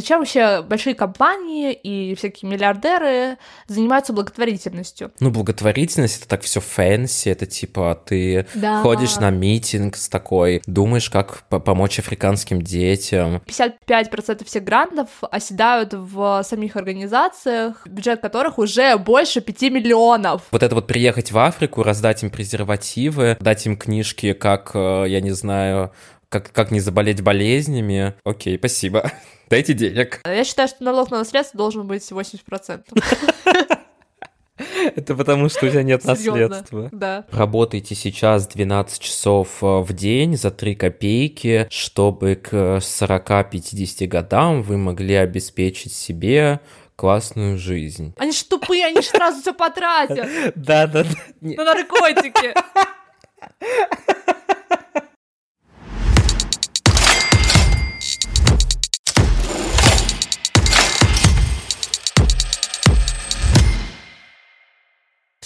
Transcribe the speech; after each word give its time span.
зачем 0.00 0.18
вообще 0.20 0.62
большие 0.62 0.94
компании 0.94 1.72
и 1.72 2.14
всякие 2.14 2.50
миллиардеры 2.50 3.38
занимаются 3.66 4.12
благотворительностью? 4.12 5.12
Ну, 5.20 5.30
благотворительность 5.30 6.18
это 6.20 6.28
так 6.28 6.42
все 6.42 6.60
fancy, 6.60 7.28
это 7.28 7.46
типа 7.46 8.00
ты 8.06 8.46
Да. 8.54 8.82
ходишь 8.82 9.16
на 9.16 9.30
митинг 9.30 9.96
с 9.96 10.08
такой, 10.08 10.62
думаешь, 10.66 11.10
как 11.10 11.42
по- 11.48 11.60
помочь 11.60 11.98
африканским 11.98 12.62
детям. 12.62 13.42
55% 13.46 14.44
всех 14.46 14.64
грантов 14.64 15.08
оседают 15.30 15.92
в 15.94 16.42
самих 16.44 16.76
организациях, 16.76 17.86
бюджет 17.86 18.20
которых 18.20 18.58
уже 18.58 18.96
больше 18.96 19.40
5 19.40 19.70
миллионов. 19.70 20.42
Вот 20.50 20.62
это 20.62 20.74
вот 20.74 20.86
приехать 20.86 21.32
в 21.32 21.38
Африку, 21.38 21.82
раздать 21.82 22.22
им 22.22 22.30
презервативы, 22.30 23.36
дать 23.40 23.66
им 23.66 23.76
книжки, 23.76 24.32
как, 24.32 24.70
э, 24.74 25.04
я 25.08 25.20
не 25.20 25.30
знаю, 25.32 25.92
как, 26.30 26.50
как 26.52 26.70
не 26.70 26.80
заболеть 26.80 27.20
болезнями. 27.20 28.14
Окей, 28.24 28.56
спасибо. 28.56 29.12
Дайте 29.50 29.74
денег. 29.74 30.20
Я 30.24 30.44
считаю, 30.44 30.68
что 30.68 30.82
налог 30.84 31.10
на 31.10 31.18
наследство 31.18 31.58
должен 31.58 31.86
быть 31.86 32.08
80%. 32.10 32.84
Это 34.94 35.14
потому, 35.16 35.48
что 35.48 35.66
у 35.66 35.70
тебя 35.70 35.82
нет 35.82 36.02
Серьезно. 36.02 36.48
наследства. 36.48 36.88
Да. 36.92 37.24
Работайте 37.32 37.94
сейчас 37.94 38.46
12 38.46 39.00
часов 39.00 39.62
э, 39.62 39.66
в 39.80 39.92
день 39.92 40.36
за 40.36 40.50
3 40.50 40.74
копейки, 40.76 41.66
чтобы 41.70 42.36
к 42.36 42.52
40-50 42.52 44.06
годам 44.06 44.62
вы 44.62 44.76
могли 44.76 45.14
обеспечить 45.14 45.94
себе 45.94 46.60
классную 46.94 47.58
жизнь. 47.58 48.14
Они 48.18 48.32
ж 48.32 48.42
тупые, 48.42 48.86
они 48.86 49.00
ж 49.00 49.06
сразу 49.06 49.40
все 49.40 49.54
потратят 49.54 50.28
Да, 50.54 50.86
да, 50.86 51.04
да. 51.04 51.08
на 51.40 51.64
наркотики. 51.64 52.54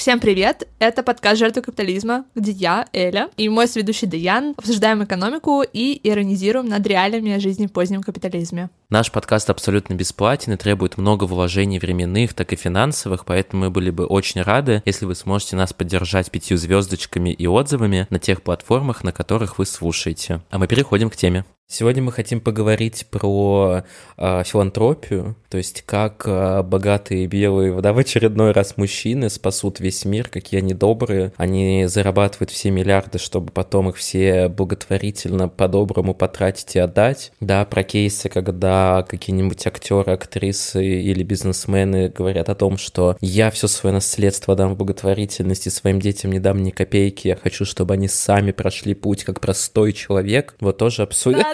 Всем 0.04 0.20
привет! 0.20 0.68
Это 0.80 1.02
подкаст 1.02 1.38
«Жертвы 1.38 1.62
капитализма», 1.62 2.26
где 2.34 2.50
я, 2.50 2.86
Эля, 2.92 3.30
и 3.38 3.48
мой 3.48 3.66
сведущий 3.66 4.06
Даян 4.06 4.52
обсуждаем 4.54 5.02
экономику 5.02 5.62
и 5.62 5.98
иронизируем 6.06 6.68
над 6.68 6.86
реалиями 6.86 7.38
жизни 7.38 7.66
в 7.68 7.72
позднем 7.72 8.02
капитализме. 8.02 8.68
Наш 8.90 9.10
подкаст 9.10 9.48
абсолютно 9.48 9.94
бесплатен 9.94 10.52
и 10.52 10.56
требует 10.58 10.98
много 10.98 11.24
вложений 11.24 11.78
временных, 11.78 12.34
так 12.34 12.52
и 12.52 12.56
финансовых, 12.56 13.24
поэтому 13.24 13.64
мы 13.64 13.70
были 13.70 13.88
бы 13.88 14.04
очень 14.04 14.42
рады, 14.42 14.82
если 14.84 15.06
вы 15.06 15.14
сможете 15.14 15.56
нас 15.56 15.72
поддержать 15.72 16.30
пятью 16.30 16.58
звездочками 16.58 17.30
и 17.30 17.46
отзывами 17.46 18.06
на 18.10 18.18
тех 18.18 18.42
платформах, 18.42 19.04
на 19.04 19.12
которых 19.12 19.56
вы 19.56 19.64
слушаете. 19.64 20.42
А 20.50 20.58
мы 20.58 20.68
переходим 20.68 21.08
к 21.08 21.16
теме. 21.16 21.46
Сегодня 21.66 22.02
мы 22.02 22.12
хотим 22.12 22.40
поговорить 22.42 23.06
про 23.10 23.84
э, 24.18 24.42
филантропию, 24.44 25.34
то 25.48 25.56
есть 25.56 25.82
как 25.82 26.24
э, 26.26 26.62
богатые 26.62 27.26
белые, 27.26 27.80
да, 27.80 27.94
в 27.94 27.98
очередной 28.04 28.52
раз 28.52 28.76
мужчины 28.76 29.30
спасут 29.30 29.80
весь 29.80 30.04
мир, 30.04 30.28
какие 30.28 30.60
они 30.60 30.74
добрые, 30.74 31.32
они 31.36 31.86
зарабатывают 31.86 32.50
все 32.50 32.70
миллиарды, 32.70 33.18
чтобы 33.18 33.50
потом 33.50 33.88
их 33.88 33.96
все 33.96 34.48
благотворительно 34.48 35.48
по-доброму 35.48 36.14
потратить 36.14 36.76
и 36.76 36.78
отдать. 36.78 37.32
Да, 37.40 37.64
про 37.64 37.82
кейсы, 37.82 38.28
когда 38.28 39.04
какие-нибудь 39.08 39.66
актеры, 39.66 40.12
актрисы 40.12 40.84
или 40.84 41.22
бизнесмены 41.22 42.10
говорят 42.10 42.50
о 42.50 42.54
том, 42.54 42.76
что 42.76 43.16
я 43.22 43.50
все 43.50 43.68
свое 43.68 43.94
наследство 43.94 44.54
дам 44.54 44.74
в 44.74 44.76
благотворительности, 44.76 45.70
своим 45.70 45.98
детям 45.98 46.30
не 46.30 46.40
дам 46.40 46.62
ни 46.62 46.70
копейки, 46.70 47.28
я 47.28 47.36
хочу, 47.36 47.64
чтобы 47.64 47.94
они 47.94 48.06
сами 48.06 48.52
прошли 48.52 48.92
путь 48.92 49.24
как 49.24 49.40
простой 49.40 49.94
человек. 49.94 50.56
Вот 50.60 50.76
тоже 50.76 51.02
обсудим. 51.02 51.53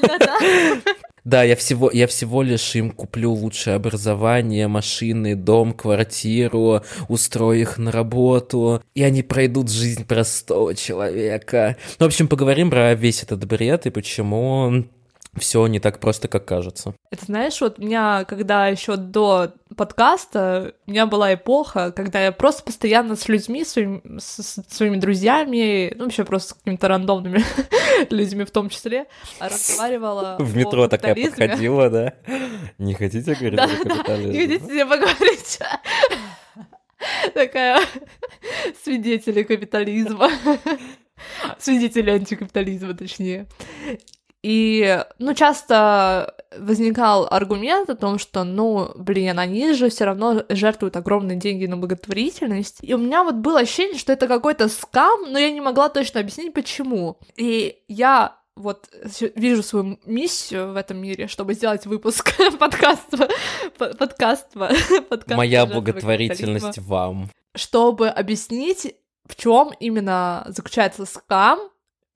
Да, 1.24 1.42
я 1.42 1.54
всего, 1.54 1.90
я 1.92 2.06
всего 2.06 2.42
лишь 2.42 2.74
им 2.74 2.90
куплю 2.90 3.32
лучшее 3.32 3.76
образование, 3.76 4.68
машины, 4.68 5.34
дом, 5.34 5.74
квартиру, 5.74 6.82
устрою 7.08 7.60
их 7.60 7.78
на 7.78 7.92
работу, 7.92 8.82
и 8.94 9.02
они 9.02 9.22
пройдут 9.22 9.70
жизнь 9.70 10.06
простого 10.06 10.74
человека. 10.74 11.76
Ну, 11.98 12.06
в 12.06 12.08
общем, 12.08 12.26
поговорим 12.26 12.70
про 12.70 12.94
весь 12.94 13.22
этот 13.22 13.44
бред 13.44 13.86
и 13.86 13.90
почему 13.90 14.84
все 15.36 15.66
не 15.66 15.78
так 15.78 16.00
просто, 16.00 16.28
как 16.28 16.44
кажется. 16.44 16.94
Это 17.10 17.26
знаешь, 17.26 17.60
вот 17.60 17.78
у 17.78 17.82
меня, 17.82 18.24
когда 18.24 18.66
еще 18.66 18.96
до 18.96 19.52
подкаста, 19.76 20.74
у 20.86 20.90
меня 20.90 21.06
была 21.06 21.34
эпоха, 21.34 21.92
когда 21.92 22.20
я 22.22 22.32
просто 22.32 22.64
постоянно 22.64 23.14
с 23.16 23.28
людьми, 23.28 23.64
своим, 23.64 24.18
с, 24.18 24.42
с 24.42 24.62
своими 24.68 24.96
друзьями, 24.96 25.92
ну, 25.96 26.04
вообще 26.04 26.24
просто 26.24 26.50
с 26.50 26.52
какими-то 26.54 26.88
рандомными 26.88 27.44
людьми 28.10 28.44
в 28.44 28.50
том 28.50 28.68
числе, 28.68 29.06
разговаривала 29.38 30.36
В 30.40 30.54
о 30.54 30.58
метро 30.58 30.88
такая 30.88 31.14
капитализме. 31.14 31.48
подходила, 31.48 31.90
да? 31.90 32.14
Не 32.78 32.94
хотите 32.94 33.34
говорить 33.34 33.56
Да, 33.56 33.68
про 33.68 33.88
капитализм? 33.88 34.32
Не 34.32 34.46
хотите 34.48 34.86
поговорить? 34.86 35.58
Такая 37.34 37.80
свидетели 38.84 39.42
капитализма. 39.42 40.30
Свидетели 41.58 42.10
антикапитализма, 42.10 42.94
точнее. 42.94 43.46
И, 44.42 45.04
ну, 45.18 45.34
часто 45.34 46.34
возникал 46.58 47.28
аргумент 47.30 47.90
о 47.90 47.94
том, 47.94 48.18
что, 48.18 48.44
ну, 48.44 48.90
блин, 48.96 49.38
они 49.38 49.72
же 49.74 49.90
все 49.90 50.04
равно 50.04 50.44
жертвуют 50.48 50.96
огромные 50.96 51.36
деньги 51.36 51.66
на 51.66 51.76
благотворительность. 51.76 52.78
И 52.80 52.94
у 52.94 52.98
меня 52.98 53.22
вот 53.22 53.36
было 53.36 53.60
ощущение, 53.60 53.98
что 53.98 54.12
это 54.12 54.26
какой-то 54.26 54.68
скам, 54.68 55.30
но 55.30 55.38
я 55.38 55.50
не 55.50 55.60
могла 55.60 55.88
точно 55.90 56.20
объяснить, 56.20 56.54
почему. 56.54 57.18
И 57.36 57.82
я 57.88 58.40
вот 58.56 58.88
вижу 59.34 59.62
свою 59.62 59.98
миссию 60.04 60.72
в 60.72 60.76
этом 60.76 60.98
мире, 60.98 61.28
чтобы 61.28 61.54
сделать 61.54 61.86
выпуск 61.86 62.32
подкаста, 62.58 63.28
по- 63.78 63.94
подкаста, 63.94 64.70
подкаста 65.08 65.36
Моя 65.36 65.60
«Жертвы 65.60 65.74
благотворительность 65.80 66.66
капитализма», 66.66 66.96
вам. 66.96 67.30
чтобы 67.54 68.08
объяснить, 68.08 68.94
в 69.26 69.36
чем 69.36 69.72
именно 69.80 70.44
заключается 70.48 71.06
скам, 71.06 71.60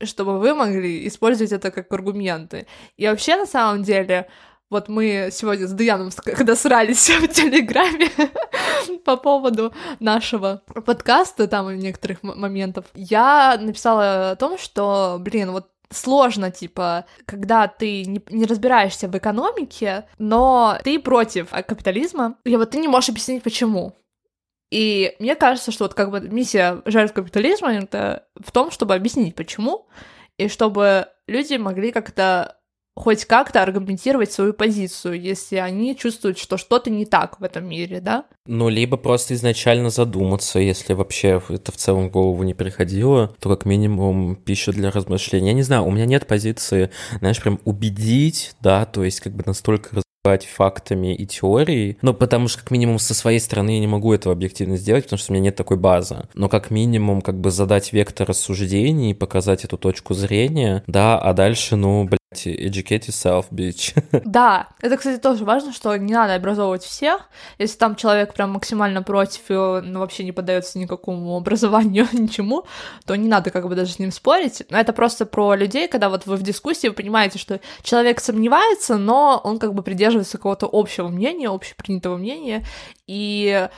чтобы 0.02 0.38
вы 0.38 0.54
могли 0.54 1.06
использовать 1.06 1.52
это 1.52 1.70
как 1.70 1.92
аргументы. 1.92 2.66
И 2.96 3.06
вообще, 3.06 3.36
на 3.36 3.46
самом 3.46 3.82
деле, 3.82 4.28
вот 4.70 4.88
мы 4.88 5.28
сегодня 5.30 5.66
с 5.66 5.72
Даяном, 5.72 6.10
когда 6.24 6.56
срались 6.56 7.08
в 7.20 7.28
Телеграме 7.28 8.10
по 9.04 9.16
поводу 9.16 9.72
нашего 10.00 10.62
подкаста, 10.84 11.46
там 11.46 11.70
и 11.70 11.76
некоторых 11.76 12.22
моментов, 12.22 12.86
я 12.94 13.56
написала 13.60 14.32
о 14.32 14.36
том, 14.36 14.58
что, 14.58 15.18
блин, 15.20 15.52
вот 15.52 15.68
сложно, 15.90 16.50
типа, 16.50 17.04
когда 17.24 17.68
ты 17.68 18.04
не, 18.04 18.20
не 18.30 18.46
разбираешься 18.46 19.08
в 19.08 19.16
экономике, 19.16 20.06
но 20.18 20.78
ты 20.82 20.98
против 20.98 21.50
капитализма, 21.50 22.36
и 22.44 22.56
вот 22.56 22.70
ты 22.70 22.78
не 22.78 22.88
можешь 22.88 23.10
объяснить, 23.10 23.42
почему. 23.42 23.94
И 24.74 25.14
мне 25.20 25.36
кажется, 25.36 25.70
что 25.70 25.84
вот 25.84 25.94
как 25.94 26.10
бы 26.10 26.20
миссия 26.20 26.82
жертв 26.84 27.14
капитализма 27.14 27.74
это 27.74 28.24
в 28.34 28.50
том, 28.50 28.72
чтобы 28.72 28.96
объяснить, 28.96 29.36
почему, 29.36 29.86
и 30.36 30.48
чтобы 30.48 31.06
люди 31.28 31.54
могли 31.54 31.92
как-то 31.92 32.56
хоть 32.96 33.24
как-то 33.24 33.62
аргументировать 33.62 34.32
свою 34.32 34.52
позицию, 34.52 35.20
если 35.20 35.56
они 35.56 35.96
чувствуют, 35.96 36.38
что 36.38 36.56
что-то 36.56 36.90
не 36.90 37.06
так 37.06 37.38
в 37.38 37.44
этом 37.44 37.68
мире, 37.68 38.00
да? 38.00 38.24
Ну, 38.46 38.68
либо 38.68 38.96
просто 38.96 39.34
изначально 39.34 39.90
задуматься, 39.90 40.58
если 40.58 40.94
вообще 40.94 41.40
это 41.48 41.70
в 41.70 41.76
целом 41.76 42.08
в 42.08 42.10
голову 42.10 42.42
не 42.42 42.54
приходило, 42.54 43.32
то 43.38 43.50
как 43.50 43.66
минимум 43.66 44.34
пища 44.34 44.72
для 44.72 44.90
размышления. 44.90 45.50
Я 45.50 45.54
не 45.54 45.62
знаю, 45.62 45.84
у 45.84 45.92
меня 45.92 46.06
нет 46.06 46.26
позиции, 46.26 46.90
знаешь, 47.20 47.40
прям 47.40 47.60
убедить, 47.64 48.56
да, 48.60 48.86
то 48.86 49.04
есть 49.04 49.20
как 49.20 49.34
бы 49.34 49.44
настолько 49.46 50.02
разбивать 50.24 50.46
фактами 50.46 51.14
и 51.14 51.26
теорией, 51.26 51.98
ну, 52.00 52.14
потому 52.14 52.48
что 52.48 52.62
как 52.62 52.70
минимум 52.70 52.98
со 52.98 53.14
своей 53.14 53.38
стороны 53.38 53.74
я 53.74 53.80
не 53.80 53.86
могу 53.86 54.12
этого 54.14 54.32
объективно 54.32 54.76
сделать, 54.78 55.04
потому 55.04 55.18
что 55.18 55.32
у 55.32 55.34
меня 55.34 55.44
нет 55.44 55.56
такой 55.56 55.76
базы. 55.76 56.26
Но 56.34 56.48
как 56.48 56.70
минимум 56.70 57.20
как 57.20 57.38
бы 57.38 57.50
задать 57.50 57.92
вектор 57.92 58.26
рассуждений, 58.28 59.14
показать 59.14 59.64
эту 59.64 59.76
точку 59.76 60.14
зрения, 60.14 60.82
да, 60.86 61.18
а 61.18 61.34
дальше, 61.34 61.76
ну, 61.76 62.04
блядь, 62.04 62.20
educate 62.46 63.06
yourself, 63.06 63.46
bitch. 63.50 63.94
Да, 64.24 64.68
это, 64.80 64.96
кстати, 64.96 65.20
тоже 65.20 65.44
важно, 65.44 65.72
что 65.72 65.96
не 65.96 66.12
надо 66.12 66.34
образовывать 66.34 66.82
всех. 66.82 67.28
Если 67.58 67.78
там 67.78 67.94
человек 67.94 68.34
прям 68.34 68.50
максимально 68.50 69.02
против 69.02 69.50
и 69.50 69.54
он 69.54 69.96
вообще 69.98 70.24
не 70.24 70.32
поддается 70.32 70.78
никакому 70.78 71.36
образованию, 71.36 72.08
ничему, 72.12 72.64
то 73.06 73.14
не 73.14 73.28
надо 73.28 73.50
как 73.50 73.68
бы 73.68 73.74
даже 73.74 73.92
с 73.92 73.98
ним 73.98 74.10
спорить. 74.10 74.62
Но 74.70 74.78
это 74.78 74.92
просто 74.92 75.26
про 75.26 75.54
людей, 75.54 75.88
когда 75.88 76.08
вот 76.08 76.26
вы 76.26 76.36
в 76.36 76.42
дискуссии, 76.42 76.88
вы 76.88 76.94
понимаете, 76.94 77.38
что 77.38 77.60
человек 77.82 78.20
сомневается, 78.20 78.96
но 78.96 79.40
он 79.42 79.58
как 79.58 79.74
бы 79.74 79.82
придерживается 79.82 80.13
какого-то 80.22 80.68
общего 80.70 81.08
мнения, 81.08 81.48
общепринятого 81.48 82.16
мнения, 82.16 82.64
и 83.06 83.68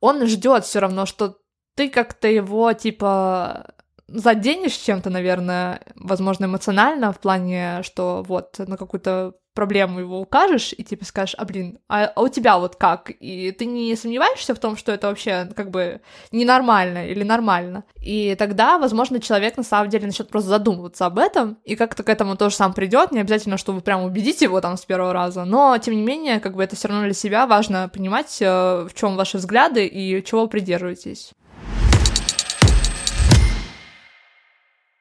он 0.00 0.26
ждет 0.26 0.64
все 0.64 0.80
равно, 0.80 1.06
что 1.06 1.38
ты 1.74 1.88
как-то 1.88 2.28
его, 2.28 2.72
типа, 2.72 3.74
заденешь 4.08 4.74
чем-то, 4.74 5.10
наверное, 5.10 5.80
возможно, 5.94 6.46
эмоционально, 6.46 7.12
в 7.12 7.20
плане, 7.20 7.82
что 7.82 8.24
вот 8.26 8.58
на 8.58 8.76
какую-то 8.76 9.34
проблему 9.54 10.00
его 10.00 10.20
укажешь 10.20 10.74
и 10.76 10.82
типа 10.84 11.04
скажешь, 11.04 11.34
а 11.36 11.44
блин, 11.44 11.78
а, 11.88 12.04
а 12.14 12.22
у 12.22 12.28
тебя 12.28 12.58
вот 12.58 12.76
как? 12.76 13.10
И 13.20 13.52
ты 13.52 13.66
не 13.66 13.94
сомневаешься 13.96 14.54
в 14.54 14.58
том, 14.58 14.76
что 14.76 14.92
это 14.92 15.08
вообще 15.08 15.48
как 15.56 15.70
бы 15.70 16.00
ненормально 16.32 17.08
или 17.08 17.22
нормально. 17.22 17.84
И 18.00 18.34
тогда, 18.38 18.78
возможно, 18.78 19.20
человек 19.20 19.56
на 19.56 19.62
самом 19.62 19.90
деле 19.90 20.06
начнет 20.06 20.28
просто 20.28 20.50
задумываться 20.50 21.06
об 21.06 21.18
этом 21.18 21.58
и 21.64 21.76
как-то 21.76 22.02
к 22.02 22.08
этому 22.08 22.36
тоже 22.36 22.54
сам 22.54 22.72
придет. 22.72 23.12
Не 23.12 23.20
обязательно, 23.20 23.56
что 23.56 23.72
вы 23.72 23.80
прям 23.80 24.02
убедите 24.04 24.46
его 24.46 24.60
там 24.60 24.76
с 24.76 24.84
первого 24.84 25.12
раза, 25.12 25.44
но 25.44 25.76
тем 25.78 25.94
не 25.94 26.02
менее, 26.02 26.40
как 26.40 26.54
бы 26.54 26.62
это 26.62 26.76
все 26.76 26.88
равно 26.88 27.04
для 27.04 27.14
себя 27.14 27.46
важно 27.46 27.88
понимать, 27.88 28.38
э, 28.40 28.86
в 28.88 28.94
чем 28.94 29.16
ваши 29.16 29.38
взгляды 29.38 29.86
и 29.86 30.24
чего 30.24 30.46
придерживаетесь. 30.46 31.32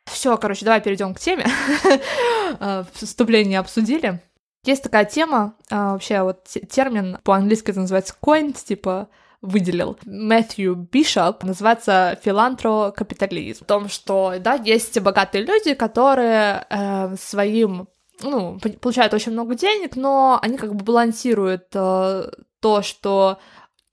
Все, 0.06 0.38
короче, 0.38 0.66
давай 0.66 0.82
перейдем 0.82 1.14
к 1.14 1.20
теме. 1.20 1.46
Э, 2.60 2.84
вступление 2.94 3.60
обсудили. 3.60 4.20
Есть 4.64 4.84
такая 4.84 5.06
тема, 5.06 5.56
а, 5.70 5.94
вообще 5.94 6.22
вот 6.22 6.44
термин 6.70 7.18
по-английски 7.24 7.72
это 7.72 7.80
называется 7.82 8.14
coined, 8.22 8.58
типа 8.64 9.08
выделил 9.42 9.98
Мэтью 10.06 10.76
Бишоп, 10.76 11.44
называется 11.44 12.20
филантрокапитализм. 12.22 13.64
В 13.64 13.68
том, 13.68 13.88
что, 13.88 14.34
да, 14.40 14.56
есть 14.56 15.00
богатые 15.00 15.46
люди, 15.46 15.74
которые 15.76 16.66
э, 16.70 17.16
своим 17.18 17.88
ну, 18.22 18.60
получают 18.82 19.14
очень 19.14 19.32
много 19.32 19.56
денег, 19.56 19.96
но 19.96 20.40
они 20.42 20.58
как 20.58 20.76
бы 20.76 20.84
балансируют 20.84 21.68
э, 21.74 22.32
то, 22.60 22.82
что 22.82 23.40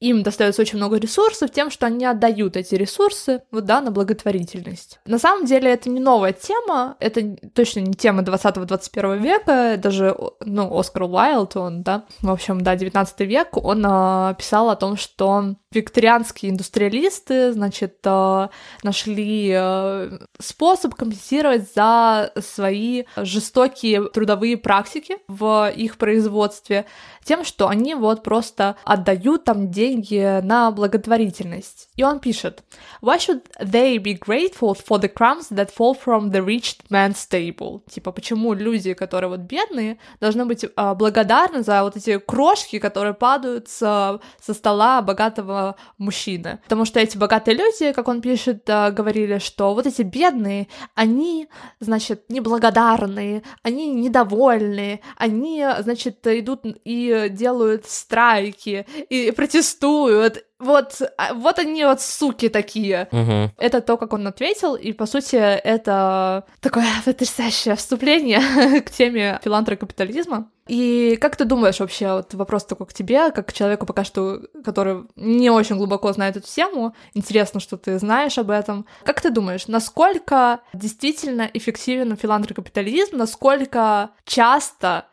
им 0.00 0.22
достается 0.22 0.62
очень 0.62 0.78
много 0.78 0.98
ресурсов 0.98 1.50
тем, 1.50 1.70
что 1.70 1.86
они 1.86 2.04
отдают 2.04 2.56
эти 2.56 2.74
ресурсы, 2.74 3.42
вот, 3.50 3.64
да, 3.64 3.80
на 3.80 3.90
благотворительность. 3.90 5.00
На 5.06 5.18
самом 5.18 5.46
деле 5.46 5.70
это 5.72 5.88
не 5.88 6.00
новая 6.00 6.32
тема, 6.32 6.96
это 7.00 7.36
точно 7.54 7.80
не 7.80 7.94
тема 7.94 8.22
20-21 8.22 9.18
века, 9.18 9.76
даже, 9.78 10.16
ну, 10.44 10.78
Оскар 10.78 11.04
Уайлд, 11.04 11.56
он, 11.56 11.82
да, 11.82 12.04
в 12.20 12.30
общем, 12.30 12.60
да, 12.60 12.76
19 12.76 13.20
век, 13.20 13.56
он 13.56 13.84
э, 13.86 14.34
писал 14.36 14.70
о 14.70 14.76
том, 14.76 14.96
что 14.96 15.54
викторианские 15.76 16.50
индустриалисты, 16.50 17.52
значит, 17.52 17.98
э, 18.04 18.48
нашли 18.82 19.52
э, 19.54 20.18
способ 20.38 20.94
компенсировать 20.94 21.72
за 21.74 22.32
свои 22.40 23.04
жестокие 23.16 24.08
трудовые 24.08 24.56
практики 24.56 25.18
в 25.28 25.72
их 25.74 25.98
производстве 25.98 26.86
тем, 27.24 27.44
что 27.44 27.68
они 27.68 27.94
вот 27.94 28.22
просто 28.22 28.76
отдают 28.84 29.44
там 29.44 29.70
деньги 29.70 30.40
на 30.42 30.70
благотворительность. 30.70 31.88
И 31.96 32.04
он 32.04 32.20
пишет, 32.20 32.62
Why 33.02 33.18
should 33.18 33.42
they 33.60 33.98
be 33.98 34.18
grateful 34.18 34.74
for 34.74 35.00
the 35.00 35.12
crumbs 35.12 35.48
that 35.50 35.70
fall 35.76 35.94
from 35.94 36.30
the 36.30 36.44
rich 36.44 36.76
man's 36.88 37.28
table? 37.28 37.82
Типа, 37.90 38.12
почему 38.12 38.54
люди, 38.54 38.94
которые 38.94 39.28
вот 39.28 39.40
бедные, 39.40 39.98
должны 40.20 40.44
быть 40.44 40.64
э, 40.64 40.94
благодарны 40.94 41.62
за 41.62 41.82
вот 41.82 41.96
эти 41.96 42.18
крошки, 42.18 42.78
которые 42.78 43.14
падают 43.14 43.68
со, 43.68 44.20
со 44.40 44.54
стола 44.54 45.02
богатого 45.02 45.65
мужчины? 45.98 46.58
Потому 46.62 46.84
что 46.84 47.00
эти 47.00 47.16
богатые 47.16 47.56
люди, 47.56 47.92
как 47.92 48.08
он 48.08 48.20
пишет, 48.20 48.68
э, 48.68 48.90
говорили, 48.90 49.38
что 49.38 49.74
вот 49.74 49.86
эти 49.86 50.02
бедные, 50.02 50.68
они, 50.94 51.48
значит, 51.80 52.24
неблагодарные, 52.28 53.42
они 53.62 53.92
недовольные, 53.92 55.00
они, 55.16 55.66
значит, 55.80 56.26
идут 56.26 56.60
и 56.64 57.28
делают 57.30 57.86
страйки 57.86 58.86
и 59.10 59.30
протестуют. 59.30 60.44
Вот, 60.58 61.02
а, 61.18 61.34
вот 61.34 61.58
они 61.58 61.84
вот 61.84 62.00
суки 62.00 62.48
такие. 62.48 63.08
Угу. 63.12 63.52
Это 63.58 63.80
то, 63.82 63.96
как 63.96 64.12
он 64.12 64.26
ответил, 64.26 64.74
и 64.74 64.92
по 64.92 65.06
сути 65.06 65.36
это 65.36 66.44
такое 66.60 66.86
потрясающее 67.04 67.76
вступление 67.76 68.80
к 68.80 68.90
теме 68.90 69.38
филантрокапитализма. 69.42 70.48
И 70.66 71.16
как 71.20 71.36
ты 71.36 71.44
думаешь 71.44 71.78
вообще, 71.78 72.12
вот 72.12 72.34
вопрос 72.34 72.64
такой 72.64 72.86
к 72.86 72.92
тебе, 72.92 73.30
как 73.30 73.48
к 73.48 73.52
человеку 73.52 73.86
пока 73.86 74.02
что, 74.02 74.40
который 74.64 75.04
не 75.14 75.48
очень 75.50 75.76
глубоко 75.76 76.12
знает 76.12 76.36
эту 76.36 76.48
тему, 76.48 76.94
интересно, 77.14 77.60
что 77.60 77.76
ты 77.76 77.98
знаешь 77.98 78.36
об 78.36 78.50
этом. 78.50 78.86
Как 79.04 79.20
ты 79.20 79.30
думаешь, 79.30 79.68
насколько 79.68 80.60
действительно 80.72 81.48
эффективен 81.52 82.16
филантрокапитализм, 82.16 83.16
насколько 83.16 84.10
часто 84.24 85.06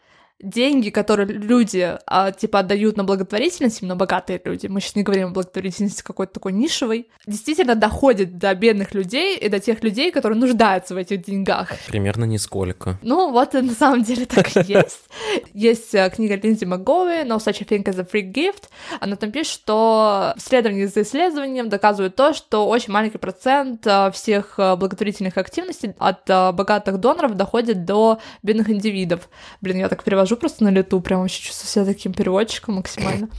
деньги, 0.43 0.89
которые 0.89 1.25
люди, 1.25 1.97
а, 2.05 2.31
типа, 2.31 2.59
отдают 2.59 2.97
на 2.97 3.03
благотворительность, 3.03 3.81
именно 3.81 3.95
богатые 3.95 4.39
люди, 4.43 4.67
мы 4.67 4.81
сейчас 4.81 4.95
не 4.95 5.03
говорим 5.03 5.29
о 5.29 5.31
благотворительности 5.31 6.03
какой-то 6.03 6.33
такой 6.33 6.51
нишевой, 6.51 7.07
действительно 7.25 7.75
доходят 7.75 8.37
до 8.37 8.53
бедных 8.53 8.93
людей 8.93 9.37
и 9.37 9.49
до 9.49 9.59
тех 9.59 9.83
людей, 9.83 10.11
которые 10.11 10.37
нуждаются 10.37 10.93
в 10.93 10.97
этих 10.97 11.23
деньгах. 11.23 11.71
Примерно 11.87 12.25
нисколько. 12.25 12.99
Ну, 13.01 13.31
вот 13.31 13.53
на 13.53 13.73
самом 13.73 14.03
деле 14.03 14.25
так 14.25 14.55
и 14.57 14.71
есть. 14.71 15.07
Есть 15.53 15.95
э, 15.95 16.09
книга 16.09 16.35
Линдзи 16.35 16.65
МакГоуи 16.65 17.23
«No 17.23 17.37
such 17.37 17.61
a 17.61 17.65
thing 17.65 17.83
as 17.85 17.99
a 17.99 18.03
free 18.03 18.29
gift». 18.29 18.63
Она 18.99 19.15
там 19.15 19.31
пишет, 19.31 19.53
что 19.53 20.33
исследования 20.35 20.87
за 20.87 21.03
исследованием 21.03 21.69
доказывают 21.69 22.15
то, 22.15 22.33
что 22.33 22.67
очень 22.67 22.91
маленький 22.91 23.17
процент 23.17 23.87
э, 23.87 24.11
всех 24.11 24.55
э, 24.57 24.75
благотворительных 24.75 25.37
активностей 25.37 25.93
от 25.97 26.27
богатых 26.27 26.99
доноров 26.99 27.35
доходит 27.35 27.85
до 27.85 28.19
бедных 28.41 28.69
индивидов. 28.69 29.29
Блин, 29.61 29.77
я 29.77 29.87
так 29.87 30.03
перевожу 30.03 30.32
просто 30.35 30.63
на 30.63 30.69
лету, 30.69 30.99
прям 31.01 31.21
вообще 31.21 31.41
чувствую 31.43 31.69
себя 31.69 31.93
таким 31.93 32.13
переводчиком 32.13 32.75
максимально. 32.75 33.29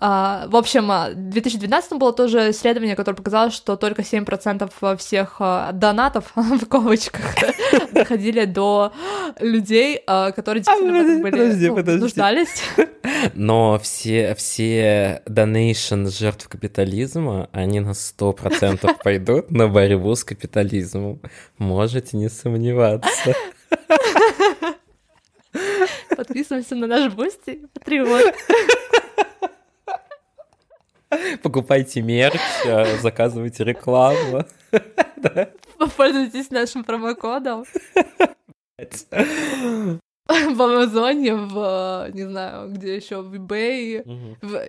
А, 0.00 0.46
в 0.48 0.56
общем, 0.56 0.86
в 0.88 1.14
2012 1.14 1.98
было 1.98 2.12
тоже 2.12 2.50
исследование, 2.50 2.94
которое 2.94 3.16
показало, 3.16 3.50
что 3.50 3.76
только 3.76 4.02
7% 4.02 4.96
всех 4.96 5.40
донатов, 5.72 6.30
в 6.34 6.66
кавычках, 6.66 7.34
доходили 7.92 8.44
до 8.44 8.92
людей, 9.40 10.00
которые 10.06 10.62
действительно 10.62 11.02
были 11.22 11.30
подожди, 11.30 11.68
ну, 11.68 11.74
подожди. 11.76 12.00
нуждались. 12.00 12.62
Но 13.34 13.78
все, 13.82 14.34
все 14.34 15.22
донейшн 15.26 16.06
жертв 16.06 16.48
капитализма, 16.48 17.48
они 17.52 17.80
на 17.80 17.90
100% 17.90 18.96
пойдут 19.02 19.50
на 19.50 19.68
борьбу 19.68 20.14
с 20.14 20.24
капитализмом. 20.24 21.20
Можете 21.58 22.16
не 22.16 22.28
сомневаться. 22.28 23.34
Подписываемся 26.28 26.74
на 26.74 26.86
наш 26.86 27.14
Boosty, 27.14 27.66
Patreon. 27.72 28.34
Покупайте 31.42 32.02
мерч, 32.02 32.38
э, 32.66 32.98
заказывайте 32.98 33.64
рекламу. 33.64 34.44
Пользуйтесь 35.96 36.50
нашим 36.50 36.84
промокодом. 36.84 37.64
в 38.76 40.62
Амазоне, 40.62 41.34
в, 41.34 42.10
не 42.12 42.24
знаю, 42.24 42.72
где 42.72 42.96
еще, 42.96 43.22
в 43.22 43.32
eBay, 43.32 44.02
в 44.42 44.68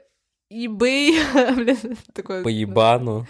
eBay, 0.50 1.56
блин, 1.56 1.98
такой... 2.14 2.42
По 2.42 2.48
ебану. 2.48 3.28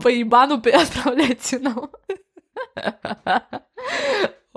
По 0.00 0.08
ебану 0.08 0.62
отправляйте 0.62 1.58
нам. 1.58 1.90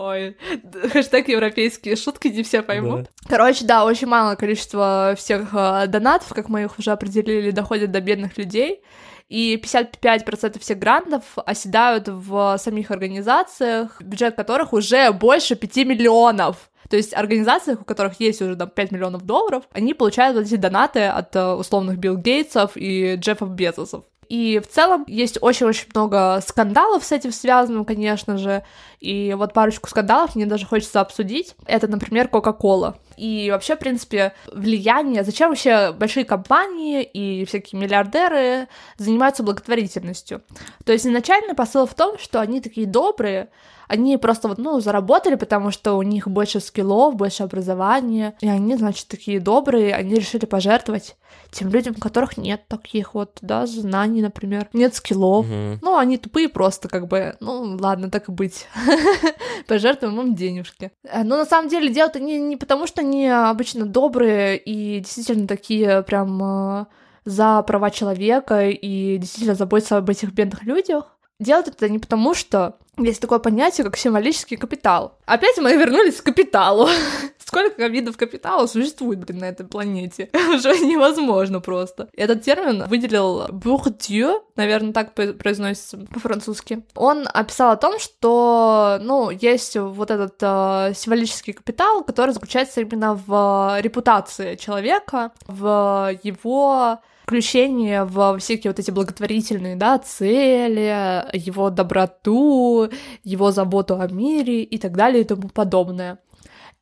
Ой, 0.02 0.36
хэштег 0.94 1.28
европейские 1.28 1.96
шутки 1.96 2.28
не 2.30 2.42
все 2.42 2.64
поймут. 2.64 3.04
Да. 3.04 3.10
Короче, 3.30 3.66
да, 3.66 3.86
очень 3.86 4.08
малое 4.08 4.36
количество 4.36 5.14
всех 5.16 5.50
э, 5.54 5.86
донатов, 5.88 6.30
как 6.30 6.50
мы 6.50 6.64
их 6.64 6.80
уже 6.80 6.92
определили, 6.92 7.52
доходят 7.52 7.92
до 7.92 8.02
бедных 8.02 8.38
людей 8.38 8.82
и 9.30 9.62
55% 9.64 10.60
всех 10.60 10.80
грантов 10.80 11.24
оседают 11.46 12.08
в 12.08 12.58
самих 12.58 12.90
организациях, 12.92 14.02
бюджет 14.02 14.36
которых 14.36 14.74
уже 14.74 15.12
больше 15.12 15.56
5 15.56 15.78
миллионов. 15.86 16.70
То 16.90 16.98
есть 16.98 17.14
организациях, 17.14 17.82
у 17.82 17.86
которых 17.86 18.20
есть 18.20 18.42
уже 18.42 18.56
там 18.56 18.70
5 18.70 18.92
миллионов 18.92 19.22
долларов, 19.22 19.64
они 19.72 19.94
получают 19.94 20.36
вот 20.36 20.48
эти 20.48 20.56
донаты 20.56 21.06
от 21.06 21.36
э, 21.36 21.54
условных 21.54 21.98
Билл 21.98 22.18
Гейтсов 22.18 22.72
и 22.76 23.16
Джеффов 23.16 23.52
Безосов. 23.52 24.04
И 24.32 24.60
в 24.60 24.68
целом 24.74 25.04
есть 25.10 25.40
очень-очень 25.42 25.90
много 25.94 26.40
скандалов 26.48 27.04
с 27.04 27.12
этим 27.12 27.34
связанным, 27.34 27.84
конечно 27.84 28.38
же. 28.38 28.64
И 29.02 29.36
вот 29.38 29.54
парочку 29.54 29.90
скандалов 29.90 30.36
мне 30.36 30.46
даже 30.46 30.66
хочется 30.66 31.02
обсудить. 31.02 31.54
Это, 31.66 31.90
например, 31.90 32.30
Кока-Кола. 32.30 32.96
И 33.18 33.50
вообще, 33.52 33.76
в 33.76 33.80
принципе, 33.80 34.32
влияние, 34.54 35.26
зачем 35.26 35.50
вообще 35.50 35.92
большие 35.92 36.24
компании 36.24 37.04
и 37.04 37.44
всякие 37.44 37.82
миллиардеры 37.82 38.70
занимаются 38.96 39.44
благотворительностью. 39.44 40.42
То 40.86 40.94
есть 40.94 41.06
изначальный 41.06 41.54
посыл 41.54 41.86
в 41.86 41.94
том, 41.94 42.18
что 42.18 42.40
они 42.40 42.62
такие 42.62 42.88
добрые, 42.88 43.50
они 43.92 44.18
просто 44.18 44.48
вот, 44.48 44.58
ну, 44.58 44.80
заработали, 44.80 45.36
потому 45.36 45.70
что 45.70 45.96
у 45.96 46.02
них 46.02 46.26
больше 46.26 46.62
скиллов, 46.62 47.16
больше 47.16 47.44
образования, 47.44 48.36
и 48.40 48.48
они, 48.48 48.78
значит, 48.78 49.08
такие 49.10 49.42
добрые, 49.42 49.94
они 49.94 50.16
решили 50.16 50.46
пожертвовать 50.46 51.18
тем 51.52 51.68
людям, 51.68 51.96
у 51.98 52.00
которых 52.00 52.38
нет 52.38 52.62
таких 52.70 53.14
вот, 53.14 53.38
да, 53.42 53.66
знаний, 53.66 54.22
например, 54.22 54.70
нет 54.72 54.96
скиллов. 54.96 55.46
Угу. 55.46 55.80
Ну, 55.82 55.98
они 55.98 56.18
тупые 56.18 56.48
просто, 56.48 56.88
как 56.88 57.08
бы, 57.08 57.36
ну, 57.42 57.78
ладно, 57.78 58.10
так 58.10 58.30
и 58.30 58.32
быть. 58.32 58.68
Пожертвуем 59.68 60.22
им 60.22 60.36
денежки. 60.36 60.92
Э, 61.04 61.24
но 61.24 61.36
на 61.36 61.46
самом 61.46 61.68
деле 61.68 61.90
дело-то 61.90 62.22
не, 62.22 62.40
не 62.40 62.56
потому, 62.56 62.88
что 62.88 63.02
они 63.02 63.28
обычно 63.28 63.86
добрые 63.86 64.58
и 64.58 65.00
действительно 65.00 65.48
такие 65.48 66.02
прям 66.04 66.42
э, 66.42 66.86
за 67.26 67.62
права 67.64 67.90
человека 67.90 68.70
и 68.70 69.18
действительно 69.18 69.56
заботятся 69.56 69.98
об 69.98 70.10
этих 70.10 70.32
бедных 70.32 70.64
людях. 70.64 71.18
Делают 71.42 71.68
это 71.68 71.90
не 71.90 72.00
потому, 72.00 72.34
что 72.34 72.78
есть 72.98 73.22
такое 73.22 73.40
понятие, 73.40 73.86
как 73.86 73.98
символический 73.98 74.58
капитал. 74.58 75.18
Опять 75.26 75.58
мы 75.58 75.76
вернулись 75.76 76.22
к 76.22 76.26
капиталу. 76.26 76.88
Сколько 77.38 77.88
видов 77.88 78.18
капитала 78.18 78.68
существует, 78.68 79.20
блин, 79.20 79.40
на 79.40 79.46
этой 79.46 79.66
планете? 79.66 80.30
Уже 80.34 80.78
невозможно 80.80 81.62
просто. 81.62 82.10
Этот 82.14 82.44
термин 82.44 82.86
выделил 82.88 83.48
Bourdieu, 83.48 84.42
наверное, 84.56 84.94
так 84.94 85.14
произносится 85.14 85.98
по-французски. 85.98 86.84
Он 86.96 87.28
описал 87.34 87.72
о 87.72 87.78
том, 87.78 88.00
что, 88.00 89.00
ну, 89.02 89.30
есть 89.32 89.78
вот 89.78 90.12
этот 90.12 90.36
э, 90.42 90.94
символический 90.96 91.54
капитал, 91.54 92.04
который 92.04 92.32
заключается 92.32 92.82
именно 92.82 93.16
в 93.16 93.80
репутации 93.82 94.56
человека, 94.56 95.32
в 95.48 96.14
его 96.24 97.00
включение 97.24 98.04
в 98.04 98.38
всякие 98.40 98.72
вот 98.72 98.80
эти 98.80 98.92
благотворительные, 98.92 99.76
да, 99.76 99.98
цели, 100.00 101.26
его 101.34 101.70
доброту, 101.70 102.90
его 103.24 103.52
заботу 103.52 104.00
о 104.00 104.08
мире 104.08 104.64
и 104.64 104.78
так 104.78 104.96
далее 104.96 105.22
и 105.22 105.26
тому 105.26 105.50
подобное. 105.50 106.20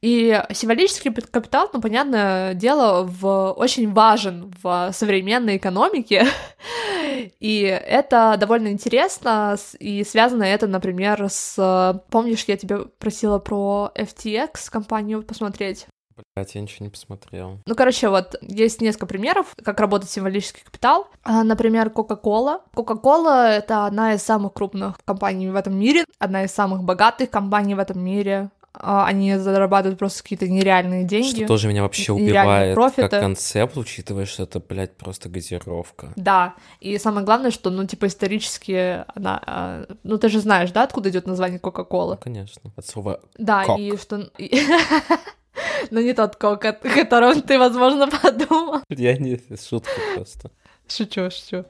И 0.01 0.41
символический 0.53 1.11
капитал, 1.11 1.69
ну, 1.73 1.81
понятное 1.81 2.53
дело, 2.53 3.03
в, 3.03 3.51
очень 3.51 3.91
важен 3.91 4.53
в 4.63 4.91
современной 4.93 5.57
экономике, 5.57 6.25
и 7.41 7.63
это 7.63 8.37
довольно 8.39 8.69
интересно, 8.69 9.57
и 9.77 10.05
связано 10.05 10.43
это, 10.43 10.67
например, 10.67 11.25
с... 11.29 12.01
Помнишь, 12.11 12.45
я 12.47 12.55
тебя 12.55 12.79
просила 12.97 13.39
про 13.39 13.91
FTX 13.93 14.71
компанию 14.71 15.21
посмотреть? 15.21 15.87
Блять, 16.35 16.55
я 16.55 16.61
ничего 16.61 16.85
не 16.85 16.89
посмотрел. 16.89 17.59
Ну, 17.65 17.75
короче, 17.75 18.09
вот 18.09 18.35
есть 18.41 18.81
несколько 18.81 19.05
примеров, 19.05 19.55
как 19.63 19.79
работает 19.79 20.11
символический 20.11 20.63
капитал. 20.63 21.07
А, 21.23 21.43
например, 21.43 21.87
Coca-Cola. 21.89 22.61
Coca-Cola— 22.75 23.47
это 23.49 23.85
одна 23.85 24.13
из 24.13 24.23
самых 24.23 24.53
крупных 24.53 24.97
компаний 25.05 25.49
в 25.49 25.55
этом 25.55 25.77
мире, 25.77 26.05
одна 26.17 26.43
из 26.43 26.51
самых 26.51 26.83
богатых 26.83 27.29
компаний 27.29 27.75
в 27.75 27.79
этом 27.79 28.03
мире. 28.03 28.51
А, 28.73 29.05
они 29.05 29.35
зарабатывают 29.35 29.99
просто 29.99 30.21
какие-то 30.23 30.47
нереальные 30.47 31.03
деньги. 31.03 31.37
Что 31.37 31.47
тоже 31.47 31.67
меня 31.67 31.81
вообще 31.81 32.13
убивает 32.13 32.77
как 32.95 33.09
концепт, 33.11 33.75
учитывая, 33.77 34.25
что 34.25 34.43
это, 34.43 34.59
блядь, 34.59 34.95
просто 34.95 35.27
газировка. 35.27 36.13
Да, 36.15 36.53
и 36.79 36.97
самое 36.97 37.25
главное, 37.25 37.51
что, 37.51 37.71
ну, 37.71 37.85
типа, 37.85 38.07
исторически 38.07 39.03
она... 39.15 39.41
А, 39.45 39.85
ну, 40.03 40.17
ты 40.17 40.29
же 40.29 40.39
знаешь, 40.39 40.71
да, 40.71 40.83
откуда 40.83 41.09
идет 41.09 41.25
название 41.27 41.59
Кока-Колы? 41.59 42.15
Ну, 42.15 42.21
конечно, 42.21 42.71
от 42.75 42.85
слова 42.85 43.19
Да, 43.37 43.65
кок. 43.65 43.79
и 43.79 43.97
что... 43.97 44.29
Но 45.91 46.01
не 46.01 46.13
тот 46.13 46.35
кок, 46.35 46.65
о 46.65 46.73
котором 46.73 47.41
ты, 47.41 47.57
возможно, 47.59 48.07
подумал. 48.07 48.81
Я 48.89 49.17
не... 49.17 49.39
Шутка 49.57 49.91
просто. 50.15 50.51
Шучу, 50.87 51.29
шучу. 51.29 51.65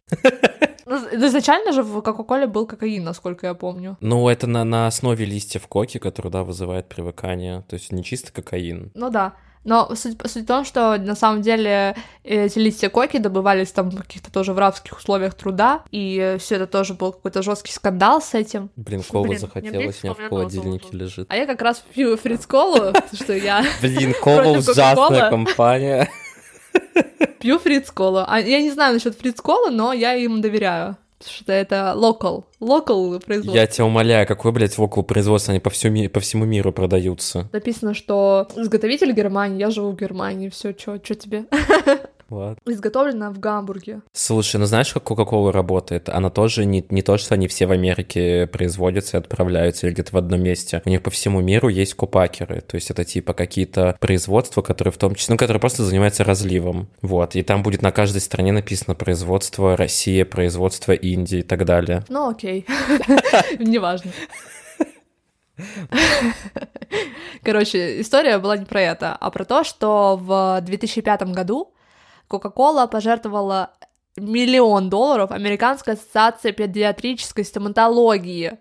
Ну, 0.85 0.95
изначально 1.27 1.71
же 1.71 1.83
в 1.83 2.01
Кока-Коле 2.01 2.47
был 2.47 2.65
кокаин, 2.65 3.03
насколько 3.03 3.45
я 3.45 3.53
помню. 3.53 3.95
Ну, 4.01 4.27
это 4.27 4.47
на, 4.47 4.63
на 4.63 4.87
основе 4.87 5.23
листьев 5.23 5.67
коки, 5.67 5.99
который, 5.99 6.31
да, 6.31 6.43
вызывает 6.43 6.89
привыкание. 6.89 7.63
То 7.67 7.75
есть 7.75 7.91
не 7.91 8.03
чисто 8.03 8.31
кокаин. 8.31 8.91
Ну 8.95 9.11
да. 9.11 9.35
Но 9.69 9.87
суть, 9.93 10.17
суть 10.25 10.45
в 10.45 10.47
том, 10.47 10.65
что 10.65 10.97
на 10.97 11.13
самом 11.13 11.43
деле 11.43 11.95
эти 12.23 12.57
листья 12.57 12.89
коки 12.89 13.19
добывались 13.19 13.71
там 13.71 13.91
в 13.91 13.97
каких-то 14.01 14.31
тоже 14.31 14.53
в 14.53 14.57
рабских 14.57 14.97
условиях 14.97 15.35
труда, 15.35 15.83
и 15.91 16.37
все 16.39 16.55
это 16.55 16.65
тоже 16.65 16.95
был 16.95 17.11
какой-то 17.11 17.43
жесткий 17.43 17.71
скандал 17.71 18.19
с 18.19 18.33
этим. 18.33 18.71
Блин, 18.75 19.03
колу 19.03 19.31
захотелось, 19.35 19.99
у 20.01 20.07
меня 20.07 20.15
в 20.15 20.27
холодильнике 20.27 20.87
лежит. 20.91 21.27
А 21.29 21.35
я 21.35 21.45
как 21.45 21.61
раз 21.61 21.83
пью 21.93 22.17
фриц-колу, 22.17 22.93
что 23.13 23.33
я... 23.33 23.63
Блин, 23.83 24.15
кола 24.19 24.57
ужасная 24.57 25.29
компания. 25.29 26.09
Пью 27.39 27.59
фриц-колу. 27.59 28.23
А 28.27 28.39
я 28.39 28.63
не 28.63 28.71
знаю 28.71 28.95
насчет 28.95 29.15
фриц-колы, 29.19 29.69
но 29.69 29.93
я 29.93 30.15
им 30.15 30.41
доверяю. 30.41 30.97
Что 31.25 31.51
это 31.51 31.93
локал, 31.95 32.45
локал 32.59 33.19
производство. 33.19 33.59
Я 33.59 33.67
тебя 33.67 33.85
умоляю, 33.85 34.25
какой, 34.25 34.51
блядь, 34.51 34.77
локал 34.77 35.03
производство, 35.03 35.51
они 35.51 35.59
по, 35.59 35.69
всю, 35.69 35.89
по 36.09 36.19
всему 36.19 36.45
миру 36.45 36.71
продаются. 36.71 37.49
Написано, 37.51 37.93
что 37.93 38.47
изготовитель 38.55 39.11
Германии, 39.11 39.59
я 39.59 39.69
живу 39.69 39.91
в 39.91 39.95
Германии, 39.97 40.49
все, 40.49 40.73
что 40.77 40.97
тебе? 40.97 41.45
Ладно. 42.29 42.57
Изготовлена 42.65 43.31
в 43.31 43.39
Гамбурге. 43.39 44.01
Слушай, 44.13 44.57
ну 44.57 44.65
знаешь, 44.65 44.93
как 44.93 45.03
Coca-Cola 45.03 45.51
работает? 45.51 46.09
Она 46.09 46.29
тоже 46.29 46.65
не, 46.65 46.85
не 46.89 47.01
то, 47.01 47.17
что 47.17 47.33
они 47.33 47.47
все 47.47 47.65
в 47.65 47.71
Америке 47.71 48.47
производятся 48.47 49.17
и 49.17 49.19
отправляются 49.19 49.87
или 49.87 49.93
где-то 49.93 50.11
в 50.13 50.17
одном 50.17 50.41
месте. 50.41 50.81
У 50.85 50.89
них 50.89 51.01
по 51.01 51.09
всему 51.09 51.41
миру 51.41 51.69
есть 51.69 51.95
купакеры. 51.95 52.61
То 52.61 52.75
есть 52.75 52.91
это 52.91 53.03
типа 53.03 53.33
какие-то 53.33 53.97
производства, 53.99 54.61
которые 54.61 54.91
в 54.91 54.97
том 54.97 55.15
числе, 55.15 55.33
ну, 55.33 55.37
которые 55.37 55.59
просто 55.59 55.83
занимаются 55.83 56.23
разливом. 56.23 56.87
Вот. 57.01 57.35
И 57.35 57.43
там 57.43 57.63
будет 57.63 57.81
на 57.81 57.91
каждой 57.91 58.21
стране 58.21 58.51
написано 58.51 58.95
производство 58.95 59.75
Россия, 59.75 60.25
производство 60.25 60.91
Индии 60.91 61.39
и 61.39 61.43
так 61.43 61.65
далее. 61.65 62.03
Ну 62.09 62.29
окей. 62.29 62.65
Неважно. 63.59 64.11
Короче, 67.43 68.01
история 68.01 68.37
была 68.37 68.57
не 68.57 68.65
про 68.65 68.81
это, 68.81 69.15
а 69.19 69.31
про 69.31 69.45
то, 69.45 69.63
что 69.63 70.17
в 70.17 70.61
2005 70.61 71.23
году 71.33 71.73
Кока-Кола 72.29 72.85
пожертвовала 72.85 73.71
миллион 74.15 74.89
долларов 74.89 75.31
Американской 75.31 75.95
ассоциации 75.95 76.51
педиатрической 76.51 77.43
стоматологии. 77.43 78.59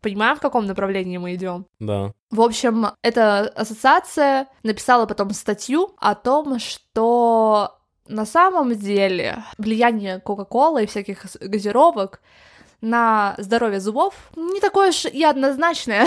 Понимаем, 0.00 0.36
в 0.36 0.40
каком 0.40 0.64
направлении 0.64 1.18
мы 1.18 1.34
идем? 1.34 1.66
Да. 1.78 2.12
В 2.30 2.40
общем, 2.40 2.86
эта 3.02 3.40
ассоциация 3.48 4.48
написала 4.62 5.04
потом 5.04 5.30
статью 5.32 5.94
о 5.98 6.14
том, 6.14 6.58
что 6.58 7.76
на 8.08 8.24
самом 8.24 8.74
деле 8.74 9.44
влияние 9.58 10.18
Кока-Колы 10.20 10.84
и 10.84 10.86
всяких 10.86 11.26
газировок 11.40 12.22
на 12.80 13.34
здоровье 13.36 13.80
зубов 13.80 14.14
не 14.34 14.60
такое 14.60 14.88
уж 14.88 15.04
и 15.04 15.22
однозначное. 15.22 16.06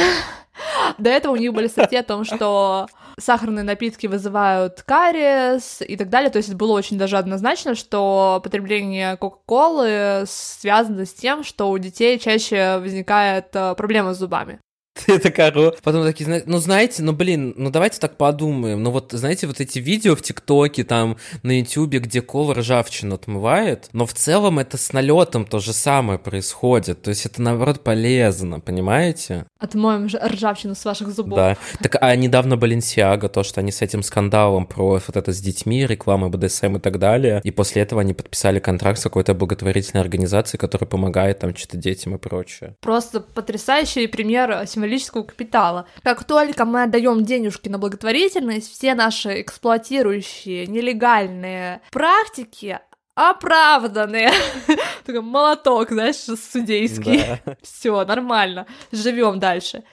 До 0.97 1.11
этого 1.11 1.33
у 1.33 1.37
них 1.37 1.53
были 1.53 1.67
статьи 1.67 1.99
о 1.99 2.03
том, 2.03 2.23
что 2.23 2.87
сахарные 3.19 3.63
напитки 3.63 4.07
вызывают 4.07 4.81
кариес 4.83 5.81
и 5.81 5.95
так 5.97 6.09
далее. 6.09 6.29
То 6.29 6.37
есть 6.37 6.53
было 6.53 6.73
очень 6.73 6.97
даже 6.97 7.17
однозначно, 7.17 7.75
что 7.75 8.41
потребление 8.43 9.17
Кока-Колы 9.17 10.23
связано 10.27 11.05
с 11.05 11.13
тем, 11.13 11.43
что 11.43 11.69
у 11.69 11.77
детей 11.77 12.19
чаще 12.19 12.77
возникает 12.79 13.47
э, 13.53 13.75
проблема 13.75 14.13
с 14.13 14.19
зубами. 14.19 14.59
Это 15.07 15.31
коро. 15.31 15.73
Потом 15.83 16.03
такие, 16.03 16.43
ну 16.45 16.57
знаете, 16.57 17.03
ну 17.03 17.13
блин, 17.13 17.53
ну 17.57 17.69
давайте 17.69 17.99
так 17.99 18.17
подумаем. 18.17 18.81
Ну 18.81 18.91
вот, 18.91 19.11
знаете, 19.11 19.47
вот 19.47 19.59
эти 19.59 19.79
видео 19.79 20.15
в 20.15 20.21
ТикТоке, 20.21 20.83
там, 20.83 21.17
на 21.43 21.59
Ютубе, 21.59 21.99
где 21.99 22.21
кола 22.21 22.53
ржавчину 22.53 23.15
отмывает, 23.15 23.89
но 23.93 24.05
в 24.05 24.13
целом 24.13 24.59
это 24.59 24.77
с 24.77 24.93
налетом 24.93 25.45
то 25.45 25.59
же 25.59 25.73
самое 25.73 26.19
происходит. 26.19 27.01
То 27.01 27.09
есть 27.09 27.25
это, 27.25 27.41
наоборот, 27.41 27.83
полезно, 27.83 28.59
понимаете? 28.59 29.45
Отмоем 29.59 30.07
ржавчину 30.07 30.75
с 30.75 30.85
ваших 30.85 31.09
зубов. 31.11 31.35
Да. 31.35 31.57
Так, 31.81 31.97
а 32.01 32.15
недавно 32.15 32.57
Баленсиага, 32.57 33.29
то, 33.29 33.43
что 33.43 33.61
они 33.61 33.71
с 33.71 33.81
этим 33.81 34.03
скандалом 34.03 34.65
про 34.65 35.01
вот 35.05 35.15
это 35.15 35.31
с 35.31 35.39
детьми, 35.39 35.85
рекламы 35.85 36.29
БДСМ 36.29 36.77
и 36.77 36.79
так 36.79 36.99
далее, 36.99 37.41
и 37.43 37.51
после 37.51 37.81
этого 37.81 38.01
они 38.01 38.13
подписали 38.13 38.59
контракт 38.59 38.99
с 38.99 39.03
какой-то 39.03 39.33
благотворительной 39.33 40.01
организацией, 40.01 40.59
которая 40.59 40.87
помогает 40.87 41.39
там 41.39 41.55
что-то 41.55 41.77
детям 41.77 42.15
и 42.15 42.17
прочее. 42.17 42.75
Просто 42.81 43.19
потрясающий 43.19 44.07
пример 44.07 44.65
символического 44.93 45.23
капитала. 45.23 45.87
Как 46.03 46.23
только 46.23 46.65
мы 46.65 46.83
отдаем 46.83 47.23
денежки 47.23 47.69
на 47.69 47.77
благотворительность, 47.77 48.71
все 48.71 48.95
наши 48.95 49.41
эксплуатирующие, 49.41 50.67
нелегальные 50.67 51.81
практики 51.91 52.79
оправданные. 53.15 54.31
Такой 55.05 55.21
молоток, 55.21 55.91
знаешь, 55.91 56.15
судейский. 56.15 57.23
Да. 57.45 57.57
Все, 57.61 58.03
нормально. 58.05 58.65
Живем 58.91 59.39
дальше. 59.39 59.83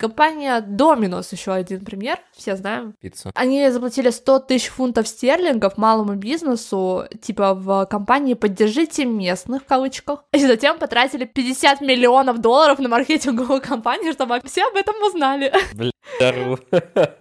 Компания 0.00 0.62
Domino's, 0.62 1.28
еще 1.30 1.52
один 1.52 1.84
пример, 1.84 2.18
все 2.32 2.56
знаем. 2.56 2.94
Пицца. 3.02 3.30
Они 3.34 3.68
заплатили 3.68 4.08
100 4.08 4.38
тысяч 4.38 4.68
фунтов 4.68 5.06
стерлингов 5.06 5.76
малому 5.76 6.14
бизнесу, 6.14 7.04
типа 7.20 7.52
в 7.52 7.84
компании 7.84 8.32
«Поддержите 8.32 9.04
местных» 9.04 9.62
в 9.64 9.66
кавычках, 9.66 10.24
и 10.32 10.38
затем 10.38 10.78
потратили 10.78 11.26
50 11.26 11.82
миллионов 11.82 12.38
долларов 12.38 12.78
на 12.78 12.88
маркетинговую 12.88 13.60
кампанию, 13.60 14.14
чтобы 14.14 14.40
все 14.46 14.66
об 14.66 14.74
этом 14.74 14.94
узнали. 15.02 15.52
Бля, 15.74 15.90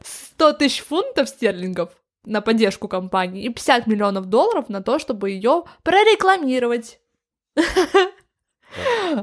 100 0.02 0.54
тысяч 0.54 0.82
фунтов 0.82 1.28
стерлингов 1.28 1.90
на 2.24 2.40
поддержку 2.40 2.88
компании 2.88 3.44
и 3.44 3.50
50 3.50 3.88
миллионов 3.88 4.28
долларов 4.28 4.70
на 4.70 4.82
то, 4.82 5.00
чтобы 5.00 5.32
ее 5.32 5.66
прорекламировать. 5.84 7.02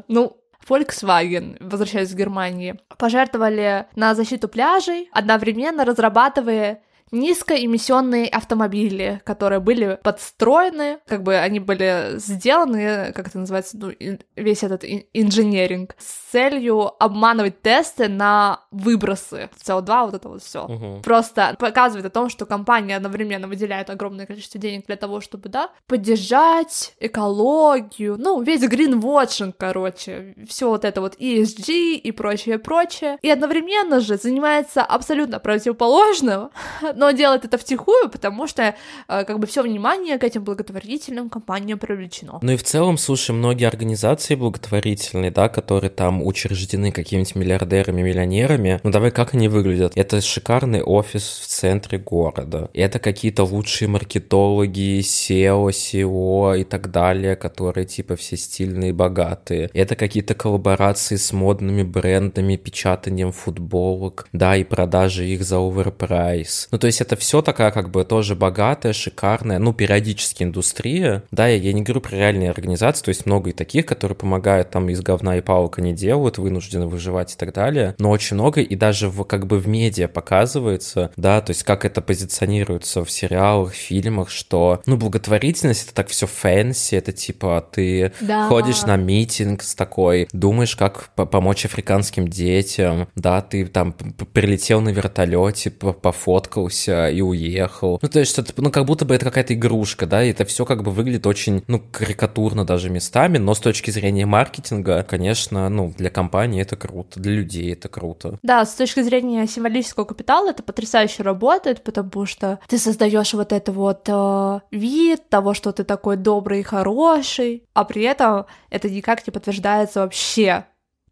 Ну, 0.08 0.36
Volkswagen, 0.68 1.56
возвращаясь 1.61 2.11
к 2.11 2.16
Германии, 2.16 2.78
пожертвовали 2.99 3.87
на 3.94 4.14
защиту 4.14 4.49
пляжей, 4.49 5.08
одновременно 5.12 5.85
разрабатывая 5.85 6.82
низкоэмиссионные 7.12 8.26
автомобили, 8.26 9.20
которые 9.25 9.60
были 9.60 9.98
подстроены, 10.02 10.98
как 11.06 11.22
бы 11.22 11.36
они 11.36 11.60
были 11.60 12.18
сделаны, 12.18 13.12
как 13.12 13.28
это 13.28 13.38
называется, 13.38 13.76
ну, 13.78 13.92
весь 14.34 14.62
этот 14.62 14.84
инженеринг, 15.12 15.94
с 15.98 16.32
целью 16.32 17.02
обманывать 17.02 17.62
тесты 17.62 18.08
на 18.08 18.60
выбросы 18.70 19.50
СО2, 19.62 20.06
вот 20.06 20.14
это 20.14 20.28
вот 20.28 20.42
все. 20.42 20.64
Угу. 20.64 21.02
Просто 21.02 21.56
показывает 21.58 22.06
о 22.06 22.10
том, 22.10 22.28
что 22.28 22.46
компания 22.46 22.96
одновременно 22.96 23.48
выделяет 23.48 23.90
огромное 23.90 24.26
количество 24.26 24.60
денег 24.60 24.86
для 24.86 24.96
того, 24.96 25.20
чтобы, 25.20 25.48
да, 25.48 25.70
поддержать 25.86 26.94
экологию, 27.00 28.16
ну, 28.18 28.42
весь 28.42 28.62
гринвотшинг, 28.62 29.56
короче, 29.56 30.34
все 30.48 30.68
вот 30.68 30.84
это 30.84 31.00
вот 31.00 31.16
ESG 31.16 31.94
и 31.94 32.12
прочее, 32.12 32.58
прочее. 32.58 33.18
И 33.22 33.30
одновременно 33.30 34.00
же 34.00 34.16
занимается 34.16 34.82
абсолютно 34.82 35.38
противоположным, 35.38 36.50
но 36.97 37.11
делает 37.11 37.45
это 37.45 37.59
втихую, 37.59 38.09
потому 38.11 38.47
что 38.47 38.75
э, 39.09 39.25
как 39.25 39.38
бы 39.38 39.47
все 39.47 39.62
внимание 39.62 40.19
к 40.19 40.25
этим 40.25 40.43
благотворительным 40.43 41.29
компаниям 41.29 41.79
привлечено. 41.79 42.38
Ну 42.43 42.53
и 42.53 42.57
в 42.57 42.62
целом, 42.62 42.99
слушай, 42.99 43.33
многие 43.33 43.67
организации 43.67 44.35
благотворительные, 44.35 45.31
да, 45.31 45.49
которые 45.49 45.91
там 45.91 46.26
учреждены 46.26 46.93
какими-нибудь 46.93 47.35
миллиардерами, 47.37 48.03
миллионерами, 48.03 48.81
ну 48.83 48.91
давай, 48.91 49.11
как 49.11 49.35
они 49.35 49.49
выглядят? 49.49 49.93
Это 49.97 50.21
шикарный 50.21 50.83
офис 50.83 51.41
в 51.43 51.47
центре 51.47 51.99
города, 51.99 52.71
это 52.75 52.99
какие-то 52.99 53.45
лучшие 53.45 53.88
маркетологи, 53.88 55.00
SEO, 55.00 55.69
SEO 55.69 56.61
и 56.61 56.65
так 56.65 56.91
далее, 56.91 57.37
которые 57.37 57.87
типа 57.87 58.17
все 58.17 58.37
стильные, 58.37 58.93
богатые. 58.93 59.71
Это 59.75 59.97
какие-то 59.97 60.35
коллаборации 60.35 61.17
с 61.17 61.33
модными 61.33 61.83
брендами, 61.83 62.57
печатанием 62.57 63.33
футболок, 63.33 64.29
да, 64.33 64.57
и 64.57 64.65
продажи 64.65 65.26
их 65.26 65.45
за 65.45 65.59
оверпрайс. 65.59 66.69
Ну, 66.71 66.79
то 66.79 66.86
есть 66.87 67.00
это 67.00 67.16
все 67.16 67.43
такая 67.43 67.71
как 67.71 67.90
бы 67.90 68.05
тоже 68.05 68.35
богатая, 68.35 68.93
шикарная, 68.93 69.59
ну, 69.59 69.73
периодически 69.73 70.43
индустрия. 70.43 71.23
Да, 71.31 71.49
я, 71.49 71.57
я 71.57 71.73
не 71.73 71.83
говорю 71.83 72.00
про 72.00 72.16
реальные 72.16 72.50
организации, 72.50 73.05
то 73.05 73.09
есть 73.09 73.26
много 73.26 73.50
и 73.50 73.52
таких, 73.52 73.87
которые 73.87 74.16
помогают 74.16 74.71
там 74.71 74.88
из 74.88 75.00
говна 75.00 75.37
и 75.37 75.40
палок 75.40 75.78
они 75.78 75.93
делают, 75.93 76.38
вынуждены 76.38 76.87
выживать 76.87 77.35
и 77.35 77.37
так 77.37 77.52
далее. 77.52 77.95
Но 77.99 78.11
очень 78.11 78.35
много 78.35 78.61
и 78.61 78.76
даже 78.76 79.09
в, 79.09 79.25
как 79.25 79.47
бы 79.47 79.59
в 79.59 79.69
медиа 79.69 80.09
показывается, 80.09 81.11
да, 81.16 81.40
то 81.40 81.50
есть 81.50 81.62
как 81.62 81.85
это 81.85 82.00
позиционируется 82.00 83.05
в 83.05 83.11
сериалах, 83.11 83.75
фильмах, 83.75 84.31
что, 84.31 84.83
ну, 84.87 84.97
благотворительность 84.97 85.85
это 85.85 85.95
так 85.95 86.09
все 86.09 86.26
fancy, 86.26 86.97
это 86.97 87.12
типа 87.12 87.66
ты 87.73 88.12
да. 88.21 88.49
ходишь 88.49 88.83
на 88.83 88.97
meeting 88.97 89.62
с 89.62 89.75
такой, 89.75 90.28
думаешь, 90.33 90.76
как 90.76 91.11
помочь 91.14 91.64
африканским 91.64 92.28
детям, 92.28 93.09
да, 93.14 93.40
ты 93.43 93.66
там 93.66 93.93
прилетел 93.93 94.81
на 94.81 94.90
вертолете, 94.90 95.71
пофоткался 95.71 96.75
и 96.85 97.21
уехал. 97.21 97.99
Ну, 98.02 98.09
то 98.09 98.21
есть, 98.21 98.38
это, 98.38 98.52
ну, 98.56 98.71
как 98.71 98.85
будто 98.85 99.04
бы 99.04 99.14
это 99.14 99.25
какая-то 99.25 99.54
игрушка, 99.54 100.06
да, 100.06 100.23
и 100.23 100.30
это 100.30 100.45
все 100.45 100.64
как 100.64 100.83
бы 100.83 100.90
выглядит 100.90 101.26
очень, 101.26 101.62
ну, 101.66 101.83
карикатурно 101.90 102.64
даже 102.64 102.90
местами, 102.90 103.38
но 103.38 103.54
с 103.54 103.61
точки 103.61 103.90
зрения 103.90 104.26
маркетинга, 104.26 105.02
конечно, 105.02 105.68
ну, 105.68 105.92
для 105.97 106.11
компании 106.11 106.62
это 106.62 106.76
круто, 106.76 107.21
для 107.21 107.33
людей 107.33 107.73
это 107.73 107.88
круто. 107.88 108.38
Да, 108.42 108.64
с 108.64 108.75
точки 108.75 109.02
зрения 109.02 109.47
символического 109.47 110.04
капитала 110.04 110.50
это 110.50 110.62
потрясающе 110.62 111.23
работает, 111.23 111.83
потому 111.83 112.26
что 112.26 112.59
ты 112.68 112.78
создаешь 112.78 113.35
вот 113.35 113.52
это 113.52 113.73
вот 113.73 114.09
э, 114.09 114.61
вид 114.71 115.28
того, 115.28 115.54
что 115.54 115.73
ты 115.73 115.85
такой 115.85 116.16
добрый 116.16 116.61
и 116.61 116.62
хороший, 116.62 117.64
а 117.75 117.85
при 117.85 118.02
этом 118.02 118.47
это 118.71 118.88
никак 118.90 119.26
не 119.26 119.30
подтверждается 119.30 120.00
вообще 120.00 120.66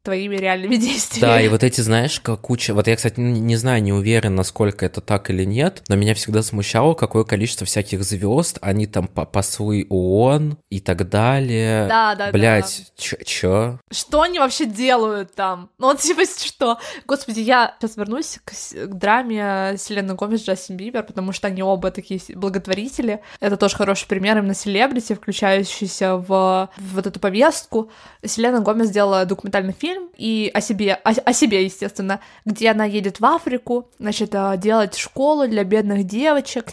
твоими 0.05 0.37
реальными 0.37 0.77
действиями. 0.77 1.27
Да, 1.27 1.41
и 1.41 1.49
вот 1.49 1.65
эти, 1.65 1.81
знаешь, 1.81 2.21
как 2.21 2.43
куча... 2.43 2.75
Вот 2.75 2.87
я, 2.87 2.95
кстати, 2.97 3.19
не 3.19 3.57
знаю, 3.57 3.83
не 3.83 3.93
уверен, 3.93 4.35
насколько 4.35 4.87
это 4.87 5.01
так 5.01 5.31
или 5.31 5.45
нет, 5.45 5.83
но 5.89 5.97
меня 5.97 6.15
всегда 6.15 6.43
смущало, 6.43 6.95
какое 6.95 7.25
количество 7.25 7.67
всяких 7.67 8.05
звезд, 8.05 8.59
они 8.61 8.87
там 8.87 9.09
послы 9.09 9.87
ООН 9.89 10.59
и 10.71 10.81
так 10.81 11.09
далее. 11.09 11.87
Да, 11.89 12.15
да, 12.15 12.31
Блять, 12.31 12.85
да. 12.87 13.03
чё, 13.03 13.17
чё? 13.25 13.79
Что 13.91 14.23
они 14.23 14.39
вообще 14.39 14.67
делают 14.67 15.35
там? 15.35 15.71
Ну 15.79 15.87
вот 15.89 16.01
типа 16.05 16.23
что? 16.27 16.79
Господи, 17.07 17.41
я 17.41 17.75
сейчас 17.81 17.97
вернусь 17.97 18.39
к, 18.45 18.53
к 18.53 18.95
драме 18.95 19.77
Селены 19.79 20.15
Гомес 20.15 20.43
и 20.43 20.45
Джастин 20.47 20.77
Бибер, 20.77 21.03
потому 21.03 21.33
что 21.33 21.49
они 21.49 21.63
оба 21.63 21.91
такие 21.91 22.21
благотворители. 22.35 23.21
Это 23.41 23.57
тоже 23.57 23.77
хороший 23.77 24.07
пример 24.07 24.39
именно 24.39 24.55
селебрити, 24.55 25.15
включающийся 25.15 26.17
в, 26.17 26.29
в 26.77 26.95
вот 26.95 27.07
эту 27.07 27.19
повестку. 27.21 27.91
Селена 28.25 28.61
Гомес 28.61 28.89
сделала 28.89 29.25
документальный 29.25 29.73
фильм, 29.73 29.94
фильм 29.95 30.11
и 30.17 30.51
о 30.53 30.61
себе, 30.61 30.95
о, 30.95 31.11
о 31.11 31.33
себе, 31.33 31.65
естественно, 31.65 32.21
где 32.45 32.71
она 32.71 32.85
едет 32.85 33.21
в 33.21 33.25
Африку, 33.25 33.91
значит, 33.99 34.35
э, 34.35 34.55
делать 34.59 34.97
школу 34.97 35.47
для 35.49 35.65
бедных 35.65 36.05
девочек, 36.05 36.73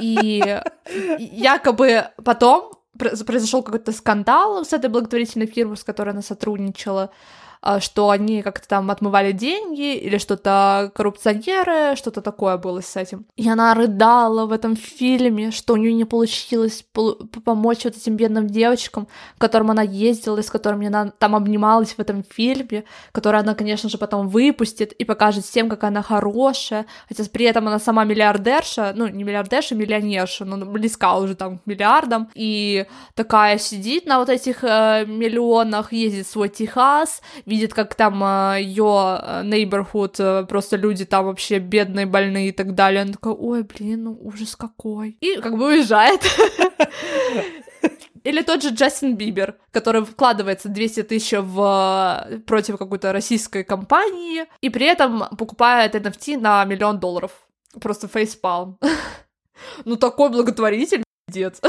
и 0.00 0.60
якобы 1.18 2.08
потом 2.24 2.72
произошел 2.98 3.62
какой-то 3.62 3.92
скандал 3.92 4.64
с 4.64 4.72
этой 4.72 4.88
благотворительной 4.88 5.46
фирмой, 5.46 5.76
с 5.76 5.84
которой 5.84 6.10
она 6.10 6.22
сотрудничала, 6.22 7.10
что 7.80 8.10
они 8.10 8.42
как-то 8.42 8.68
там 8.68 8.90
отмывали 8.90 9.32
деньги 9.32 9.94
или 9.94 10.18
что-то 10.18 10.90
коррупционеры, 10.94 11.96
что-то 11.96 12.20
такое 12.20 12.56
было 12.56 12.80
с 12.80 12.96
этим. 12.96 13.26
И 13.36 13.48
она 13.48 13.74
рыдала 13.74 14.46
в 14.46 14.52
этом 14.52 14.76
фильме, 14.76 15.50
что 15.50 15.74
у 15.74 15.76
нее 15.76 15.92
не 15.92 16.04
получилось 16.04 16.84
помочь 17.44 17.84
вот 17.84 17.96
этим 17.96 18.16
бедным 18.16 18.46
девочкам, 18.46 19.06
к 19.36 19.40
которым 19.40 19.70
она 19.70 19.82
ездила, 19.82 20.40
с 20.40 20.50
которыми 20.50 20.86
она 20.86 21.12
там 21.18 21.34
обнималась 21.34 21.94
в 21.94 21.98
этом 21.98 22.22
фильме, 22.22 22.84
который 23.12 23.40
она, 23.40 23.54
конечно 23.54 23.88
же, 23.88 23.98
потом 23.98 24.28
выпустит 24.28 24.92
и 24.92 25.04
покажет 25.04 25.44
всем, 25.44 25.68
как 25.68 25.84
она 25.84 26.02
хорошая, 26.02 26.86
хотя 27.08 27.24
при 27.24 27.46
этом 27.46 27.66
она 27.68 27.78
сама 27.78 28.04
миллиардерша, 28.04 28.92
ну, 28.94 29.08
не 29.08 29.24
миллиардерша, 29.24 29.74
миллионерша, 29.74 30.44
но 30.44 30.64
близка 30.66 31.16
уже 31.18 31.34
там 31.34 31.58
к 31.58 31.66
миллиардам, 31.66 32.30
и 32.34 32.86
такая 33.14 33.58
сидит 33.58 34.06
на 34.06 34.18
вот 34.18 34.28
этих 34.28 34.62
э, 34.62 35.04
миллионах, 35.06 35.92
ездит 35.92 36.26
в 36.26 36.30
свой 36.30 36.48
Техас, 36.48 37.22
как 37.64 37.94
там 37.94 38.20
а, 38.22 38.56
ее 38.58 39.20
э, 39.22 39.42
neighborhood, 39.44 40.16
э, 40.18 40.46
просто 40.46 40.76
люди 40.76 41.04
там 41.04 41.24
вообще 41.26 41.58
бедные, 41.58 42.06
больные 42.06 42.48
и 42.48 42.52
так 42.52 42.74
далее. 42.74 43.02
Она 43.02 43.12
такая, 43.12 43.34
ой, 43.34 43.62
блин, 43.62 44.04
ну 44.04 44.18
ужас 44.20 44.54
какой. 44.56 45.16
И 45.20 45.36
как 45.40 45.56
бы 45.56 45.66
уезжает. 45.66 46.20
Или 48.24 48.42
тот 48.42 48.62
же 48.62 48.70
Джастин 48.70 49.16
Бибер, 49.16 49.56
который 49.70 50.04
вкладывается 50.04 50.68
200 50.68 51.02
тысяч 51.04 51.32
в, 51.38 52.26
э, 52.28 52.38
против 52.40 52.76
какой-то 52.76 53.12
российской 53.12 53.62
компании, 53.64 54.46
и 54.60 54.68
при 54.68 54.86
этом 54.86 55.24
покупает 55.38 55.94
NFT 55.94 56.36
на 56.36 56.64
миллион 56.64 56.98
долларов. 56.98 57.30
Просто 57.80 58.08
фейспалм. 58.08 58.78
Ну, 59.86 59.96
такой 59.96 60.28
благотворитель, 60.28 61.02
дед. 61.28 61.60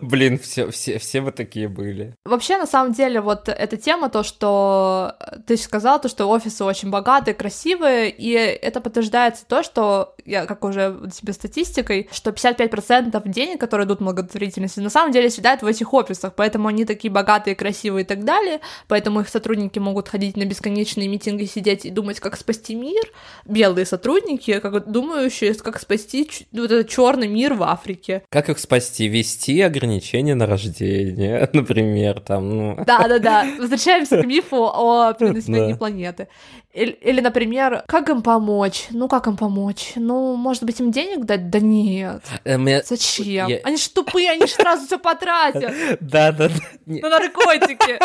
Блин, 0.00 0.38
все, 0.38 0.70
все, 0.70 0.98
все 0.98 1.20
вы 1.20 1.32
такие 1.32 1.68
были. 1.68 2.14
Вообще, 2.24 2.58
на 2.58 2.66
самом 2.66 2.92
деле, 2.92 3.20
вот 3.20 3.48
эта 3.48 3.76
тема, 3.76 4.08
то, 4.08 4.22
что 4.22 5.16
ты 5.46 5.56
сказал, 5.56 6.00
то, 6.00 6.08
что 6.08 6.28
офисы 6.28 6.64
очень 6.64 6.90
богатые, 6.90 7.34
красивые, 7.34 8.10
и 8.10 8.30
это 8.32 8.80
подтверждается 8.80 9.44
то, 9.46 9.62
что, 9.62 10.14
я 10.24 10.46
как 10.46 10.64
уже 10.64 11.10
тебе 11.12 11.32
статистикой, 11.32 12.08
что 12.12 12.30
55% 12.30 13.22
денег, 13.28 13.60
которые 13.60 13.86
идут 13.86 14.00
в 14.00 14.04
благотворительности, 14.04 14.80
на 14.80 14.90
самом 14.90 15.12
деле 15.12 15.30
съедают 15.30 15.62
в 15.62 15.66
этих 15.66 15.92
офисах, 15.92 16.34
поэтому 16.34 16.68
они 16.68 16.84
такие 16.84 17.10
богатые, 17.10 17.56
красивые 17.56 18.04
и 18.04 18.06
так 18.06 18.24
далее, 18.24 18.60
поэтому 18.88 19.20
их 19.20 19.28
сотрудники 19.28 19.78
могут 19.78 20.08
ходить 20.08 20.36
на 20.36 20.44
бесконечные 20.44 21.08
митинги, 21.08 21.44
сидеть 21.44 21.84
и 21.84 21.90
думать, 21.90 22.20
как 22.20 22.36
спасти 22.36 22.74
мир. 22.74 23.04
Белые 23.46 23.86
сотрудники, 23.86 24.58
как 24.60 24.90
думающие, 24.90 25.54
как 25.54 25.80
спасти 25.80 26.30
вот 26.52 26.70
этот 26.70 26.88
черный 26.88 27.28
мир 27.28 27.54
в 27.54 27.62
Африке. 27.62 28.22
Как 28.28 28.48
их 28.48 28.58
спасти? 28.58 29.08
Вести 29.08 29.60
ограничения 29.74 30.34
на 30.34 30.46
рождение, 30.46 31.48
например, 31.52 32.20
там, 32.20 32.56
ну... 32.56 32.84
Да-да-да, 32.84 33.46
возвращаемся 33.58 34.22
к 34.22 34.26
мифу 34.26 34.64
о 34.64 35.12
перенаселении 35.18 35.74
планеты. 35.74 36.28
Или, 36.72 36.90
или, 36.90 37.20
например, 37.20 37.84
как 37.86 38.08
им 38.08 38.22
помочь? 38.22 38.86
Ну, 38.90 39.08
как 39.08 39.26
им 39.26 39.36
помочь? 39.36 39.92
Ну, 39.96 40.34
может 40.34 40.64
быть, 40.64 40.80
им 40.80 40.90
денег 40.90 41.24
дать? 41.24 41.48
Да 41.48 41.60
нет. 41.60 42.22
Э, 42.44 42.82
Зачем? 42.82 43.48
Они 43.62 43.76
ж 43.76 43.88
тупые, 43.88 44.30
они 44.32 44.46
ж 44.46 44.50
сразу 44.50 44.86
все 44.86 44.98
потратят. 44.98 45.72
Да-да-да. 46.00 46.54
На 46.86 47.08
наркотики. 47.10 47.98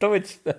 Точно. 0.00 0.56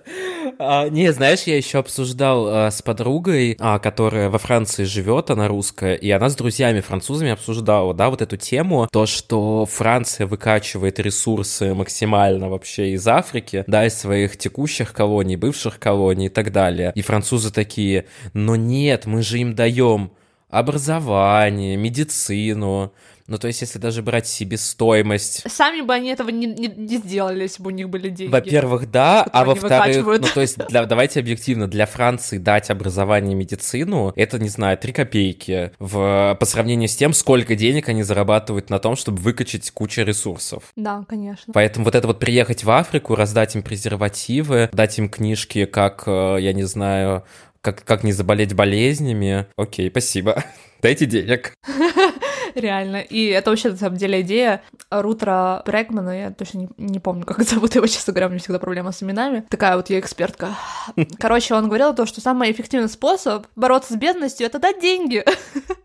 А, 0.60 0.88
не, 0.88 1.12
знаешь, 1.12 1.42
я 1.42 1.56
еще 1.56 1.78
обсуждал 1.78 2.46
а, 2.46 2.70
с 2.70 2.80
подругой, 2.80 3.56
а, 3.58 3.80
которая 3.80 4.30
во 4.30 4.38
Франции 4.38 4.84
живет, 4.84 5.30
она 5.30 5.48
русская, 5.48 5.96
и 5.96 6.08
она 6.10 6.28
с 6.28 6.36
друзьями 6.36 6.78
французами 6.78 7.32
обсуждала, 7.32 7.92
да, 7.92 8.08
вот 8.08 8.22
эту 8.22 8.36
тему, 8.36 8.86
то, 8.92 9.04
что 9.04 9.66
Франция 9.66 10.28
выкачивает 10.28 11.00
ресурсы 11.00 11.74
максимально 11.74 12.50
вообще 12.50 12.92
из 12.92 13.08
Африки, 13.08 13.64
да, 13.66 13.84
из 13.84 13.98
своих 13.98 14.36
текущих 14.38 14.92
колоний, 14.92 15.34
бывших 15.34 15.80
колоний 15.80 16.26
и 16.26 16.30
так 16.30 16.52
далее. 16.52 16.92
И 16.94 17.02
французы 17.02 17.52
такие, 17.52 18.06
но 18.34 18.54
нет, 18.54 19.06
мы 19.06 19.22
же 19.22 19.40
им 19.40 19.56
даем 19.56 20.12
образование, 20.50 21.76
медицину. 21.76 22.92
Ну, 23.32 23.38
то 23.38 23.46
есть, 23.46 23.62
если 23.62 23.78
даже 23.78 24.02
брать 24.02 24.26
себестоимость... 24.26 25.50
Сами 25.50 25.80
бы 25.80 25.94
они 25.94 26.10
этого 26.10 26.28
не, 26.28 26.44
не, 26.44 26.68
не 26.68 26.98
сделали, 26.98 27.44
если 27.44 27.62
бы 27.62 27.68
у 27.68 27.70
них 27.70 27.88
были 27.88 28.10
деньги. 28.10 28.30
Во-первых, 28.30 28.90
да, 28.90 29.22
а 29.22 29.46
во-вторых, 29.46 30.04
ну, 30.04 30.28
то 30.34 30.42
есть, 30.42 30.58
для, 30.66 30.84
давайте 30.84 31.20
объективно, 31.20 31.66
для 31.66 31.86
Франции 31.86 32.36
дать 32.36 32.68
образование 32.68 33.32
и 33.32 33.34
медицину, 33.34 34.12
это, 34.16 34.38
не 34.38 34.50
знаю, 34.50 34.76
три 34.76 34.92
копейки 34.92 35.72
в, 35.78 36.36
по 36.38 36.44
сравнению 36.44 36.90
с 36.90 36.94
тем, 36.94 37.14
сколько 37.14 37.56
денег 37.56 37.88
они 37.88 38.02
зарабатывают 38.02 38.68
на 38.68 38.78
том, 38.78 38.96
чтобы 38.96 39.22
выкачать 39.22 39.70
кучу 39.70 40.02
ресурсов. 40.02 40.64
Да, 40.76 41.06
конечно. 41.08 41.54
Поэтому 41.54 41.86
вот 41.86 41.94
это 41.94 42.06
вот 42.06 42.18
приехать 42.18 42.64
в 42.64 42.70
Африку, 42.70 43.14
раздать 43.14 43.54
им 43.56 43.62
презервативы, 43.62 44.68
дать 44.74 44.98
им 44.98 45.08
книжки, 45.08 45.64
как, 45.64 46.02
э, 46.04 46.36
я 46.38 46.52
не 46.52 46.64
знаю, 46.64 47.24
как, 47.62 47.82
как 47.82 48.04
не 48.04 48.12
заболеть 48.12 48.52
болезнями. 48.52 49.46
Окей, 49.56 49.88
спасибо. 49.88 50.44
Дайте 50.82 51.06
денег. 51.06 51.54
Реально. 52.54 52.96
И 52.96 53.26
это 53.26 53.50
вообще, 53.50 53.70
на 53.70 53.76
самом 53.76 53.96
деле, 53.96 54.20
идея 54.22 54.62
Рутра 54.90 55.62
Брэгмана, 55.64 56.10
я 56.10 56.30
точно 56.30 56.58
не, 56.58 56.68
не 56.76 57.00
помню, 57.00 57.24
как 57.24 57.42
зовут 57.42 57.74
его, 57.74 57.86
честно 57.88 58.12
говоря, 58.12 58.26
у 58.26 58.30
меня 58.30 58.40
всегда 58.40 58.58
проблема 58.58 58.92
с 58.92 59.02
именами. 59.02 59.44
Такая 59.48 59.76
вот 59.76 59.90
я 59.90 59.98
экспертка. 59.98 60.50
Короче, 61.18 61.54
он 61.54 61.66
говорил 61.66 61.94
то, 61.94 62.06
что 62.06 62.20
самый 62.20 62.50
эффективный 62.50 62.88
способ 62.88 63.46
бороться 63.56 63.94
с 63.94 63.96
бедностью— 63.96 64.46
это 64.48 64.58
дать 64.58 64.80
деньги. 64.80 65.24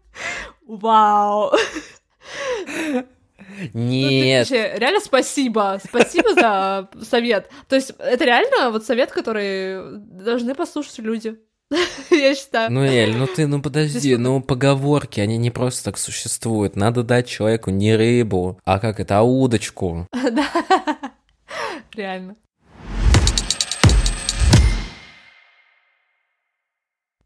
Вау! 0.67 1.51
Нет. 3.73 4.47
Ну, 4.49 4.55
вообще, 4.55 4.77
реально 4.77 4.99
спасибо. 4.99 5.79
Спасибо 5.83 6.33
за 6.33 6.89
совет. 7.03 7.49
То 7.67 7.75
есть 7.75 7.93
это 7.97 8.25
реально 8.25 8.71
вот 8.71 8.85
совет, 8.85 9.11
который 9.11 9.99
должны 9.99 10.53
послушать 10.53 10.99
люди. 10.99 11.39
Я 12.11 12.35
считаю. 12.35 12.71
Ну, 12.71 12.83
Эль, 12.83 13.15
ну 13.15 13.27
ты, 13.27 13.47
ну 13.47 13.61
подожди, 13.61 14.15
ну 14.17 14.41
поговорки, 14.41 15.19
они 15.19 15.37
не 15.37 15.51
просто 15.51 15.85
так 15.85 15.97
существуют. 15.97 16.75
Надо 16.75 17.03
дать 17.03 17.27
человеку 17.27 17.71
не 17.71 17.95
рыбу, 17.95 18.59
а 18.63 18.79
как 18.79 18.99
это, 18.99 19.19
а 19.19 19.23
удочку. 19.23 20.07
Да, 20.31 20.47
реально. 21.93 22.35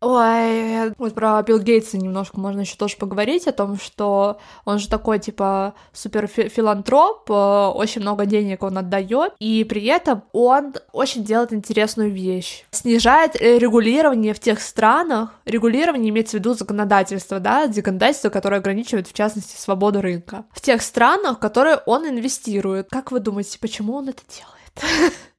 Ой, 0.04 0.94
вот 0.98 1.14
про 1.14 1.44
Билл 1.44 1.60
Гейтса 1.60 1.96
немножко 1.96 2.40
можно 2.40 2.62
еще 2.62 2.76
тоже 2.76 2.98
поговорить 2.98 3.48
о 3.48 3.52
том, 3.52 3.78
что 3.80 4.40
он 4.66 4.80
же 4.80 4.90
такой 4.90 5.20
типа 5.20 5.76
супер 5.94 6.26
филантроп, 6.26 7.30
э, 7.30 7.34
очень 7.34 8.02
много 8.02 8.26
денег 8.26 8.64
он 8.64 8.80
отдает, 8.80 9.34
и 9.38 9.64
при 9.64 9.86
этом 9.86 10.24
он 10.32 10.74
очень 10.92 11.24
делает 11.24 11.54
интересную 11.54 12.12
вещь. 12.12 12.66
Снижает 12.72 13.36
регулирование 13.36 14.34
в 14.34 14.40
тех 14.40 14.60
странах, 14.60 15.36
регулирование 15.46 16.10
имеется 16.10 16.38
в 16.38 16.40
виду 16.40 16.56
законодательство, 16.56 17.40
да, 17.40 17.68
законодательство, 17.72 18.30
которое 18.30 18.58
ограничивает, 18.58 19.08
в 19.08 19.14
частности, 19.14 19.56
свободу 19.56 20.02
рынка. 20.02 20.46
В 20.52 20.62
тех 20.62 20.82
странах, 20.82 21.38
в 21.38 21.40
которые 21.40 21.78
он 21.86 22.10
инвестирует. 22.10 22.88
Как 22.90 23.12
вы 23.12 23.20
думаете, 23.20 23.60
почему 23.60 23.98
он 23.98 24.10
это 24.10 24.24
делает? 24.28 25.14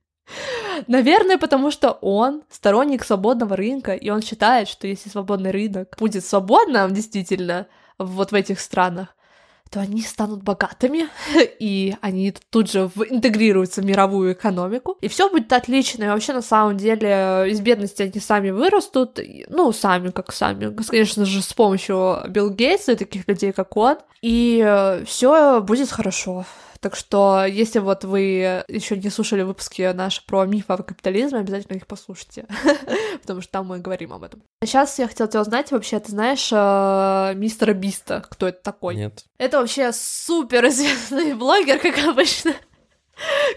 Наверное, 0.86 1.38
потому 1.38 1.70
что 1.70 1.92
он 2.00 2.42
сторонник 2.50 3.04
свободного 3.04 3.56
рынка, 3.56 3.94
и 3.94 4.10
он 4.10 4.22
считает, 4.22 4.68
что 4.68 4.86
если 4.86 5.08
свободный 5.08 5.50
рынок 5.50 5.96
будет 5.98 6.24
свободным 6.24 6.92
действительно 6.92 7.66
вот 7.98 8.32
в 8.32 8.34
этих 8.34 8.60
странах, 8.60 9.08
то 9.72 9.80
они 9.80 10.02
станут 10.02 10.42
богатыми, 10.42 11.08
и 11.58 11.96
они 12.02 12.34
тут 12.50 12.70
же 12.70 12.90
интегрируются 13.08 13.80
в 13.80 13.86
мировую 13.86 14.34
экономику, 14.34 14.98
и 15.00 15.08
все 15.08 15.30
будет 15.30 15.52
отлично, 15.52 16.04
и 16.04 16.08
вообще 16.08 16.34
на 16.34 16.42
самом 16.42 16.76
деле 16.76 17.46
из 17.48 17.60
бедности 17.60 18.02
они 18.02 18.20
сами 18.20 18.50
вырастут, 18.50 19.18
ну, 19.48 19.72
сами, 19.72 20.10
как 20.10 20.32
сами, 20.32 20.74
конечно 20.86 21.24
же, 21.24 21.40
с 21.40 21.54
помощью 21.54 22.18
Билл 22.28 22.50
Гейтса 22.50 22.92
и 22.92 22.96
таких 22.96 23.26
людей, 23.26 23.52
как 23.52 23.74
он, 23.76 23.96
и 24.20 24.62
э, 24.64 25.04
все 25.06 25.62
будет 25.62 25.90
хорошо. 25.90 26.44
Так 26.82 26.96
что, 26.96 27.44
если 27.44 27.78
вот 27.78 28.02
вы 28.02 28.64
еще 28.66 28.96
не 28.96 29.08
слушали 29.08 29.42
выпуски 29.42 29.92
наши 29.92 30.26
про 30.26 30.44
мифы 30.46 30.72
о 30.72 30.78
капитализме, 30.78 31.38
обязательно 31.38 31.76
их 31.76 31.86
послушайте, 31.86 32.44
потому 33.22 33.40
что 33.40 33.52
там 33.52 33.66
мы 33.68 33.78
говорим 33.78 34.12
об 34.12 34.24
этом. 34.24 34.42
Сейчас 34.64 34.98
я 34.98 35.06
хотела 35.06 35.30
тебя 35.30 35.42
узнать, 35.42 35.70
вообще, 35.70 36.00
ты 36.00 36.10
знаешь 36.10 36.50
э, 36.52 37.34
мистера 37.36 37.72
Биста, 37.72 38.24
кто 38.28 38.48
это 38.48 38.60
такой? 38.64 38.96
Нет. 38.96 39.26
Это 39.38 39.60
вообще 39.60 39.92
супер 39.92 40.66
известный 40.66 41.34
блогер, 41.36 41.78
как 41.78 41.96
обычно. 41.98 42.52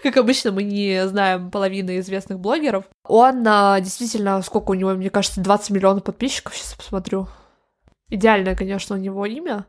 Как 0.04 0.16
обычно, 0.18 0.52
мы 0.52 0.62
не 0.62 1.08
знаем 1.08 1.50
половины 1.50 1.98
известных 1.98 2.38
блогеров. 2.38 2.84
Он 3.02 3.42
а, 3.48 3.80
действительно, 3.80 4.40
сколько 4.42 4.70
у 4.70 4.74
него, 4.74 4.92
мне 4.92 5.10
кажется, 5.10 5.40
20 5.40 5.70
миллионов 5.70 6.04
подписчиков, 6.04 6.54
сейчас 6.54 6.74
посмотрю. 6.74 7.26
Идеальное, 8.08 8.54
конечно, 8.54 8.94
у 8.94 9.00
него 9.00 9.26
имя. 9.26 9.66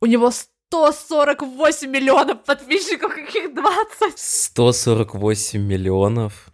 У 0.00 0.06
него 0.06 0.30
148 0.70 1.90
миллионов 1.90 2.44
подписчиков, 2.44 3.14
каких 3.14 3.54
20? 3.54 4.18
148 4.18 5.60
миллионов? 5.60 6.50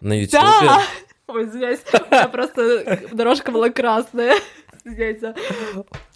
На 0.00 0.20
YouTube? 0.20 0.40
Да! 0.40 0.82
Ой, 1.26 1.44
извиняюсь, 1.44 1.80
у 1.92 2.14
меня 2.14 2.28
просто 2.28 3.08
дорожка 3.12 3.50
была 3.50 3.70
красная. 3.70 4.36
Извиняйте. 4.84 5.34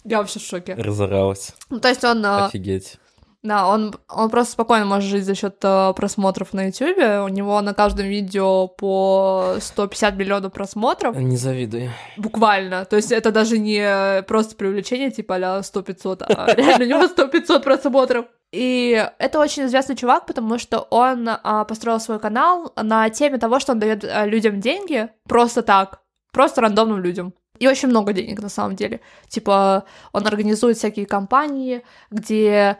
Я 0.05 0.19
вообще 0.19 0.39
в 0.39 0.43
шоке. 0.43 0.75
Разоралась. 0.75 1.53
Ну, 1.69 1.79
то 1.79 1.89
есть 1.89 2.03
он... 2.03 2.25
А, 2.25 2.45
Офигеть. 2.45 2.97
Да, 3.41 3.67
он, 3.67 3.95
он 4.09 4.29
просто 4.29 4.53
спокойно 4.53 4.85
может 4.85 5.09
жить 5.09 5.23
за 5.23 5.33
счет 5.33 5.63
uh, 5.63 5.93
просмотров 5.93 6.53
на 6.53 6.67
YouTube. 6.67 6.97
У 6.97 7.29
него 7.29 7.61
на 7.61 7.73
каждом 7.73 8.07
видео 8.07 8.67
по 8.67 9.55
150 9.59 10.15
миллионов 10.17 10.51
просмотров. 10.51 11.15
Не 11.15 11.37
завидую. 11.37 11.91
Буквально. 12.17 12.83
То 12.83 12.97
есть 12.97 13.13
это 13.13 13.31
даже 13.31 13.57
не 13.57 14.23
просто 14.23 14.57
привлечение 14.57 15.09
типа 15.09 15.35
а 15.35 15.61
100-500, 15.61 16.23
а 16.27 16.53
реально 16.53 16.85
у 16.85 16.87
него 16.87 17.03
100-500 17.03 17.63
просмотров. 17.63 18.25
И 18.51 19.07
это 19.19 19.39
очень 19.39 19.65
известный 19.65 19.95
чувак, 19.95 20.25
потому 20.25 20.57
что 20.57 20.79
он 20.89 21.29
а, 21.29 21.65
построил 21.65 21.99
свой 21.99 22.19
канал 22.19 22.73
на 22.75 23.09
теме 23.09 23.37
того, 23.37 23.59
что 23.59 23.73
он 23.73 23.79
дает 23.79 24.03
а, 24.03 24.25
людям 24.25 24.59
деньги 24.59 25.09
просто 25.27 25.61
так, 25.61 26.01
просто 26.33 26.61
рандомным 26.61 26.99
людям. 26.99 27.33
И 27.59 27.67
очень 27.67 27.89
много 27.89 28.11
денег 28.13 28.41
на 28.41 28.49
самом 28.49 28.75
деле. 28.75 29.01
Типа 29.27 29.85
он 30.13 30.25
организует 30.25 30.77
всякие 30.77 31.05
компании, 31.05 31.83
где 32.09 32.77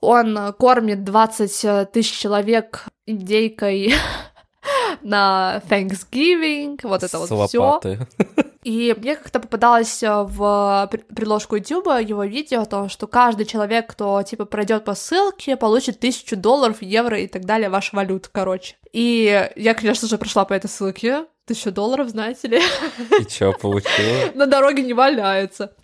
он 0.00 0.52
кормит 0.58 1.04
20 1.04 1.92
тысяч 1.92 2.18
человек 2.18 2.86
индейкой 3.06 3.94
на 5.02 5.62
Thanksgiving, 5.68 6.78
вот 6.82 7.02
это 7.02 7.26
С 7.26 7.30
вот 7.30 7.48
все. 7.48 7.80
И 8.62 8.94
мне 8.98 9.16
как-то 9.16 9.40
попадалось 9.40 10.02
в 10.02 10.90
предложку 11.14 11.56
YouTube 11.56 11.86
его 11.86 12.24
видео 12.24 12.60
о 12.60 12.66
том, 12.66 12.90
что 12.90 13.06
каждый 13.06 13.46
человек, 13.46 13.86
кто 13.90 14.22
типа 14.22 14.44
пройдет 14.44 14.84
по 14.84 14.94
ссылке, 14.94 15.56
получит 15.56 15.98
тысячу 15.98 16.36
долларов, 16.36 16.82
евро 16.82 17.18
и 17.18 17.26
так 17.26 17.46
далее, 17.46 17.70
ваша 17.70 17.96
валюта, 17.96 18.28
короче. 18.30 18.76
И 18.92 19.50
я, 19.56 19.74
конечно 19.74 20.08
же, 20.08 20.18
прошла 20.18 20.44
по 20.44 20.52
этой 20.52 20.68
ссылке. 20.68 21.24
Тысячу 21.46 21.72
долларов, 21.72 22.10
знаете 22.10 22.48
ли. 22.48 22.60
И 23.18 23.24
чё, 23.24 23.52
получила? 23.52 24.32
На 24.34 24.46
дороге 24.46 24.82
не 24.82 24.92
валяется. 24.92 25.74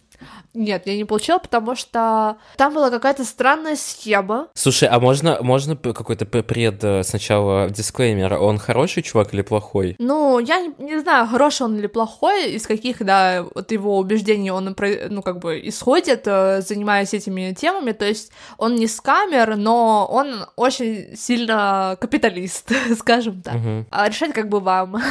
Нет, 0.55 0.87
я 0.87 0.97
не 0.97 1.05
получила, 1.05 1.39
потому 1.39 1.75
что 1.77 2.37
там 2.57 2.75
была 2.75 2.91
какая-то 2.91 3.25
странная 3.25 3.77
схема. 3.77 4.49
Слушай, 4.55 4.89
а 4.89 4.99
можно, 5.01 5.39
можно 5.43 5.77
какой-то 5.77 6.27
пред 6.27 6.83
э, 6.83 7.03
сначала 7.03 7.69
дисклеймер? 7.69 8.35
Он 8.35 8.59
хороший 8.59 9.03
чувак 9.03 9.35
или 9.35 9.43
плохой? 9.43 9.97
Ну, 9.99 10.39
я 10.39 10.61
не, 10.61 10.73
не 10.79 11.01
знаю, 11.01 11.27
хороший 11.27 11.63
он 11.63 11.77
или 11.77 11.87
плохой, 11.87 12.53
из 12.53 12.67
каких, 12.67 13.05
да, 13.05 13.45
вот 13.55 13.71
его 13.73 13.99
убеждений 13.99 14.51
он, 14.51 14.75
ну, 15.11 15.23
как 15.23 15.39
бы 15.39 15.61
исходит, 15.65 16.23
э, 16.27 16.63
занимаясь 16.63 17.15
этими 17.15 17.53
темами. 17.53 17.93
То 17.93 18.07
есть 18.07 18.33
он 18.59 18.75
не 18.77 18.87
скамер, 18.87 19.57
но 19.57 20.07
он 20.11 20.47
очень 20.57 21.17
сильно 21.17 21.97
капиталист, 22.01 22.73
скажем 22.99 23.43
так. 23.43 23.57
А 23.91 24.09
решать 24.09 24.33
как 24.33 24.49
бы 24.49 24.61
вам. 24.61 24.97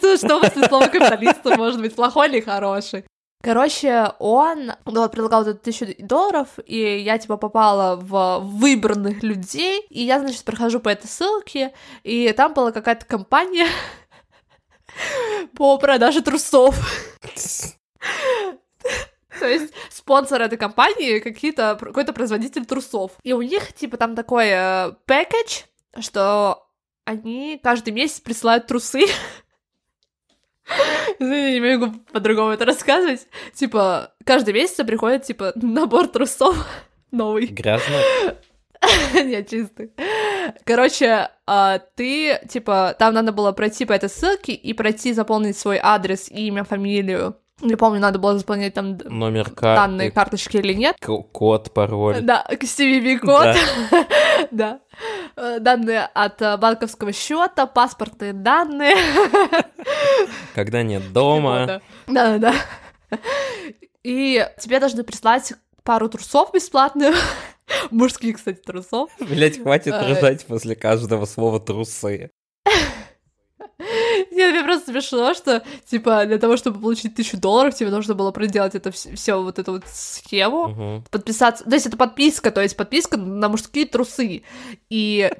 Что, 0.00 0.16
что 0.16 0.40
после 0.40 0.64
слова 0.64 0.86
капиталист 0.86 1.44
может 1.44 1.80
быть 1.80 1.94
плохой 1.94 2.28
или 2.28 2.40
хороший? 2.40 3.04
Короче, 3.42 4.12
он 4.18 4.72
ну, 4.84 5.00
вот, 5.00 5.12
предлагал 5.12 5.44
вот 5.44 5.62
тысячу 5.62 5.86
долларов, 5.98 6.48
и 6.66 6.98
я, 6.98 7.18
типа, 7.18 7.38
попала 7.38 7.96
в 7.96 8.40
выбранных 8.40 9.22
людей, 9.22 9.86
и 9.88 10.02
я, 10.02 10.20
значит, 10.20 10.44
прохожу 10.44 10.78
по 10.78 10.90
этой 10.90 11.06
ссылке, 11.06 11.72
и 12.02 12.30
там 12.32 12.52
была 12.52 12.70
какая-то 12.70 13.06
компания 13.06 13.66
по 15.56 15.78
продаже 15.78 16.20
трусов. 16.20 16.76
То 19.38 19.46
есть 19.48 19.72
спонсор 19.88 20.42
этой 20.42 20.58
компании 20.58 21.18
какие-то 21.18 21.78
какой-то 21.80 22.12
производитель 22.12 22.66
трусов. 22.66 23.12
И 23.22 23.32
у 23.32 23.40
них, 23.40 23.72
типа, 23.72 23.96
там 23.96 24.14
такой 24.14 24.50
пэкэдж, 25.06 25.62
что 25.98 26.66
они 27.06 27.58
каждый 27.62 27.94
месяц 27.94 28.20
присылают 28.20 28.66
трусы 28.66 29.06
не 31.20 31.60
могу 31.60 31.92
по-другому 32.12 32.50
это 32.50 32.64
рассказывать. 32.64 33.26
Типа, 33.54 34.12
каждый 34.24 34.54
месяц 34.54 34.76
приходит, 34.84 35.24
типа, 35.24 35.52
набор 35.54 36.08
трусов 36.08 36.66
новый. 37.10 37.46
Грязно? 37.46 37.96
Нет, 39.14 39.48
чистый. 39.50 39.92
Короче, 40.64 41.28
а, 41.46 41.78
ты, 41.96 42.40
типа, 42.48 42.96
там 42.98 43.12
надо 43.14 43.30
было 43.32 43.52
пройти 43.52 43.84
по 43.84 43.92
этой 43.92 44.08
ссылке 44.08 44.52
и 44.52 44.72
пройти, 44.72 45.12
заполнить 45.12 45.58
свой 45.58 45.78
адрес, 45.82 46.30
имя, 46.30 46.64
фамилию, 46.64 47.36
Не 47.60 47.76
помню, 47.76 48.00
надо 48.00 48.18
было 48.18 48.38
заполнять 48.38 48.72
там 48.72 48.96
Номер 49.04 49.50
карты, 49.50 49.80
данные 49.82 50.10
карточки 50.10 50.56
или 50.56 50.72
нет. 50.72 50.96
к- 50.98 51.06
код, 51.32 51.74
пароль. 51.74 52.22
Да, 52.22 52.46
CVV-код. 52.50 53.56
Да. 54.50 54.80
Э, 54.89 54.89
Данные 55.36 56.02
от 56.12 56.42
э, 56.42 56.56
банковского 56.56 57.12
счета, 57.12 57.66
паспортные 57.66 58.32
данные. 58.32 58.96
Когда 60.54 60.82
нет 60.82 61.12
дома. 61.12 61.80
Да, 62.06 62.38
да, 62.38 62.38
да. 62.38 63.18
И 64.02 64.46
тебе 64.58 64.80
должны 64.80 65.02
прислать 65.04 65.54
пару 65.82 66.08
трусов 66.08 66.52
бесплатных. 66.52 67.16
Мужских, 67.90 68.36
кстати, 68.36 68.58
трусов. 68.58 69.10
Блять, 69.20 69.62
хватит 69.62 69.92
А, 69.94 70.02
ржать 70.02 70.44
после 70.46 70.74
каждого 70.74 71.24
слова 71.24 71.60
трусы. 71.60 72.30
Нет, 74.30 74.52
мне 74.52 74.62
просто 74.62 74.92
смешно, 74.92 75.34
что, 75.34 75.62
типа, 75.88 76.24
для 76.26 76.38
того, 76.38 76.56
чтобы 76.56 76.80
получить 76.80 77.14
тысячу 77.14 77.36
долларов, 77.36 77.74
тебе 77.74 77.90
нужно 77.90 78.14
было 78.14 78.30
проделать 78.30 78.74
это 78.74 78.90
все, 78.92 79.42
вот 79.42 79.58
эту 79.58 79.72
вот 79.72 79.84
схему, 79.86 81.02
подписаться, 81.10 81.64
то 81.64 81.74
есть 81.74 81.86
это 81.86 81.96
подписка, 81.96 82.50
то 82.50 82.62
есть 82.62 82.76
подписка 82.76 83.16
на 83.16 83.48
мужские 83.48 83.86
трусы, 83.86 84.42
и 84.88 85.30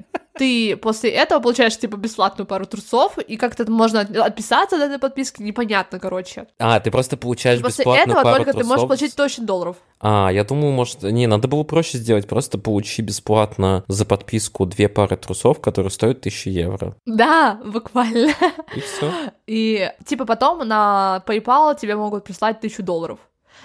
ты 0.41 0.75
после 0.75 1.11
этого 1.11 1.39
получаешь, 1.39 1.77
типа, 1.77 1.97
бесплатную 1.97 2.47
пару 2.47 2.65
трусов, 2.65 3.19
и 3.19 3.37
как-то 3.37 3.69
можно 3.69 3.99
от- 3.99 4.17
отписаться 4.17 4.75
от 4.75 4.81
этой 4.81 4.97
подписки, 4.97 5.39
непонятно, 5.39 5.99
короче. 5.99 6.47
А, 6.57 6.79
ты 6.79 6.89
просто 6.89 7.15
получаешь 7.15 7.59
И 7.59 7.61
после 7.61 7.83
бесплатную 7.83 8.17
этого 8.17 8.23
пару 8.23 8.43
только 8.43 8.51
ты 8.53 8.57
можешь 8.63 8.69
трусов 8.69 8.87
получить 8.87 9.15
тысячу 9.15 9.43
долларов. 9.43 9.77
А, 9.99 10.31
я 10.31 10.43
думаю, 10.43 10.71
может... 10.71 11.03
Не, 11.03 11.27
надо 11.27 11.47
было 11.47 11.61
проще 11.61 11.99
сделать. 11.99 12.27
Просто 12.27 12.57
получи 12.57 13.03
бесплатно 13.03 13.83
за 13.87 14.03
подписку 14.03 14.65
две 14.65 14.89
пары 14.89 15.15
трусов, 15.15 15.61
которые 15.61 15.91
стоят 15.91 16.21
1000 16.21 16.49
евро. 16.49 16.95
Да, 17.05 17.61
буквально. 17.63 18.31
И 18.75 18.79
все. 18.79 19.11
И, 19.45 19.91
типа, 20.07 20.25
потом 20.25 20.67
на 20.67 21.23
PayPal 21.27 21.79
тебе 21.79 21.95
могут 21.95 22.23
прислать 22.23 22.59
тысячу 22.61 22.81
долларов. 22.81 23.19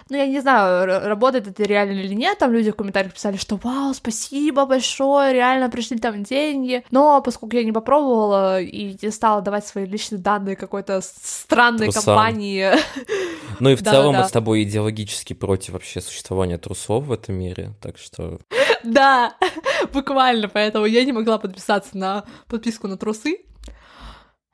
Ну, 0.08 0.16
я 0.16 0.26
не 0.26 0.40
знаю, 0.40 0.86
работает 1.08 1.48
это 1.48 1.64
реально 1.64 2.00
или 2.00 2.14
нет, 2.14 2.38
там 2.38 2.52
люди 2.52 2.70
в 2.70 2.76
комментариях 2.76 3.14
писали, 3.14 3.36
что 3.36 3.56
вау, 3.56 3.92
спасибо 3.92 4.64
большое, 4.64 5.32
реально 5.32 5.68
пришли 5.68 5.98
там 5.98 6.22
деньги. 6.22 6.84
Но 6.90 7.20
поскольку 7.22 7.56
я 7.56 7.64
не 7.64 7.72
попробовала 7.72 8.60
и 8.60 8.96
не 9.02 9.10
стала 9.10 9.42
давать 9.42 9.66
свои 9.66 9.84
личные 9.84 10.18
данные 10.18 10.54
какой-то 10.54 11.00
странной 11.02 11.86
Трусам. 11.90 12.04
компании, 12.04 12.70
Ну 13.60 13.70
и 13.70 13.74
в 13.74 13.82
целом 13.82 14.14
мы 14.16 14.24
с 14.24 14.30
тобой 14.30 14.62
идеологически 14.62 15.32
против 15.32 15.72
вообще 15.72 16.00
существования 16.00 16.58
трусов 16.58 17.04
в 17.04 17.12
этом 17.12 17.36
мире, 17.36 17.72
так 17.80 17.98
что... 17.98 18.38
да, 18.84 19.34
буквально, 19.92 20.48
поэтому 20.48 20.86
я 20.86 21.04
не 21.04 21.12
могла 21.12 21.38
подписаться 21.38 21.96
на 21.96 22.24
подписку 22.48 22.86
на 22.86 22.96
трусы. 22.96 23.38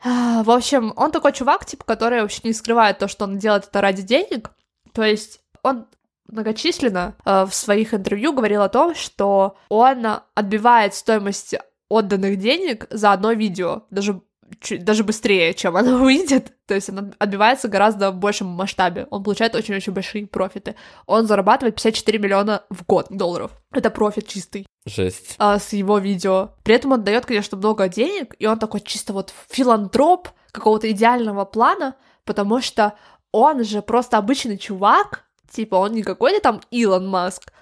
А, 0.05 0.43
В 0.43 0.51
общем, 0.51 0.93
он 0.97 1.11
такой 1.13 1.33
чувак, 1.33 1.65
типа, 1.65 1.85
который 1.85 2.23
вообще 2.23 2.41
не 2.45 2.53
скрывает 2.53 2.99
то, 2.99 3.09
что 3.09 3.25
он 3.25 3.39
делает 3.39 3.67
это 3.69 3.81
ради 3.81 4.03
денег. 4.03 4.51
То 4.93 5.03
есть 5.05 5.41
он 5.63 5.87
многочисленно 6.29 7.15
э, 7.25 7.45
в 7.45 7.55
своих 7.55 7.95
интервью 7.95 8.33
говорил 8.33 8.63
о 8.63 8.69
том, 8.69 8.95
что 8.95 9.57
он 9.69 10.07
отбивает 10.35 10.95
стоимость 10.95 11.55
отданных 11.89 12.39
денег 12.39 12.87
за 12.91 13.13
одно 13.13 13.33
видео, 13.33 13.83
даже 13.91 14.23
чуть- 14.61 14.85
даже 14.85 15.05
быстрее, 15.05 15.53
чем 15.55 15.77
оно 15.77 15.99
выйдет. 16.03 16.53
То 16.67 16.75
есть 16.75 16.89
оно 16.89 17.13
отбивается 17.19 17.69
гораздо 17.69 18.11
в 18.11 18.17
большем 18.17 18.47
масштабе. 18.49 19.07
Он 19.11 19.23
получает 19.23 19.55
очень-очень 19.55 19.93
большие 19.93 20.27
профиты. 20.27 20.75
Он 21.07 21.27
зарабатывает 21.27 21.75
54 21.77 22.19
миллиона 22.19 22.65
в 22.71 22.85
год 22.87 23.07
долларов. 23.11 23.51
Это 23.73 23.91
профит 23.91 24.27
чистый 24.27 24.67
Жесть. 24.87 25.35
а, 25.39 25.59
с 25.59 25.73
его 25.75 25.99
видео. 25.99 26.53
При 26.65 26.75
этом 26.75 26.93
он 26.93 27.05
дает, 27.05 27.27
конечно, 27.27 27.59
много 27.59 27.89
денег, 27.89 28.35
и 28.39 28.47
он 28.47 28.59
такой 28.59 28.81
чисто 28.81 29.13
вот 29.13 29.35
филантроп 29.51 30.29
какого-то 30.51 30.91
идеального 30.91 31.45
плана, 31.45 31.95
потому 32.25 32.61
что 32.63 32.95
он 33.33 33.65
же 33.65 33.81
просто 33.83 34.19
обычный 34.19 34.59
чувак, 34.59 35.25
типа 35.53 35.77
он 35.77 35.93
не 35.93 36.03
какой-то 36.03 36.41
там 36.41 36.61
Илон 36.71 37.09
Маск, 37.09 37.53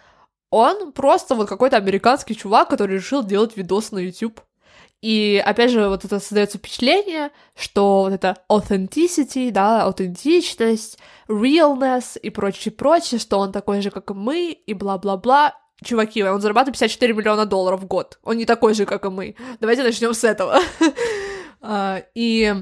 он 0.50 0.92
просто 0.92 1.34
вот 1.34 1.48
какой-то 1.48 1.76
американский 1.76 2.36
чувак, 2.36 2.68
который 2.70 2.96
решил 2.96 3.22
делать 3.22 3.56
видос 3.56 3.92
на 3.92 3.98
YouTube. 3.98 4.40
И 5.00 5.42
опять 5.44 5.70
же, 5.70 5.88
вот 5.88 6.04
это 6.04 6.20
создается 6.20 6.58
впечатление, 6.58 7.30
что 7.56 8.02
вот 8.02 8.12
это 8.12 8.36
authenticity, 8.50 9.50
да, 9.50 9.84
аутентичность, 9.84 10.98
realness 11.26 12.18
и 12.18 12.28
прочее, 12.28 12.72
прочее, 12.72 13.18
что 13.18 13.38
он 13.38 13.50
такой 13.50 13.80
же, 13.80 13.90
как 13.90 14.10
и 14.10 14.14
мы, 14.14 14.50
и 14.50 14.74
бла-бла-бла. 14.74 15.54
Чуваки, 15.82 16.22
он 16.22 16.42
зарабатывает 16.42 16.74
54 16.74 17.14
миллиона 17.14 17.46
долларов 17.46 17.80
в 17.80 17.86
год. 17.86 18.18
Он 18.22 18.36
не 18.36 18.44
такой 18.44 18.74
же, 18.74 18.84
как 18.84 19.06
и 19.06 19.08
мы. 19.08 19.36
Давайте 19.60 19.82
начнем 19.82 20.12
с 20.12 20.24
этого. 20.24 20.58
А, 21.62 22.02
И 22.14 22.54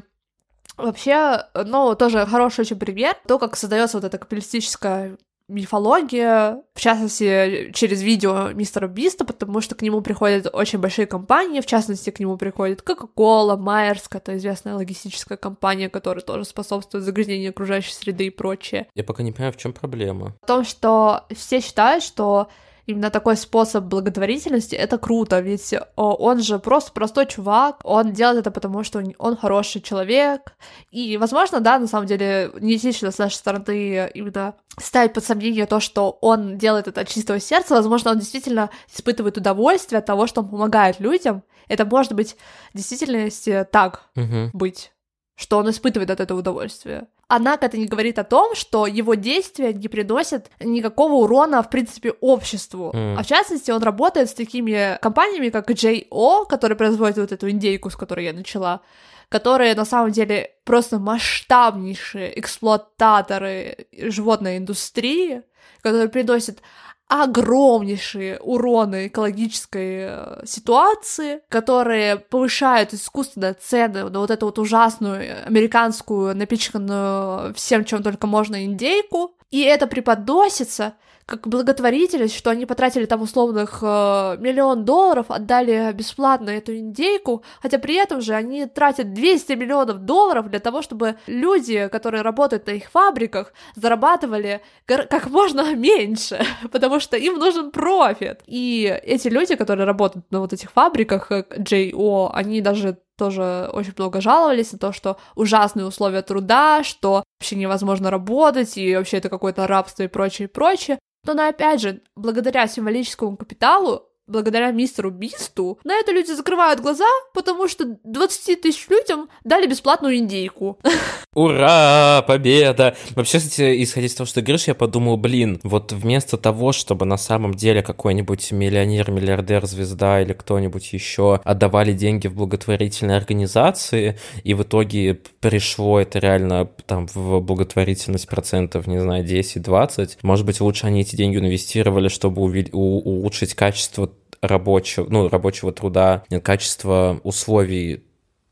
вообще, 0.78 1.44
ну, 1.54 1.94
тоже 1.94 2.26
хороший 2.26 2.60
очень 2.60 2.78
пример, 2.78 3.16
то, 3.26 3.38
как 3.38 3.56
создается 3.56 3.98
вот 3.98 4.04
эта 4.04 4.18
капиталистическая 4.18 5.16
мифология, 5.48 6.62
в 6.74 6.80
частности, 6.80 7.70
через 7.72 8.02
видео 8.02 8.50
мистера 8.52 8.86
Биста, 8.86 9.24
потому 9.24 9.60
что 9.62 9.74
к 9.74 9.82
нему 9.82 10.02
приходят 10.02 10.46
очень 10.52 10.78
большие 10.78 11.06
компании, 11.06 11.60
в 11.60 11.66
частности, 11.66 12.10
к 12.10 12.20
нему 12.20 12.36
приходит 12.36 12.82
Coca-Cola, 12.82 13.56
Майерс, 13.56 14.08
это 14.10 14.36
известная 14.36 14.74
логистическая 14.74 15.38
компания, 15.38 15.88
которая 15.88 16.22
тоже 16.22 16.44
способствует 16.44 17.04
загрязнению 17.04 17.50
окружающей 17.50 17.94
среды 17.94 18.26
и 18.26 18.30
прочее. 18.30 18.88
Я 18.94 19.04
пока 19.04 19.22
не 19.22 19.32
понимаю, 19.32 19.54
в 19.54 19.56
чем 19.56 19.72
проблема. 19.72 20.34
В 20.42 20.46
том, 20.46 20.64
что 20.64 21.24
все 21.34 21.60
считают, 21.60 22.04
что 22.04 22.48
именно 22.88 23.10
такой 23.10 23.36
способ 23.36 23.84
благотворительности— 23.84 24.74
это 24.76 24.96
круто, 24.98 25.40
ведь 25.40 25.74
о, 25.96 26.14
он 26.14 26.40
же 26.42 26.58
просто 26.58 26.90
простой 26.92 27.26
чувак, 27.26 27.80
он 27.84 28.12
делает 28.12 28.38
это 28.40 28.50
потому, 28.50 28.82
что 28.82 29.02
он- 29.18 29.36
хороший 29.36 29.82
человек, 29.82 30.54
и, 30.90 31.18
возможно, 31.18 31.60
да, 31.60 31.78
на 31.78 31.86
самом 31.86 32.06
деле, 32.06 32.50
неэтично 32.60 33.10
с 33.10 33.18
нашей 33.18 33.34
стороны 33.34 34.10
именно 34.14 34.54
ставить 34.80 35.12
под 35.12 35.24
сомнение 35.24 35.66
то, 35.66 35.80
что 35.80 36.18
он 36.22 36.56
делает 36.56 36.88
это 36.88 37.02
от 37.02 37.08
чистого 37.08 37.38
сердца, 37.40 37.74
возможно, 37.74 38.10
он 38.12 38.18
действительно 38.18 38.70
испытывает 38.90 39.36
удовольствие 39.36 39.98
от 39.98 40.06
того, 40.06 40.26
что 40.26 40.40
он 40.40 40.48
помогает 40.48 40.98
людям, 40.98 41.42
это 41.68 41.84
может 41.84 42.14
быть 42.14 42.36
в 42.72 42.76
действительности 42.78 43.66
так, 43.70 44.04
Мгм. 44.16 44.50
быть, 44.54 44.92
что 45.36 45.58
он 45.58 45.68
испытывает 45.68 46.10
от 46.10 46.20
этого 46.20 46.38
удовольствие. 46.38 47.06
Однако 47.28 47.66
это 47.66 47.76
не 47.76 47.84
говорит 47.84 48.18
о 48.18 48.24
том, 48.24 48.54
что 48.54 48.86
его 48.86 49.14
действия 49.14 49.74
не 49.74 49.88
приносят 49.88 50.50
никакого 50.60 51.24
урона, 51.24 51.62
в 51.62 51.68
принципе, 51.68 52.12
обществу. 52.20 52.88
Мгм. 52.94 53.18
А 53.18 53.22
в 53.22 53.26
частности, 53.26 53.70
он 53.70 53.82
работает 53.82 54.30
с 54.30 54.34
такими 54.34 54.98
компаниями, 55.02 55.50
как 55.50 55.70
J.O., 55.70 56.46
которые 56.46 56.76
производят 56.78 57.18
вот 57.18 57.32
эту 57.32 57.50
индейку, 57.50 57.90
с 57.90 57.96
которой 57.96 58.24
я 58.24 58.32
начала, 58.32 58.80
которые 59.28 59.74
на 59.74 59.84
самом 59.84 60.10
деле 60.10 60.52
просто 60.64 60.98
масштабнейшие 60.98 62.38
эксплуататоры 62.40 63.88
животной 63.92 64.56
индустрии, 64.56 65.42
которые 65.82 66.08
приносят 66.08 66.62
огромнейшие 67.08 68.38
уроны 68.38 69.06
экологической 69.06 70.08
э, 70.08 70.46
ситуации, 70.46 71.40
которые 71.48 72.16
повышают 72.16 72.92
искусственно 72.92 73.54
цены 73.54 74.04
на 74.04 74.20
вот 74.20 74.30
эту 74.30 74.46
вот 74.46 74.58
ужасную 74.58 75.46
американскую, 75.46 76.36
напичканную 76.36 77.54
всем, 77.54 77.84
чем 77.86 78.02
только 78.02 78.26
можно, 78.26 78.64
индейку, 78.64 79.34
и 79.50 79.62
это 79.62 79.86
преподносится 79.86 80.94
как 81.28 81.46
благотворительность, 81.46 82.34
что 82.34 82.48
они 82.48 82.64
потратили 82.64 83.04
там 83.04 83.20
условных 83.20 83.80
э, 83.82 84.36
миллион 84.40 84.86
долларов, 84.86 85.26
отдали 85.28 85.92
бесплатно 85.92 86.48
эту 86.48 86.74
индейку, 86.74 87.42
хотя 87.60 87.78
при 87.78 87.96
этом 87.96 88.22
же 88.22 88.32
они 88.32 88.64
тратят 88.64 89.12
200 89.12 89.52
миллионов 89.52 89.98
долларов 89.98 90.48
для 90.48 90.58
того, 90.58 90.80
чтобы 90.80 91.16
люди, 91.26 91.88
которые 91.88 92.22
работают 92.22 92.66
на 92.66 92.70
их 92.70 92.90
фабриках, 92.90 93.52
зарабатывали 93.76 94.62
как 94.86 95.28
можно 95.28 95.74
меньше, 95.76 96.40
потому 96.72 96.98
что 96.98 97.18
им 97.18 97.34
нужен 97.34 97.72
профит. 97.72 98.40
И 98.46 98.98
эти 99.04 99.28
люди, 99.28 99.54
которые 99.54 99.84
работают 99.84 100.24
на 100.30 100.40
вот 100.40 100.54
этих 100.54 100.72
фабриках, 100.72 101.30
э, 101.30 101.44
J.O., 101.58 102.30
они 102.32 102.62
даже 102.62 102.96
тоже 103.18 103.68
очень 103.72 103.92
много 103.96 104.20
жаловались 104.20 104.72
на 104.72 104.78
то, 104.78 104.92
что 104.92 105.18
ужасные 105.34 105.84
условия 105.84 106.22
труда, 106.22 106.82
что 106.84 107.24
вообще 107.38 107.56
невозможно 107.56 108.10
работать, 108.10 108.78
и 108.78 108.96
вообще 108.96 109.18
это 109.18 109.28
какое-то 109.28 109.66
рабство 109.66 110.04
и 110.04 110.08
прочее, 110.08 110.48
и 110.48 110.50
прочее. 110.50 110.98
Но, 111.26 111.34
но 111.34 111.48
опять 111.48 111.80
же, 111.80 112.00
благодаря 112.16 112.66
символическому 112.66 113.36
капиталу, 113.36 114.08
благодаря 114.28 114.70
мистеру 114.70 115.10
Бисту, 115.10 115.80
на 115.84 115.94
это 115.94 116.12
люди 116.12 116.30
закрывают 116.32 116.80
глаза, 116.80 117.08
потому 117.34 117.66
что 117.66 117.98
20 118.04 118.60
тысяч 118.60 118.88
людям 118.88 119.28
дали 119.42 119.66
бесплатную 119.66 120.16
индейку. 120.16 120.78
Ура, 121.38 122.24
победа! 122.26 122.96
Вообще, 123.14 123.38
кстати, 123.38 123.80
исходя 123.84 124.08
из 124.08 124.14
того, 124.16 124.26
что 124.26 124.40
ты 124.40 124.40
говоришь, 124.40 124.66
я 124.66 124.74
подумал, 124.74 125.16
блин, 125.16 125.60
вот 125.62 125.92
вместо 125.92 126.36
того, 126.36 126.72
чтобы 126.72 127.06
на 127.06 127.16
самом 127.16 127.54
деле 127.54 127.80
какой-нибудь 127.80 128.50
миллионер, 128.50 129.12
миллиардер, 129.12 129.64
звезда 129.64 130.20
или 130.20 130.32
кто-нибудь 130.32 130.92
еще 130.92 131.40
отдавали 131.44 131.92
деньги 131.92 132.26
в 132.26 132.34
благотворительные 132.34 133.16
организации, 133.16 134.18
и 134.42 134.52
в 134.52 134.64
итоге 134.64 135.14
пришло 135.38 136.00
это 136.00 136.18
реально 136.18 136.68
там 136.86 137.06
в 137.14 137.38
благотворительность 137.38 138.26
процентов, 138.26 138.88
не 138.88 138.98
знаю, 138.98 139.24
10-20, 139.24 140.18
может 140.22 140.44
быть, 140.44 140.60
лучше 140.60 140.88
они 140.88 141.02
эти 141.02 141.14
деньги 141.14 141.36
инвестировали, 141.36 142.08
чтобы 142.08 142.42
улучшить 142.42 143.54
качество 143.54 144.10
рабочего, 144.40 145.06
ну, 145.08 145.28
рабочего 145.28 145.72
труда, 145.72 146.24
качество 146.42 147.20
условий 147.22 148.02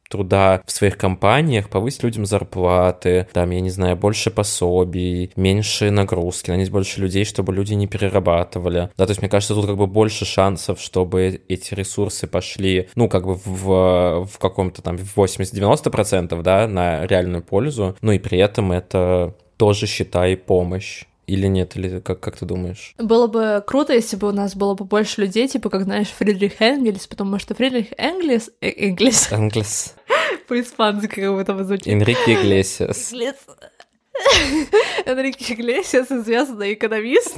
труда 0.08 0.62
в 0.66 0.70
своих 0.70 0.96
компаниях, 0.96 1.68
повысить 1.68 2.02
людям 2.02 2.26
зарплаты, 2.26 3.26
там, 3.32 3.50
я 3.50 3.60
не 3.60 3.70
знаю, 3.70 3.96
больше 3.96 4.30
пособий, 4.30 5.32
меньше 5.36 5.90
нагрузки, 5.90 6.50
нанять 6.50 6.70
больше 6.70 7.00
людей, 7.00 7.24
чтобы 7.24 7.54
люди 7.54 7.74
не 7.74 7.86
перерабатывали. 7.86 8.90
Да, 8.96 9.06
то 9.06 9.10
есть, 9.10 9.20
мне 9.20 9.28
кажется, 9.28 9.54
тут 9.54 9.66
как 9.66 9.76
бы 9.76 9.86
больше 9.86 10.24
шансов, 10.24 10.80
чтобы 10.80 11.40
эти 11.48 11.74
ресурсы 11.74 12.26
пошли, 12.26 12.88
ну, 12.94 13.08
как 13.08 13.26
бы 13.26 13.34
в, 13.34 14.26
в 14.26 14.38
каком-то 14.38 14.82
там 14.82 14.96
80-90%, 14.96 16.42
да, 16.42 16.68
на 16.68 17.06
реальную 17.06 17.42
пользу, 17.42 17.96
ну 18.00 18.12
и 18.12 18.18
при 18.18 18.38
этом 18.38 18.72
это 18.72 19.34
тоже, 19.56 19.86
считай, 19.86 20.36
помощь. 20.36 21.04
Или 21.26 21.48
нет, 21.48 21.76
или 21.76 21.98
как, 21.98 22.20
как 22.20 22.36
ты 22.36 22.46
думаешь? 22.46 22.94
Было 22.98 23.26
бы 23.26 23.62
круто, 23.66 23.92
если 23.92 24.16
бы 24.16 24.28
у 24.28 24.32
нас 24.32 24.54
было 24.54 24.74
бы 24.74 24.84
больше 24.84 25.22
людей, 25.22 25.48
типа, 25.48 25.70
как, 25.70 25.82
знаешь, 25.82 26.08
Фридрих 26.08 26.60
Энгельс, 26.60 27.08
потому 27.08 27.40
что 27.40 27.54
Фридрих 27.54 27.88
Энгельс... 27.98 28.50
Э, 28.60 28.68
Энгельс... 28.68 29.28
Энгельс. 29.32 29.94
По-испански 30.48 31.08
как 31.08 31.34
будто 31.34 31.64
звучит. 31.64 31.88
Энрике 31.88 32.34
Иглесиас. 32.34 33.12
Энрике 35.04 35.54
Иглесиас, 35.54 36.12
известный 36.12 36.74
экономист. 36.74 37.36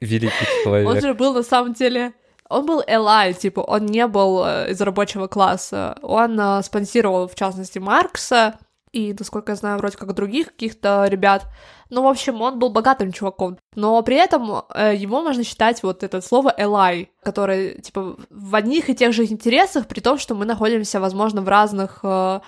Великий 0.00 0.46
человек. 0.62 0.88
Он 0.88 1.00
же 1.00 1.14
был, 1.14 1.34
на 1.34 1.42
самом 1.42 1.72
деле, 1.72 2.12
он 2.48 2.64
был 2.64 2.82
Элай, 2.86 3.34
типа, 3.34 3.60
он 3.60 3.86
не 3.86 4.06
был 4.06 4.44
э, 4.44 4.70
из 4.70 4.80
рабочего 4.80 5.26
класса. 5.26 5.98
Он 6.02 6.38
э, 6.38 6.62
спонсировал, 6.62 7.26
в 7.26 7.34
частности, 7.34 7.80
Маркса, 7.80 8.58
и, 8.96 9.14
насколько 9.18 9.52
я 9.52 9.56
знаю, 9.56 9.78
вроде 9.78 9.98
как 9.98 10.14
других 10.14 10.46
каких-то 10.46 11.04
ребят. 11.06 11.46
Ну, 11.90 12.02
в 12.02 12.06
общем, 12.06 12.40
он 12.40 12.58
был 12.58 12.70
богатым 12.70 13.12
чуваком. 13.12 13.58
Но 13.74 14.00
при 14.02 14.16
этом 14.16 14.62
э, 14.74 14.94
его 14.96 15.22
можно 15.22 15.44
считать 15.44 15.82
вот 15.82 16.02
это 16.02 16.22
слово 16.22 16.54
«элай», 16.56 17.10
которое, 17.22 17.74
типа, 17.74 18.16
в 18.30 18.54
одних 18.54 18.88
и 18.88 18.94
тех 18.94 19.12
же 19.12 19.24
интересах, 19.24 19.86
при 19.86 20.00
том, 20.00 20.18
что 20.18 20.34
мы 20.34 20.46
находимся, 20.46 20.98
возможно, 20.98 21.42
в 21.42 21.48
разных 21.48 22.00
э, 22.04 22.40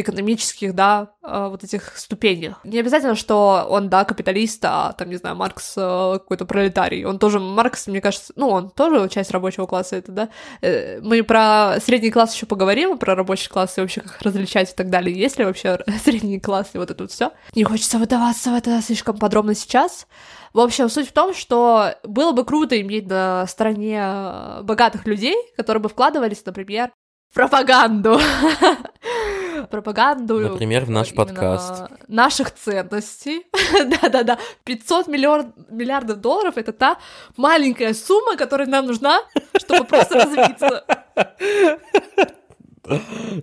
экономических, 0.00 0.74
да, 0.74 1.12
э, 1.22 1.48
вот 1.50 1.64
этих 1.64 1.96
ступенях. 1.96 2.60
Не 2.64 2.78
обязательно, 2.80 3.14
что 3.14 3.66
он, 3.68 3.88
да, 3.88 4.04
капиталист, 4.04 4.64
а 4.64 4.92
там, 4.92 5.10
не 5.10 5.16
знаю, 5.16 5.36
Маркс 5.36 5.74
э, 5.76 6.18
какой-то 6.18 6.44
пролетарий. 6.44 7.04
Он 7.04 7.18
тоже, 7.18 7.38
Маркс, 7.38 7.86
мне 7.86 8.00
кажется, 8.00 8.32
ну, 8.36 8.48
он 8.48 8.70
тоже 8.70 9.08
часть 9.08 9.30
рабочего 9.30 9.66
класса, 9.66 9.96
это, 9.96 10.12
да. 10.12 10.28
Э, 10.60 11.00
мы 11.00 11.22
про 11.22 11.76
средний 11.84 12.10
класс 12.10 12.34
еще 12.34 12.46
поговорим, 12.46 12.98
про 12.98 13.14
рабочий 13.14 13.48
класс 13.48 13.78
и 13.78 13.80
вообще 13.80 14.00
как 14.00 14.20
различать 14.22 14.72
и 14.72 14.74
так 14.74 14.90
далее. 14.90 15.18
Есть 15.18 15.38
ли 15.38 15.44
вообще 15.44 15.78
средний 16.04 16.40
класс 16.40 16.70
и 16.72 16.78
вот 16.78 16.90
это 16.90 17.04
вот 17.04 17.12
все. 17.12 17.32
Не 17.54 17.64
хочется 17.64 17.98
выдаваться 17.98 18.50
в 18.50 18.54
это 18.54 18.80
слишком 18.82 19.18
подробно 19.18 19.54
сейчас. 19.54 20.06
В 20.52 20.58
общем, 20.58 20.88
суть 20.88 21.08
в 21.08 21.12
том, 21.12 21.32
что 21.32 21.94
было 22.02 22.32
бы 22.32 22.44
круто 22.44 22.80
иметь 22.80 23.06
на 23.06 23.46
стороне 23.46 24.62
богатых 24.62 25.06
людей, 25.06 25.36
которые 25.56 25.80
бы 25.80 25.88
вкладывались, 25.88 26.44
например, 26.44 26.90
в 27.30 27.34
пропаганду. 27.34 28.18
пропаганду. 29.66 30.38
Например, 30.40 30.84
в 30.84 30.90
наш 30.90 31.14
подкаст. 31.14 31.84
Наших 32.08 32.54
ценностей. 32.54 33.46
Да-да-да. 34.02 34.38
500 34.64 35.08
миллион, 35.08 35.52
миллиардов 35.70 36.20
долларов— 36.20 36.54
это 36.56 36.72
та 36.72 36.98
маленькая 37.36 37.94
сумма, 37.94 38.36
которая 38.36 38.68
нам 38.68 38.86
нужна, 38.86 39.22
чтобы 39.56 39.84
просто 39.84 40.14
развиться. 40.14 40.84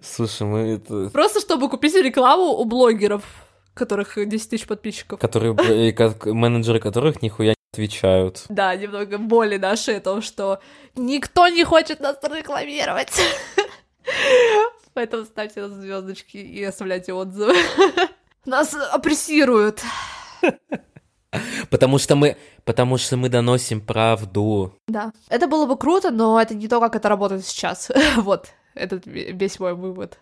Слушай, 0.03 0.47
мы 0.47 0.60
это... 0.73 1.10
Просто 1.10 1.39
чтобы 1.39 1.69
купить 1.69 1.95
рекламу 1.95 2.53
у 2.53 2.65
блогеров, 2.65 3.23
которых 3.73 4.15
10 4.15 4.49
тысяч 4.49 4.67
подписчиков. 4.67 5.19
Которые, 5.19 5.53
менеджеры 6.34 6.80
которых 6.80 7.21
нихуя 7.21 7.49
не 7.49 7.56
отвечают. 7.73 8.43
Да, 8.49 8.75
немного 8.75 9.17
боли 9.17 9.58
наши 9.58 9.93
о 9.93 10.01
том, 10.01 10.21
что 10.21 10.60
никто 10.95 11.47
не 11.47 11.63
хочет 11.63 11.99
нас 11.99 12.17
рекламировать. 12.23 13.13
Поэтому 14.98 15.26
ставьте 15.26 15.62
нас 15.62 15.74
звездочки 15.74 16.38
и 16.38 16.64
оставляйте 16.64 17.14
отзывы. 17.14 17.54
Нас 18.48 18.74
опрессируют. 18.74 19.84
Потому 21.70 22.00
что 22.00 22.16
мы, 22.16 22.36
потому 22.66 22.98
что 22.98 23.16
мы 23.16 23.30
доносим 23.30 23.80
правду. 23.80 24.74
Да. 24.88 25.12
Это 25.30 25.46
было 25.46 25.68
бы 25.68 25.78
круто, 25.78 26.10
но 26.10 26.42
это 26.42 26.56
не 26.56 26.68
то, 26.68 26.80
как 26.80 26.96
это 26.96 27.10
работает 27.10 27.46
сейчас. 27.46 27.92
вот, 28.18 28.48
этот 28.74 29.06
весь 29.06 29.60
мой 29.60 29.76
вывод. 29.76 30.18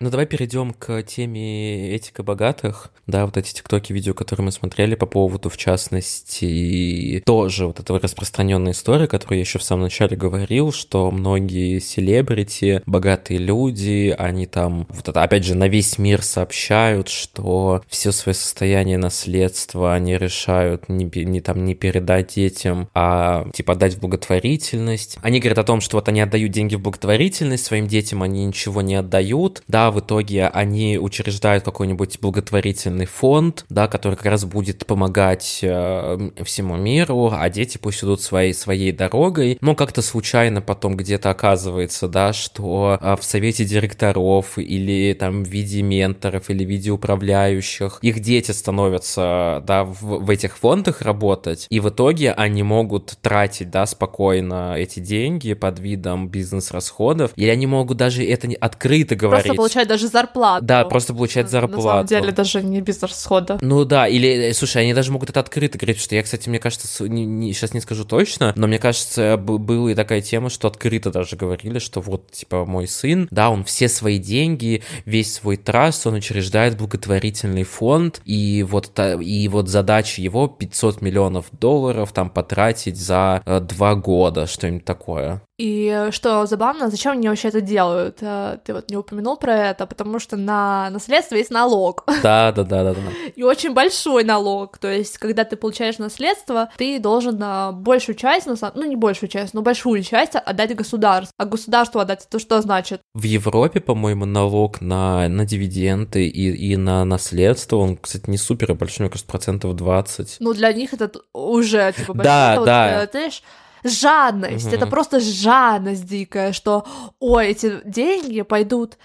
Ну, 0.00 0.10
давай 0.10 0.26
перейдем 0.26 0.72
к 0.72 1.02
теме 1.02 1.94
этика 1.94 2.22
богатых. 2.22 2.90
Да, 3.06 3.26
вот 3.26 3.36
эти 3.36 3.54
тиктоки, 3.54 3.92
видео, 3.92 4.12
которые 4.12 4.46
мы 4.46 4.52
смотрели 4.52 4.94
по 4.96 5.06
поводу, 5.06 5.50
в 5.50 5.56
частности, 5.56 7.22
тоже 7.24 7.66
вот 7.66 7.78
этого 7.80 8.00
распространенной 8.00 8.72
истории, 8.72 9.06
которую 9.06 9.38
я 9.38 9.42
еще 9.42 9.58
в 9.58 9.62
самом 9.62 9.82
начале 9.82 10.16
говорил, 10.16 10.72
что 10.72 11.10
многие 11.10 11.78
селебрити, 11.78 12.82
богатые 12.86 13.38
люди, 13.38 14.14
они 14.18 14.46
там, 14.46 14.86
вот 14.90 15.08
это, 15.08 15.22
опять 15.22 15.44
же, 15.44 15.54
на 15.54 15.68
весь 15.68 15.98
мир 15.98 16.22
сообщают, 16.22 17.08
что 17.08 17.82
все 17.88 18.10
свое 18.10 18.34
состояние 18.34 18.98
наследства 18.98 19.94
они 19.94 20.16
решают 20.16 20.88
не, 20.88 21.04
не 21.04 21.40
там 21.40 21.64
не 21.64 21.74
передать 21.74 22.34
детям, 22.34 22.88
а 22.94 23.46
типа 23.52 23.74
отдать 23.74 23.94
в 23.94 24.00
благотворительность. 24.00 25.18
Они 25.22 25.40
говорят 25.40 25.58
о 25.58 25.64
том, 25.64 25.80
что 25.80 25.98
вот 25.98 26.08
они 26.08 26.20
отдают 26.20 26.50
деньги 26.50 26.74
в 26.74 26.80
благотворительность, 26.80 27.64
своим 27.64 27.86
детям 27.86 28.22
они 28.22 28.44
ничего 28.44 28.82
не 28.82 28.96
отдают. 28.96 29.62
Да, 29.68 29.83
в 29.90 30.00
итоге 30.00 30.48
они 30.48 30.98
учреждают 30.98 31.64
какой-нибудь 31.64 32.18
благотворительный 32.20 33.06
фонд, 33.06 33.64
да, 33.68 33.88
который 33.88 34.16
как 34.16 34.26
раз 34.26 34.44
будет 34.44 34.86
помогать 34.86 35.60
э, 35.62 36.30
всему 36.44 36.76
миру, 36.76 37.30
а 37.32 37.48
дети 37.50 37.78
пусть 37.78 38.02
идут 38.02 38.20
своей, 38.20 38.54
своей 38.54 38.92
дорогой. 38.92 39.58
Но 39.60 39.74
как-то 39.74 40.02
случайно 40.02 40.60
потом 40.60 40.96
где-то 40.96 41.30
оказывается, 41.30 42.08
да, 42.08 42.32
что 42.32 42.98
э, 43.00 43.16
в 43.18 43.24
совете 43.24 43.64
директоров 43.64 44.58
или 44.58 45.14
там 45.14 45.44
в 45.44 45.48
виде 45.48 45.82
менторов 45.82 46.50
или 46.50 46.64
в 46.64 46.68
виде 46.68 46.90
управляющих 46.90 47.98
их 48.02 48.20
дети 48.20 48.50
становятся, 48.50 49.62
да, 49.66 49.84
в, 49.84 50.24
в 50.24 50.30
этих 50.30 50.56
фондах 50.56 51.02
работать, 51.02 51.66
и 51.70 51.80
в 51.80 51.88
итоге 51.88 52.32
они 52.32 52.62
могут 52.62 53.16
тратить, 53.20 53.70
да, 53.70 53.86
спокойно 53.86 54.74
эти 54.76 55.00
деньги 55.00 55.54
под 55.54 55.78
видом 55.78 56.28
бизнес-расходов, 56.28 57.32
или 57.36 57.48
они 57.48 57.66
могут 57.66 57.96
даже 57.96 58.24
это 58.24 58.48
открыто 58.60 59.16
говорить. 59.16 59.44
Просто 59.46 59.62
получать 59.74 59.88
даже 59.88 60.08
зарплату. 60.08 60.64
Да, 60.64 60.84
просто 60.84 61.14
получать 61.14 61.50
зарплату. 61.50 61.76
На 61.76 61.82
самом 61.82 62.06
деле 62.06 62.32
даже 62.32 62.62
не 62.62 62.80
без 62.80 63.02
расхода. 63.02 63.58
Ну 63.60 63.84
да, 63.84 64.06
или, 64.06 64.50
э, 64.50 64.54
слушай, 64.54 64.82
они 64.82 64.94
даже 64.94 65.12
могут 65.12 65.30
это 65.30 65.40
открыто 65.40 65.78
говорить, 65.78 66.00
что 66.00 66.14
я, 66.14 66.22
кстати, 66.22 66.48
мне 66.48 66.58
кажется, 66.58 67.08
не, 67.08 67.24
не, 67.24 67.52
сейчас 67.52 67.74
не 67.74 67.80
скажу 67.80 68.04
точно, 68.04 68.52
но 68.56 68.66
мне 68.66 68.78
кажется, 68.78 69.36
была 69.36 69.90
и 69.90 69.94
такая 69.94 70.20
тема, 70.20 70.50
что 70.50 70.68
открыто 70.68 71.10
даже 71.10 71.36
говорили, 71.36 71.78
что 71.78 72.00
вот, 72.00 72.30
типа, 72.30 72.64
мой 72.64 72.86
сын, 72.86 73.28
да, 73.30 73.50
он 73.50 73.64
все 73.64 73.88
свои 73.88 74.18
деньги, 74.18 74.82
весь 75.04 75.34
свой 75.34 75.56
траст, 75.56 76.06
он 76.06 76.14
учреждает 76.14 76.76
благотворительный 76.76 77.64
фонд, 77.64 78.20
и 78.24 78.62
вот, 78.62 78.98
и 78.98 79.48
вот 79.48 79.68
задача 79.68 80.22
его 80.22 80.46
500 80.46 81.00
миллионов 81.00 81.46
долларов 81.52 82.12
там 82.12 82.30
потратить 82.30 82.96
за 82.96 83.42
э, 83.44 83.60
два 83.60 83.94
года, 83.94 84.46
что-нибудь 84.46 84.84
такое. 84.84 85.42
И 85.56 86.08
что 86.10 86.46
забавно, 86.46 86.90
зачем 86.90 87.12
они 87.12 87.28
вообще 87.28 87.48
это 87.48 87.60
делают? 87.60 88.18
Э, 88.22 88.58
ты 88.64 88.74
вот 88.74 88.90
не 88.90 88.96
упомянул 88.96 89.36
про 89.36 89.68
это, 89.68 89.86
потому 89.86 90.18
что 90.18 90.36
на 90.36 90.90
наследство 90.90 91.36
есть 91.36 91.50
налог. 91.50 92.04
Да, 92.24 92.52
да, 92.52 92.64
да, 92.64 92.84
да, 92.84 92.94
да. 92.94 93.00
И 93.36 93.42
очень 93.42 93.74
большой 93.74 94.24
налог. 94.24 94.78
То 94.78 94.90
есть, 94.90 95.18
когда 95.18 95.44
ты 95.44 95.56
получаешь 95.56 95.98
наследство, 95.98 96.70
ты 96.76 96.98
должен 96.98 97.38
на 97.38 97.70
большую 97.70 98.16
часть, 98.16 98.46
ну 98.46 98.84
не 98.84 98.96
большую 98.96 99.28
часть, 99.28 99.52
но 99.52 99.60
большую 99.60 100.02
часть 100.02 100.34
отдать 100.34 100.74
государству. 100.74 101.34
А 101.36 101.44
государству 101.44 102.00
отдать 102.00 102.26
это 102.26 102.38
что 102.38 102.62
значит? 102.62 103.00
В 103.12 103.24
Европе, 103.24 103.80
по-моему, 103.80 104.24
налог 104.24 104.80
на, 104.80 105.28
на 105.28 105.44
дивиденды 105.44 106.26
и, 106.26 106.72
и 106.72 106.76
на 106.76 107.04
наследство, 107.04 107.76
он, 107.76 107.96
кстати, 107.98 108.30
не 108.30 108.38
супер 108.38 108.74
большой, 108.74 109.04
мне 109.04 109.10
кажется, 109.10 109.30
процентов 109.30 109.76
20. 109.76 110.36
Ну, 110.40 110.54
для 110.54 110.72
них 110.72 110.94
это 110.94 111.10
уже, 111.34 111.92
типа, 111.92 112.14
большой. 112.14 112.24
Да, 112.24 112.64
да. 112.64 113.00
Вот, 113.00 113.10
знаешь, 113.10 113.42
жадность, 113.84 114.66
угу. 114.66 114.74
это 114.74 114.86
просто 114.86 115.20
жадность 115.20 116.06
дикая, 116.06 116.52
что, 116.52 116.86
ой, 117.20 117.48
эти 117.48 117.80
деньги 117.84 118.42
пойдут 118.42 118.98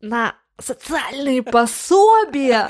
на 0.00 0.34
социальные 0.60 1.42
пособия. 1.42 2.68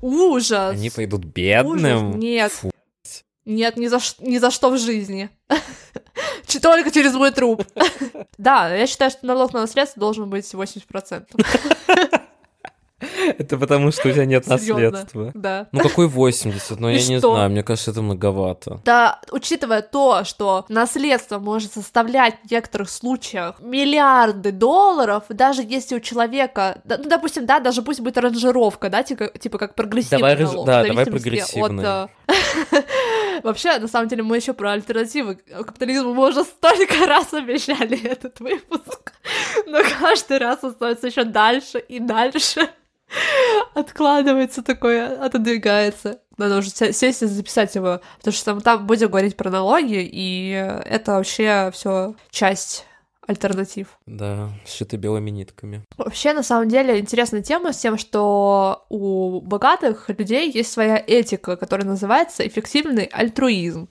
Ужас. 0.00 0.74
Они 0.74 0.90
пойдут 0.90 1.24
бедным. 1.24 2.10
Ужас. 2.10 2.16
Нет. 2.16 2.52
Фу. 2.52 2.70
Нет, 3.44 3.76
ни 3.76 3.86
за, 3.86 3.98
ни 4.20 4.38
за 4.38 4.50
что 4.50 4.70
в 4.70 4.78
жизни. 4.78 5.30
Только 6.62 6.90
через 6.90 7.14
мой 7.14 7.30
труп. 7.30 7.64
Да, 8.38 8.74
я 8.74 8.86
считаю, 8.86 9.10
что 9.10 9.24
налог 9.24 9.54
на 9.54 9.60
наследство 9.62 10.00
должен 10.00 10.28
быть 10.28 10.52
80%. 10.52 11.26
Это 13.38 13.56
потому, 13.56 13.90
что 13.90 14.08
у 14.08 14.12
тебя 14.12 14.24
нет 14.24 14.46
наследства. 14.46 15.32
Да. 15.34 15.68
Ну 15.72 15.80
какой 15.80 16.08
80? 16.08 16.80
Ну 16.80 16.88
я 16.88 17.06
не 17.06 17.20
знаю, 17.20 17.50
мне 17.50 17.62
кажется, 17.62 17.90
это 17.90 18.02
многовато. 18.02 18.80
Да, 18.84 19.20
учитывая 19.30 19.82
то, 19.82 20.24
что 20.24 20.64
наследство 20.68 21.38
может 21.38 21.72
составлять 21.72 22.36
в 22.44 22.50
некоторых 22.50 22.90
случаях 22.90 23.60
миллиарды 23.60 24.52
долларов, 24.52 25.24
даже 25.28 25.62
если 25.62 25.96
у 25.96 26.00
человека, 26.00 26.80
ну 26.84 27.04
допустим, 27.04 27.46
да, 27.46 27.60
даже 27.60 27.82
пусть 27.82 28.00
будет 28.00 28.18
ранжировка, 28.18 28.88
да, 28.88 29.02
типа, 29.02 29.28
типа 29.38 29.58
как 29.58 29.74
прогрессивный 29.74 30.18
давай, 30.18 30.36
налог. 30.36 30.66
Да, 30.66 30.84
давай 30.84 31.06
прогрессивный. 31.06 31.84
От, 31.84 32.10
э, 32.28 32.82
Вообще, 33.42 33.78
на 33.78 33.88
самом 33.88 34.08
деле, 34.08 34.22
мы 34.22 34.36
еще 34.36 34.52
про 34.52 34.72
альтернативы 34.72 35.36
капитализму 35.36 36.14
мы 36.14 36.28
уже 36.28 36.44
столько 36.44 36.94
раз 37.06 37.32
обещали 37.32 38.02
этот 38.06 38.40
выпуск, 38.40 39.12
но 39.66 39.80
каждый 40.00 40.38
раз 40.38 40.64
остается 40.64 41.06
еще 41.06 41.24
дальше 41.24 41.78
и 41.78 41.98
дальше. 42.00 42.68
Откладывается 43.74 44.62
такое, 44.62 45.22
отодвигается. 45.24 46.20
Надо 46.38 46.58
уже 46.58 46.70
сесть 46.70 47.22
и 47.22 47.26
записать 47.26 47.74
его, 47.74 48.00
потому 48.18 48.32
что 48.32 48.60
там 48.60 48.86
будем 48.86 49.08
говорить 49.08 49.36
про 49.36 49.50
налоги, 49.50 50.08
и 50.10 50.50
это 50.84 51.12
вообще 51.12 51.70
все 51.72 52.14
часть 52.30 52.84
альтернатив. 53.26 53.98
Да, 54.06 54.50
сшиты 54.66 54.96
белыми 54.96 55.30
нитками. 55.30 55.82
Вообще, 55.96 56.32
на 56.32 56.42
самом 56.42 56.68
деле, 56.68 57.00
интересная 57.00 57.42
тема 57.42 57.72
с 57.72 57.78
тем, 57.78 57.98
что 57.98 58.86
у 58.88 59.40
богатых 59.40 60.08
людей 60.08 60.50
есть 60.50 60.72
своя 60.72 61.02
этика, 61.04 61.56
которая 61.56 61.86
называется 61.86 62.46
эффективный 62.46 63.04
альтруизм. 63.04 63.88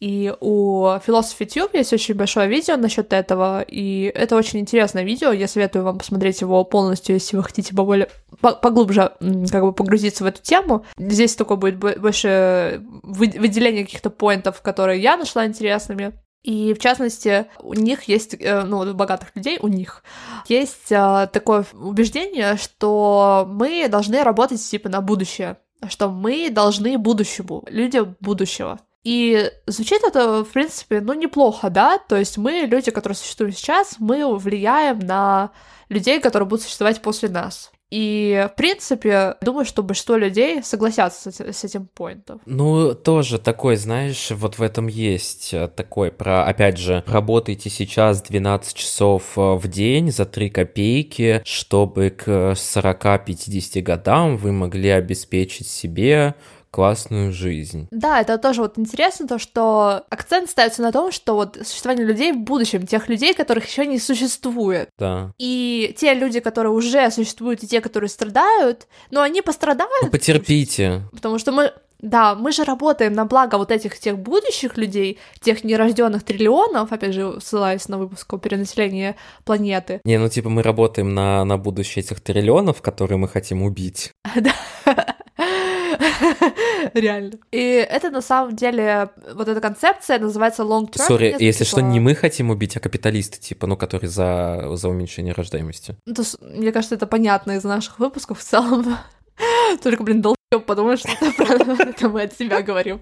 И 0.00 0.34
у 0.40 0.86
Philosophy 1.06 1.46
Tube 1.46 1.70
есть 1.74 1.92
очень 1.92 2.16
большое 2.16 2.48
видео 2.48 2.76
насчет 2.76 3.12
этого, 3.12 3.62
и 3.62 4.10
это 4.12 4.34
очень 4.34 4.58
интересное 4.58 5.04
видео. 5.04 5.30
Я 5.30 5.46
советую 5.46 5.84
вам 5.84 5.98
посмотреть 5.98 6.40
его 6.40 6.64
полностью, 6.64 7.14
если 7.14 7.36
вы 7.36 7.44
хотите 7.44 7.72
поболее, 7.72 8.08
поглубже 8.42 9.12
как 9.50 9.62
бы 9.62 9.72
погрузиться 9.72 10.24
в 10.24 10.26
эту 10.26 10.42
тему. 10.42 10.84
Здесь 10.98 11.34
такое 11.36 11.56
будет 11.56 11.78
больше 11.78 12.82
выделение 13.02 13.84
каких-то 13.84 14.10
поинтов, 14.10 14.60
которые 14.60 15.00
я 15.00 15.16
нашла 15.16 15.46
интересными. 15.46 16.12
И 16.42 16.74
в 16.74 16.80
частности, 16.80 17.46
у 17.60 17.74
них 17.74 18.04
есть, 18.04 18.34
э, 18.34 18.62
ну, 18.64 18.80
у 18.80 18.94
богатых 18.94 19.30
людей, 19.36 19.58
у 19.62 19.68
них 19.68 20.02
есть 20.48 20.90
э, 20.90 21.28
такое 21.32 21.64
убеждение, 21.72 22.56
что 22.56 23.46
мы 23.48 23.86
должны 23.88 24.24
работать 24.24 24.60
типа 24.60 24.88
на 24.88 25.00
будущее, 25.00 25.58
что 25.88 26.08
мы 26.08 26.50
должны 26.50 26.98
будущему, 26.98 27.64
людям 27.68 28.16
будущего. 28.18 28.80
И 29.04 29.50
звучит 29.66 30.02
это, 30.02 30.44
в 30.44 30.50
принципе, 30.50 31.00
ну, 31.00 31.12
неплохо, 31.12 31.70
да? 31.70 31.98
То 31.98 32.16
есть 32.16 32.38
мы, 32.38 32.66
люди, 32.66 32.90
которые 32.90 33.16
существуют 33.16 33.56
сейчас, 33.56 33.96
мы 33.98 34.36
влияем 34.36 34.98
на 34.98 35.50
людей, 35.88 36.20
которые 36.20 36.48
будут 36.48 36.64
существовать 36.64 37.02
после 37.02 37.28
нас. 37.28 37.70
И, 37.92 38.48
в 38.50 38.56
принципе, 38.56 39.36
думаю, 39.42 39.66
что 39.66 39.82
большинство 39.82 40.16
людей 40.16 40.62
согласятся 40.62 41.30
с, 41.30 41.64
этим 41.64 41.88
поинтом. 41.94 42.40
Ну, 42.46 42.94
тоже 42.94 43.38
такой, 43.38 43.76
знаешь, 43.76 44.30
вот 44.30 44.56
в 44.56 44.62
этом 44.62 44.86
есть 44.86 45.52
э, 45.52 45.68
такой 45.68 46.10
про, 46.10 46.46
опять 46.46 46.78
же, 46.78 47.04
работайте 47.06 47.68
сейчас 47.68 48.22
12 48.22 48.74
часов 48.74 49.36
э, 49.36 49.40
в 49.56 49.68
день 49.68 50.10
за 50.10 50.24
3 50.24 50.48
копейки, 50.48 51.42
чтобы 51.44 52.08
к 52.08 52.52
40-50 52.56 53.82
годам 53.82 54.38
вы 54.38 54.52
могли 54.52 54.88
обеспечить 54.88 55.68
себе 55.68 56.34
классную 56.72 57.32
жизнь. 57.32 57.86
Да, 57.90 58.20
это 58.20 58.38
тоже 58.38 58.62
вот 58.62 58.78
интересно, 58.78 59.28
то, 59.28 59.38
что 59.38 60.04
акцент 60.08 60.50
ставится 60.50 60.82
на 60.82 60.90
том, 60.90 61.12
что 61.12 61.34
вот 61.34 61.58
существование 61.62 62.06
людей 62.06 62.32
в 62.32 62.38
будущем, 62.38 62.86
тех 62.86 63.08
людей, 63.08 63.34
которых 63.34 63.68
еще 63.68 63.86
не 63.86 63.98
существует. 63.98 64.88
Да. 64.98 65.32
И 65.38 65.94
те 65.98 66.14
люди, 66.14 66.40
которые 66.40 66.72
уже 66.72 67.10
существуют, 67.10 67.62
и 67.62 67.68
те, 67.68 67.80
которые 67.80 68.08
страдают, 68.08 68.88
но 69.10 69.20
они 69.20 69.42
пострадают. 69.42 69.92
Ну, 70.02 70.10
потерпите. 70.10 71.02
Потому 71.12 71.38
что 71.38 71.52
мы, 71.52 71.72
да, 72.02 72.34
мы 72.34 72.50
же 72.52 72.64
работаем 72.64 73.12
на 73.12 73.26
благо 73.26 73.56
вот 73.56 73.70
этих 73.70 73.98
тех 73.98 74.18
будущих 74.18 74.76
людей, 74.76 75.18
тех 75.40 75.64
нерожденных 75.64 76.24
триллионов, 76.24 76.90
опять 76.90 77.14
же, 77.14 77.38
ссылаясь 77.40 77.86
на 77.88 77.98
выпуск 77.98 78.32
о 78.32 78.38
перенаселении 78.38 79.14
планеты. 79.44 80.00
Не, 80.04 80.18
ну 80.18 80.28
типа 80.28 80.48
мы 80.48 80.62
работаем 80.62 81.14
на, 81.14 81.44
на 81.44 81.58
будущее 81.58 82.02
этих 82.02 82.20
триллионов, 82.20 82.82
которые 82.82 83.18
мы 83.18 83.28
хотим 83.28 83.62
убить. 83.62 84.10
Да. 84.34 84.52
Реально. 86.94 87.32
И 87.50 87.58
это 87.58 88.10
на 88.10 88.20
самом 88.20 88.56
деле, 88.56 89.10
вот 89.34 89.48
эта 89.48 89.60
концепция 89.60 90.18
называется 90.18 90.62
long 90.62 90.90
term. 90.90 91.06
Сори, 91.06 91.36
если 91.38 91.64
типа... 91.64 91.78
что, 91.78 91.80
не 91.80 92.00
мы 92.00 92.14
хотим 92.14 92.50
убить, 92.50 92.76
а 92.76 92.80
капиталисты, 92.80 93.38
типа, 93.38 93.66
ну, 93.66 93.76
которые 93.76 94.10
за, 94.10 94.70
за 94.74 94.88
уменьшение 94.88 95.34
рождаемости. 95.34 95.96
Ну, 96.06 96.14
то, 96.14 96.22
мне 96.40 96.72
кажется, 96.72 96.94
это 96.94 97.06
понятно 97.06 97.52
из 97.52 97.64
наших 97.64 97.98
выпусков 97.98 98.40
в 98.40 98.42
целом. 98.42 98.96
Только, 99.82 100.02
блин, 100.02 100.22
долбёб 100.22 100.66
подумаешь, 100.66 101.00
что 101.00 101.10
это 101.20 102.08
мы 102.08 102.22
от 102.22 102.32
себя 102.34 102.62
говорим. 102.62 103.00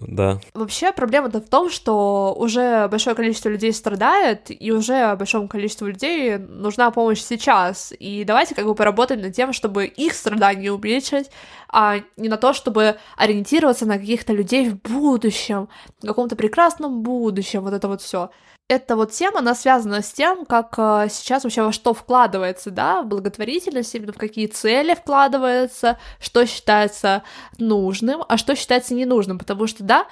Да. 0.00 0.40
Вообще 0.54 0.92
проблема-то 0.92 1.40
в 1.40 1.48
том, 1.48 1.70
что 1.70 2.34
уже 2.36 2.88
большое 2.88 3.16
количество 3.16 3.48
людей 3.48 3.72
страдает, 3.72 4.46
и 4.48 4.70
уже 4.70 5.16
большому 5.16 5.48
количеству 5.48 5.86
людей 5.86 6.38
нужна 6.38 6.90
помощь 6.90 7.20
сейчас. 7.20 7.92
И 7.98 8.24
давайте 8.24 8.54
как 8.54 8.66
бы 8.66 8.74
поработаем 8.74 9.22
над 9.22 9.34
тем, 9.34 9.52
чтобы 9.52 9.86
их 9.86 10.12
страдания 10.14 10.70
уменьшить, 10.72 11.30
а 11.68 11.96
не 12.16 12.28
на 12.28 12.36
то, 12.36 12.52
чтобы 12.52 12.96
ориентироваться 13.16 13.86
на 13.86 13.98
каких-то 13.98 14.32
людей 14.32 14.70
в 14.70 14.76
будущем, 14.76 15.68
в 16.00 16.06
каком-то 16.06 16.36
прекрасном 16.36 17.02
будущем, 17.02 17.62
вот 17.62 17.74
это 17.74 17.88
вот 17.88 18.00
все 18.00 18.30
эта 18.68 18.96
вот 18.96 19.12
тема, 19.12 19.38
она 19.38 19.54
связана 19.54 20.02
с 20.02 20.12
тем, 20.12 20.44
как 20.44 20.74
э, 20.76 21.08
сейчас 21.10 21.44
вообще 21.44 21.62
во 21.62 21.72
что 21.72 21.94
вкладывается, 21.94 22.70
да, 22.70 23.02
благотворительность, 23.02 23.94
именно 23.94 24.12
в 24.12 24.18
какие 24.18 24.46
цели 24.46 24.94
вкладывается, 24.94 25.98
что 26.20 26.44
считается 26.44 27.22
нужным, 27.58 28.22
а 28.28 28.36
что 28.36 28.54
считается 28.54 28.94
ненужным, 28.94 29.38
потому 29.38 29.66
что, 29.66 29.82
да, 29.84 30.06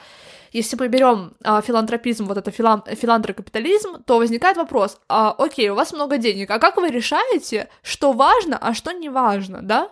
если 0.52 0.76
мы 0.76 0.88
берем 0.88 1.34
а, 1.44 1.60
филантропизм, 1.60 2.24
вот 2.24 2.38
это 2.38 2.50
филан, 2.50 2.82
филантрокапитализм, 2.86 4.02
то 4.04 4.16
возникает 4.16 4.56
вопрос, 4.56 4.98
а, 5.06 5.34
окей, 5.36 5.68
у 5.68 5.74
вас 5.74 5.92
много 5.92 6.16
денег, 6.16 6.50
а 6.50 6.58
как 6.58 6.78
вы 6.78 6.88
решаете, 6.88 7.68
что 7.82 8.12
важно, 8.12 8.56
а 8.56 8.72
что 8.72 8.92
не 8.92 9.10
важно, 9.10 9.60
да? 9.60 9.90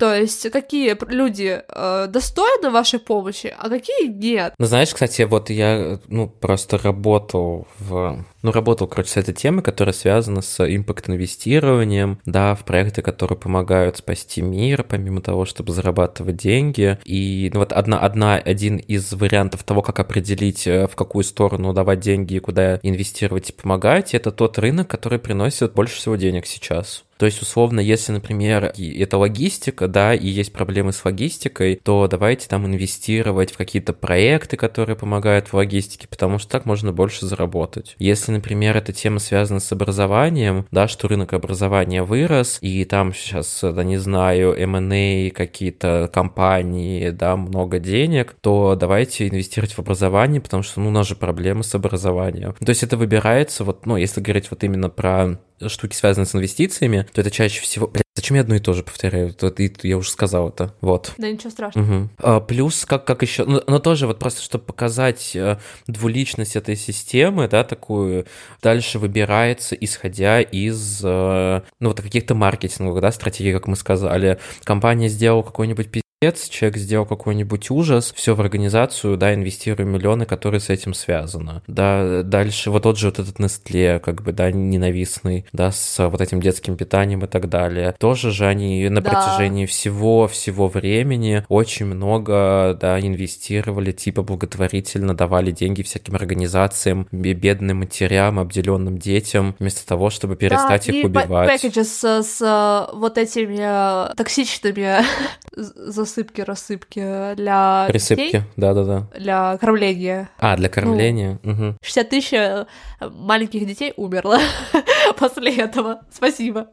То 0.00 0.14
есть 0.16 0.50
какие 0.50 0.96
люди 1.12 1.60
э, 1.68 2.06
достойны 2.08 2.70
вашей 2.70 2.98
помощи, 2.98 3.54
а 3.58 3.68
какие 3.68 4.06
нет. 4.06 4.54
Ну, 4.56 4.64
знаешь, 4.64 4.94
кстати, 4.94 5.20
вот 5.22 5.50
я, 5.50 6.00
ну, 6.08 6.26
просто 6.26 6.78
работал 6.78 7.68
в... 7.78 8.24
Ну, 8.40 8.50
работал, 8.50 8.86
короче, 8.86 9.10
с 9.10 9.16
этой 9.18 9.34
темой, 9.34 9.62
которая 9.62 9.92
связана 9.92 10.40
с 10.40 10.58
импакт-инвестированием, 10.64 12.18
да, 12.24 12.54
в 12.54 12.64
проекты, 12.64 13.02
которые 13.02 13.36
помогают 13.36 13.98
спасти 13.98 14.40
мир, 14.40 14.84
помимо 14.84 15.20
того, 15.20 15.44
чтобы 15.44 15.74
зарабатывать 15.74 16.38
деньги. 16.38 16.98
И, 17.04 17.50
ну, 17.52 17.60
вот 17.60 17.74
одна, 17.74 17.98
одна, 17.98 18.36
один 18.36 18.78
из 18.78 19.12
вариантов 19.12 19.64
того, 19.64 19.82
как 19.82 20.00
определить, 20.00 20.66
э, 20.66 20.86
в 20.86 20.96
какую 20.96 21.24
сторону 21.24 21.74
давать 21.74 22.00
деньги 22.00 22.36
и 22.36 22.40
куда 22.40 22.80
инвестировать 22.82 23.50
и 23.50 23.52
помогать, 23.52 24.14
это 24.14 24.30
тот 24.30 24.58
рынок, 24.58 24.88
который 24.88 25.18
приносит 25.18 25.74
больше 25.74 25.96
всего 25.96 26.16
денег 26.16 26.46
сейчас. 26.46 27.04
То 27.20 27.26
есть, 27.26 27.42
условно, 27.42 27.80
если, 27.80 28.12
например, 28.12 28.72
это 28.78 29.18
логистика, 29.18 29.88
да, 29.88 30.14
и 30.14 30.26
есть 30.26 30.54
проблемы 30.54 30.94
с 30.94 31.04
логистикой, 31.04 31.76
то 31.76 32.08
давайте 32.08 32.48
там 32.48 32.64
инвестировать 32.64 33.52
в 33.52 33.58
какие-то 33.58 33.92
проекты, 33.92 34.56
которые 34.56 34.96
помогают 34.96 35.48
в 35.48 35.54
логистике, 35.54 36.08
потому 36.08 36.38
что 36.38 36.50
так 36.50 36.64
можно 36.64 36.92
больше 36.92 37.26
заработать. 37.26 37.94
Если, 37.98 38.32
например, 38.32 38.74
эта 38.74 38.94
тема 38.94 39.18
связана 39.18 39.60
с 39.60 39.70
образованием, 39.70 40.64
да, 40.70 40.88
что 40.88 41.08
рынок 41.08 41.34
образования 41.34 42.04
вырос, 42.04 42.56
и 42.62 42.86
там 42.86 43.12
сейчас, 43.12 43.58
да, 43.62 43.84
не 43.84 43.98
знаю, 43.98 44.54
M&A, 44.54 45.30
какие-то 45.30 46.08
компании, 46.10 47.10
да, 47.10 47.36
много 47.36 47.80
денег, 47.80 48.34
то 48.40 48.76
давайте 48.80 49.28
инвестировать 49.28 49.74
в 49.74 49.78
образование, 49.78 50.40
потому 50.40 50.62
что, 50.62 50.80
ну, 50.80 50.88
у 50.88 50.90
нас 50.90 51.06
же 51.06 51.16
проблемы 51.16 51.64
с 51.64 51.74
образованием. 51.74 52.54
То 52.64 52.70
есть 52.70 52.82
это 52.82 52.96
выбирается, 52.96 53.62
вот, 53.62 53.84
ну, 53.84 53.98
если 53.98 54.22
говорить 54.22 54.50
вот 54.50 54.64
именно 54.64 54.88
про 54.88 55.38
штуки, 55.68 55.94
связанные 55.94 56.26
с 56.26 56.34
инвестициями, 56.34 57.06
то 57.12 57.20
это 57.20 57.30
чаще 57.30 57.60
всего... 57.60 57.86
Блядь, 57.86 58.04
зачем 58.14 58.36
я 58.36 58.42
одно 58.42 58.54
и 58.54 58.60
то 58.60 58.72
же 58.72 58.82
повторяю? 58.82 59.32
То, 59.34 59.48
и, 59.48 59.72
я 59.82 59.96
уже 59.96 60.10
сказал 60.10 60.48
это. 60.48 60.74
Вот. 60.80 61.12
Да 61.18 61.30
ничего 61.30 61.50
страшного. 61.50 61.84
Угу. 61.84 62.08
А, 62.18 62.40
плюс, 62.40 62.84
как, 62.84 63.04
как 63.04 63.22
еще... 63.22 63.44
Но, 63.44 63.62
но 63.66 63.78
тоже 63.78 64.06
вот 64.06 64.18
просто, 64.18 64.42
чтобы 64.42 64.64
показать 64.64 65.34
э, 65.34 65.58
двуличность 65.86 66.56
этой 66.56 66.76
системы, 66.76 67.48
да, 67.48 67.64
такую, 67.64 68.26
дальше 68.62 68.98
выбирается, 68.98 69.74
исходя 69.74 70.40
из, 70.40 71.00
э, 71.02 71.62
ну, 71.80 71.88
вот 71.88 72.00
каких-то 72.00 72.34
маркетинговых, 72.34 73.00
да, 73.00 73.12
стратегий, 73.12 73.52
как 73.52 73.66
мы 73.66 73.76
сказали. 73.76 74.38
Компания 74.64 75.08
сделала 75.08 75.42
какой-нибудь 75.42 75.90
человек 76.22 76.76
сделал 76.76 77.06
какой-нибудь 77.06 77.70
ужас, 77.70 78.12
все 78.14 78.34
в 78.34 78.42
организацию, 78.42 79.16
да, 79.16 79.32
инвестируя 79.32 79.86
миллионы, 79.86 80.26
которые 80.26 80.60
с 80.60 80.68
этим 80.68 80.92
связаны. 80.92 81.62
Да, 81.66 82.22
дальше 82.22 82.70
вот 82.70 82.82
тот 82.82 82.98
же 82.98 83.06
вот 83.06 83.18
этот 83.18 83.40
Nestle, 83.40 83.98
как 84.00 84.22
бы, 84.22 84.32
да, 84.32 84.50
ненавистный, 84.50 85.46
да, 85.54 85.72
с 85.72 86.06
вот 86.10 86.20
этим 86.20 86.42
детским 86.42 86.76
питанием 86.76 87.24
и 87.24 87.26
так 87.26 87.48
далее. 87.48 87.94
Тоже 87.98 88.32
же 88.32 88.46
они 88.46 88.86
на 88.90 89.00
да. 89.00 89.10
протяжении 89.10 89.64
всего-всего 89.64 90.68
времени 90.68 91.42
очень 91.48 91.86
много, 91.86 92.76
да, 92.78 93.00
инвестировали, 93.00 93.92
типа 93.92 94.22
благотворительно 94.22 95.14
давали 95.14 95.52
деньги 95.52 95.80
всяким 95.80 96.16
организациям, 96.16 97.08
бедным 97.12 97.78
матерям, 97.78 98.38
обделенным 98.38 98.98
детям, 98.98 99.56
вместо 99.58 99.86
того, 99.86 100.10
чтобы 100.10 100.36
перестать 100.36 100.86
да, 100.86 100.92
их 100.92 101.02
убивать. 101.02 101.62
Да, 101.62 101.82
с, 101.82 102.22
с 102.22 102.90
вот 102.92 103.16
этими 103.16 104.14
токсичными 104.16 105.02
засыпки, 106.10 106.40
рассыпки 106.40 107.34
для 107.36 107.86
Присыпки, 107.88 108.22
детей. 108.24 108.42
да-да-да. 108.56 109.08
Для 109.18 109.56
кормления. 109.58 110.30
А, 110.38 110.56
для 110.56 110.68
кормления. 110.68 111.38
Ну, 111.42 111.52
угу. 111.52 111.76
60 111.82 112.08
тысяч 112.10 112.32
э, 112.32 112.66
маленьких 113.00 113.66
детей 113.66 113.92
умерло 113.96 114.38
после 115.18 115.54
этого. 115.56 116.00
Спасибо. 116.12 116.68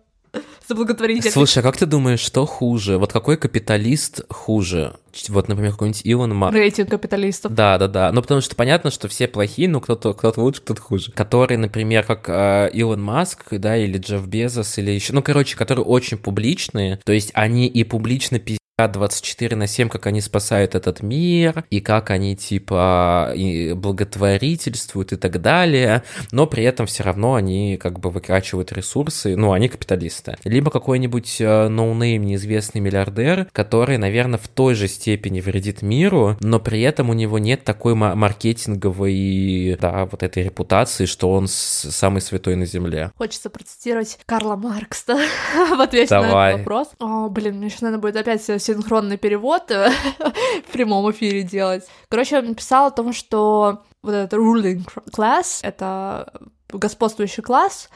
за 0.68 0.76
благотворительность. 0.76 1.34
Слушай, 1.34 1.60
а 1.60 1.62
как 1.64 1.78
ты 1.78 1.86
думаешь, 1.86 2.20
что 2.20 2.46
хуже? 2.46 2.98
Вот 2.98 3.14
какой 3.14 3.38
капиталист 3.38 4.22
хуже? 4.30 4.96
Вот, 5.30 5.48
например, 5.48 5.72
какой-нибудь 5.72 6.02
Илон 6.04 6.36
Маск. 6.36 6.54
Рейтинг 6.56 6.90
капиталистов. 6.90 7.54
Да, 7.54 7.78
да, 7.78 7.88
да. 7.88 8.12
Ну, 8.12 8.22
потому 8.22 8.42
что 8.42 8.56
понятно, 8.56 8.92
что 8.92 9.08
все 9.08 9.28
плохие, 9.28 9.70
но 9.70 9.80
кто-то 9.80 10.14
кто 10.14 10.34
лучше, 10.38 10.62
кто-то 10.62 10.82
хуже. 10.82 11.12
Который, 11.12 11.58
например, 11.58 12.04
как 12.04 12.30
э, 12.30 12.70
Илон 12.74 13.02
Маск, 13.02 13.46
да, 13.52 13.78
или 13.78 13.98
Джефф 13.98 14.28
Безос, 14.28 14.78
или 14.78 14.92
еще... 14.92 15.14
Ну, 15.14 15.24
короче, 15.24 15.56
которые 15.56 15.86
очень 15.86 16.18
публичные. 16.18 17.00
То 17.04 17.14
есть 17.14 17.32
они 17.34 17.68
и 17.68 17.84
публично 17.84 18.38
пиздят 18.40 18.58
24 18.86 19.56
на 19.56 19.66
7, 19.66 19.90
как 19.90 20.06
они 20.06 20.22
спасают 20.22 20.76
этот 20.76 21.02
мир, 21.02 21.66
и 21.72 21.80
как 21.82 22.12
они, 22.12 22.36
типа, 22.36 23.34
и 23.36 23.74
благотворительствуют 23.74 25.14
и 25.14 25.16
так 25.16 25.42
далее, 25.42 26.04
но 26.32 26.46
при 26.46 26.64
этом 26.64 26.86
все 26.86 27.02
равно 27.02 27.34
они 27.34 27.78
как 27.78 28.00
бы 28.00 28.12
выкачивают 28.12 28.72
ресурсы, 28.72 29.36
ну, 29.36 29.54
они 29.54 29.68
капиталисты. 29.68 30.36
Либо 30.44 30.70
какой-нибудь 30.70 31.38
э, 31.42 31.70
no 31.70 31.87
name 31.87 32.22
неизвестный 32.22 32.80
миллиардер, 32.80 33.48
который, 33.52 33.98
наверное, 33.98 34.38
в 34.38 34.48
той 34.48 34.76
же 34.76 34.88
степени 34.88 35.42
вредит 35.42 35.82
миру, 35.82 36.38
но 36.42 36.60
при 36.60 36.82
этом 36.82 37.10
у 37.10 37.14
него 37.14 37.40
нет 37.40 37.64
такой 37.64 37.96
ма- 37.96 38.14
маркетинговой, 38.14 39.76
да, 39.82 40.06
вот 40.06 40.22
этой 40.22 40.44
репутации, 40.44 41.06
что 41.06 41.32
он 41.32 41.48
самый 41.48 42.22
святой 42.22 42.56
на 42.56 42.68
земле. 42.68 43.12
Хочется 43.18 43.50
процитировать 43.50 44.20
Карла 44.28 44.56
Маркса 44.56 45.16
в 45.76 45.82
ответе 45.82 46.14
на 46.14 46.50
этот 46.50 46.60
вопрос. 46.60 46.90
О, 47.00 47.28
блин, 47.30 47.58
мне 47.58 47.72
сейчас 47.72 47.82
надо 47.82 47.98
будет 47.98 48.16
опять 48.18 48.44
синхронный 48.68 49.18
перевод 49.18 49.72
э, 49.72 49.90
в 50.68 50.72
прямом 50.72 51.10
эфире 51.12 51.44
делать. 51.44 51.84
Короче, 52.10 52.40
он 52.40 52.48
написал 52.48 52.88
о 52.88 52.92
том, 52.92 53.14
что 53.14 53.84
вот 54.04 54.14
этот 54.14 54.40
ruling 54.40 54.88
class, 55.16 55.60
это 55.62 56.32
господствующий 56.70 57.44
класс, 57.44 57.90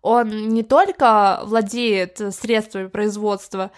он 0.00 0.48
не 0.48 0.62
только 0.62 1.40
владеет 1.44 2.20
средствами 2.34 2.88
производства, 2.88 3.70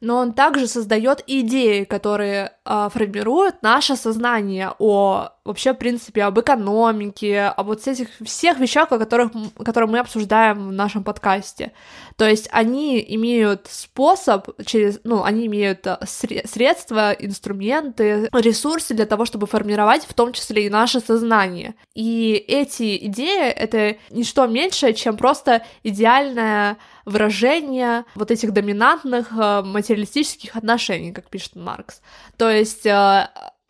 но 0.00 0.18
он 0.18 0.32
также 0.32 0.66
создает 0.66 1.24
идеи, 1.26 1.84
которые 1.84 2.52
а, 2.64 2.88
формируют 2.88 3.62
наше 3.62 3.96
сознание 3.96 4.72
о 4.78 5.30
вообще, 5.48 5.72
в 5.72 5.78
принципе, 5.78 6.24
об 6.24 6.38
экономике, 6.38 7.44
об 7.44 7.66
вот 7.68 7.86
этих 7.86 8.08
всех 8.22 8.58
вещах, 8.60 8.92
о 8.92 8.98
которых, 8.98 9.32
которые 9.64 9.90
мы 9.90 9.98
обсуждаем 9.98 10.68
в 10.68 10.72
нашем 10.72 11.02
подкасте. 11.02 11.72
То 12.16 12.28
есть 12.28 12.48
они 12.52 13.04
имеют 13.08 13.66
способ 13.70 14.48
через, 14.64 15.00
ну, 15.04 15.24
они 15.24 15.46
имеют 15.46 15.86
сре- 15.86 16.46
средства, 16.46 17.12
инструменты, 17.12 18.28
ресурсы 18.32 18.94
для 18.94 19.06
того, 19.06 19.24
чтобы 19.24 19.46
формировать 19.46 20.04
в 20.04 20.12
том 20.12 20.32
числе 20.32 20.66
и 20.66 20.70
наше 20.70 21.00
сознание. 21.00 21.74
И 21.94 22.32
эти 22.46 23.06
идеи— 23.06 23.48
это 23.48 23.96
не 24.10 24.24
что 24.24 24.46
меньше, 24.46 24.92
чем 24.92 25.16
просто 25.16 25.64
идеальное 25.82 26.76
выражение 27.06 28.04
вот 28.14 28.30
этих 28.30 28.52
доминантных 28.52 29.32
э, 29.32 29.62
материалистических 29.62 30.56
отношений, 30.56 31.12
как 31.12 31.30
пишет 31.30 31.56
Маркс. 31.56 32.02
То 32.36 32.50
есть 32.50 32.84
э, 32.84 33.28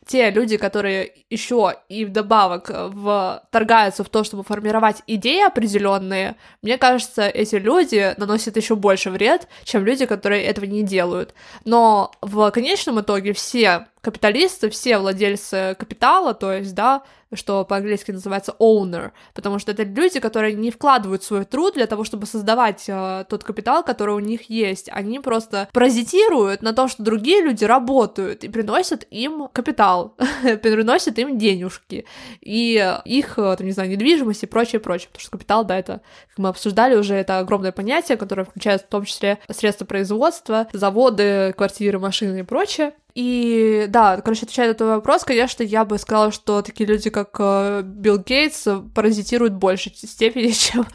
те 0.09 0.31
люди, 0.31 0.57
которые 0.57 1.13
еще 1.29 1.77
и 1.91 2.07
вдобавок 2.07 2.71
в... 2.71 3.43
торгаются 3.51 4.03
в 4.05 4.09
то, 4.09 4.25
чтобы 4.25 4.43
формировать 4.43 5.03
идеи 5.07 5.47
определенные, 5.47 6.37
мне 6.63 6.79
кажется, 6.79 7.29
эти 7.29 7.57
люди 7.57 8.15
наносят 8.17 8.57
еще 8.57 8.75
больше 8.75 9.11
вред, 9.11 9.47
чем 9.65 9.85
люди, 9.85 10.07
которые 10.07 10.45
этого 10.45 10.65
не 10.65 10.83
делают. 10.83 11.35
Но 11.67 12.11
в 12.23 12.51
конечном 12.51 13.01
итоге 13.03 13.35
все 13.35 13.87
капиталисты, 14.09 14.71
все 14.71 14.97
владельцы 14.97 15.77
капитала, 15.79 16.33
то 16.33 16.51
есть, 16.51 16.75
да, 16.75 17.03
что 17.35 17.67
по-английски 17.67 18.11
называется 18.11 18.55
owner, 18.59 19.11
потому 19.35 19.59
что 19.59 19.73
это 19.73 19.83
люди, 19.83 20.19
которые 20.19 20.55
не 20.55 20.71
вкладывают 20.71 21.23
свой 21.23 21.45
труд 21.45 21.75
для 21.75 21.87
того, 21.87 22.05
чтобы 22.05 22.25
создавать 22.25 22.85
э, 22.89 23.27
тот 23.29 23.45
капитал, 23.45 23.85
который 23.85 24.15
у 24.15 24.21
них 24.21 24.49
есть. 24.49 24.89
Они 24.91 25.21
просто 25.21 25.69
паразитируют 25.75 26.63
на 26.63 26.73
том, 26.73 26.89
что 26.89 27.03
другие 27.03 27.43
люди 27.43 27.67
работают 27.67 28.45
и 28.45 28.49
приносят 28.49 29.07
им 29.11 29.49
капитал, 29.53 30.15
приносят 30.63 31.19
им 31.19 31.37
денежки 31.37 32.07
и 32.41 32.99
их, 33.05 33.39
э, 33.39 33.57
там, 33.59 33.67
не 33.67 33.73
знаю, 33.73 33.91
недвижимость 33.91 34.45
и 34.45 34.47
прочее, 34.47 34.81
прочее, 34.81 35.09
потому 35.09 35.21
что 35.21 35.31
капитал, 35.33 35.65
да, 35.67 35.79
это, 35.79 36.01
как 36.31 36.39
мы 36.39 36.49
обсуждали 36.49 36.97
уже, 36.97 37.15
это 37.15 37.41
огромное 37.41 37.73
понятие, 37.73 38.17
которое 38.17 38.45
включает 38.45 38.83
в 38.83 38.89
том 38.89 39.05
числе 39.05 39.39
средства 39.51 39.85
производства, 39.85 40.67
заводы, 40.73 41.53
квартиры, 41.59 41.99
машины 41.99 42.41
и 42.41 42.43
прочее. 42.43 42.95
И 43.15 43.87
да, 43.89 44.21
короче, 44.21 44.43
отвечая 44.43 44.69
на 44.69 44.75
твой 44.75 44.91
вопрос, 44.91 45.25
конечно, 45.25 45.63
я 45.63 45.85
бы 45.85 45.99
сказала, 45.99 46.31
что 46.31 46.63
такие 46.63 46.89
люди, 46.89 47.11
как 47.11 47.35
э, 47.39 47.83
Билл 47.83 48.19
Гейтс, 48.19 48.69
паразитируют 48.95 49.55
в 49.55 49.59
большей 49.59 49.93
степени, 49.95 50.51
чем 50.53 50.87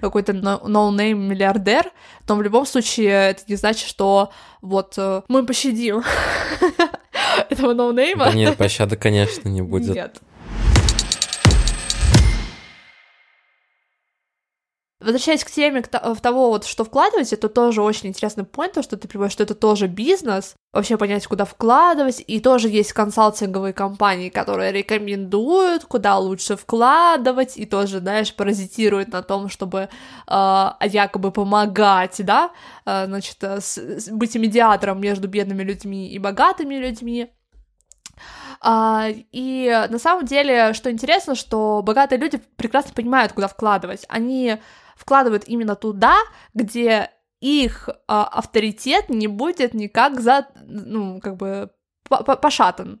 какой-то 0.00 0.32
no- 0.32 0.62
no-name 0.64 1.14
миллиардер. 1.14 1.90
Но 2.28 2.36
в 2.36 2.42
любом 2.42 2.66
случае 2.66 3.30
это 3.30 3.42
не 3.48 3.56
значит, 3.56 3.88
что 3.88 4.30
вот 4.60 4.94
э, 4.98 5.22
мы 5.28 5.44
пощадим 5.44 6.02
этого 7.50 7.72
ноунейма. 7.72 8.26
Да 8.26 8.32
нет, 8.32 8.56
пощады, 8.56 8.96
конечно, 8.96 9.48
не 9.48 9.62
будет. 9.62 9.94
Нет. 9.94 10.20
Возвращаясь 15.00 15.44
к 15.44 15.50
теме 15.50 15.82
то- 15.82 16.12
в 16.12 16.20
того, 16.20 16.48
вот, 16.48 16.64
что 16.64 16.82
вкладывать, 16.84 17.32
это 17.32 17.48
тоже 17.48 17.82
очень 17.82 18.08
интересный 18.08 18.42
point, 18.42 18.72
то, 18.72 18.82
что 18.82 18.96
ты 18.96 19.06
понимаешь, 19.06 19.30
что 19.32 19.44
это 19.44 19.54
тоже 19.54 19.86
бизнес, 19.86 20.56
вообще 20.72 20.96
понять, 20.96 21.24
куда 21.28 21.44
вкладывать, 21.44 22.22
и 22.26 22.40
тоже 22.40 22.68
есть 22.68 22.92
консалтинговые 22.92 23.72
компании, 23.72 24.28
которые 24.28 24.72
рекомендуют, 24.72 25.84
куда 25.84 26.18
лучше 26.18 26.56
вкладывать, 26.56 27.56
и 27.56 27.64
тоже, 27.64 28.00
знаешь, 28.00 28.34
паразитируют 28.34 29.12
на 29.12 29.22
том, 29.22 29.48
чтобы 29.48 29.88
э, 30.26 30.68
якобы 30.84 31.30
помогать, 31.30 32.16
да, 32.24 32.50
э, 32.84 33.06
значит, 33.06 33.36
э, 33.42 33.60
с- 33.60 33.78
с- 33.78 34.08
быть 34.08 34.34
медиатором 34.34 35.00
между 35.00 35.28
бедными 35.28 35.62
людьми 35.62 36.08
и 36.08 36.18
богатыми 36.18 36.74
людьми, 36.74 37.30
а, 38.60 39.06
и 39.30 39.86
на 39.90 39.98
самом 40.00 40.24
деле, 40.24 40.72
что 40.72 40.90
интересно, 40.90 41.36
что 41.36 41.82
богатые 41.84 42.18
люди 42.18 42.42
прекрасно 42.56 42.92
понимают, 42.92 43.32
куда 43.32 43.46
вкладывать. 43.46 44.04
Они 44.08 44.58
вкладывают 44.98 45.44
именно 45.46 45.76
туда, 45.76 46.16
где 46.54 47.10
их 47.40 47.88
а, 48.08 48.24
авторитет 48.24 49.08
не 49.08 49.28
будет 49.28 49.72
никак 49.72 50.20
за, 50.20 50.48
ну, 50.66 51.20
как 51.20 51.36
бы 51.36 51.70
по- 52.08 52.24
по- 52.24 52.36
пошатан. 52.36 53.00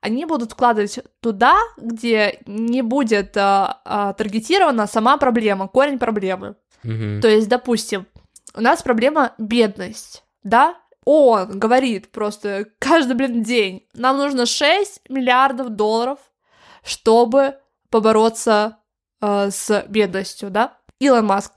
Они 0.00 0.24
будут 0.24 0.52
вкладывать 0.52 1.00
туда, 1.20 1.56
где 1.76 2.40
не 2.46 2.82
будет 2.82 3.36
а, 3.36 3.80
а, 3.84 4.12
таргетирована 4.12 4.86
сама 4.86 5.16
проблема, 5.16 5.66
корень 5.66 5.98
проблемы. 5.98 6.54
Мгм. 6.84 7.20
То 7.20 7.28
есть, 7.28 7.48
допустим, 7.48 8.06
у 8.54 8.60
нас 8.60 8.82
проблема 8.82 9.32
бедность, 9.38 10.24
да? 10.44 10.76
Он 11.04 11.58
говорит 11.58 12.12
просто 12.12 12.66
каждый, 12.78 13.14
блин, 13.16 13.42
день, 13.42 13.88
нам 13.94 14.18
нужно 14.18 14.46
6 14.46 15.00
миллиардов 15.08 15.70
долларов, 15.70 16.18
чтобы 16.84 17.56
побороться 17.90 18.78
э, 19.20 19.50
с 19.50 19.84
бедностью, 19.88 20.50
да? 20.50 20.77
Илон 21.00 21.26
Маск. 21.26 21.52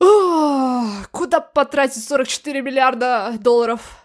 «Ах, 0.00 1.10
Куда 1.10 1.40
потратить 1.40 2.04
44 2.04 2.60
миллиарда 2.60 3.34
долларов? 3.38 4.04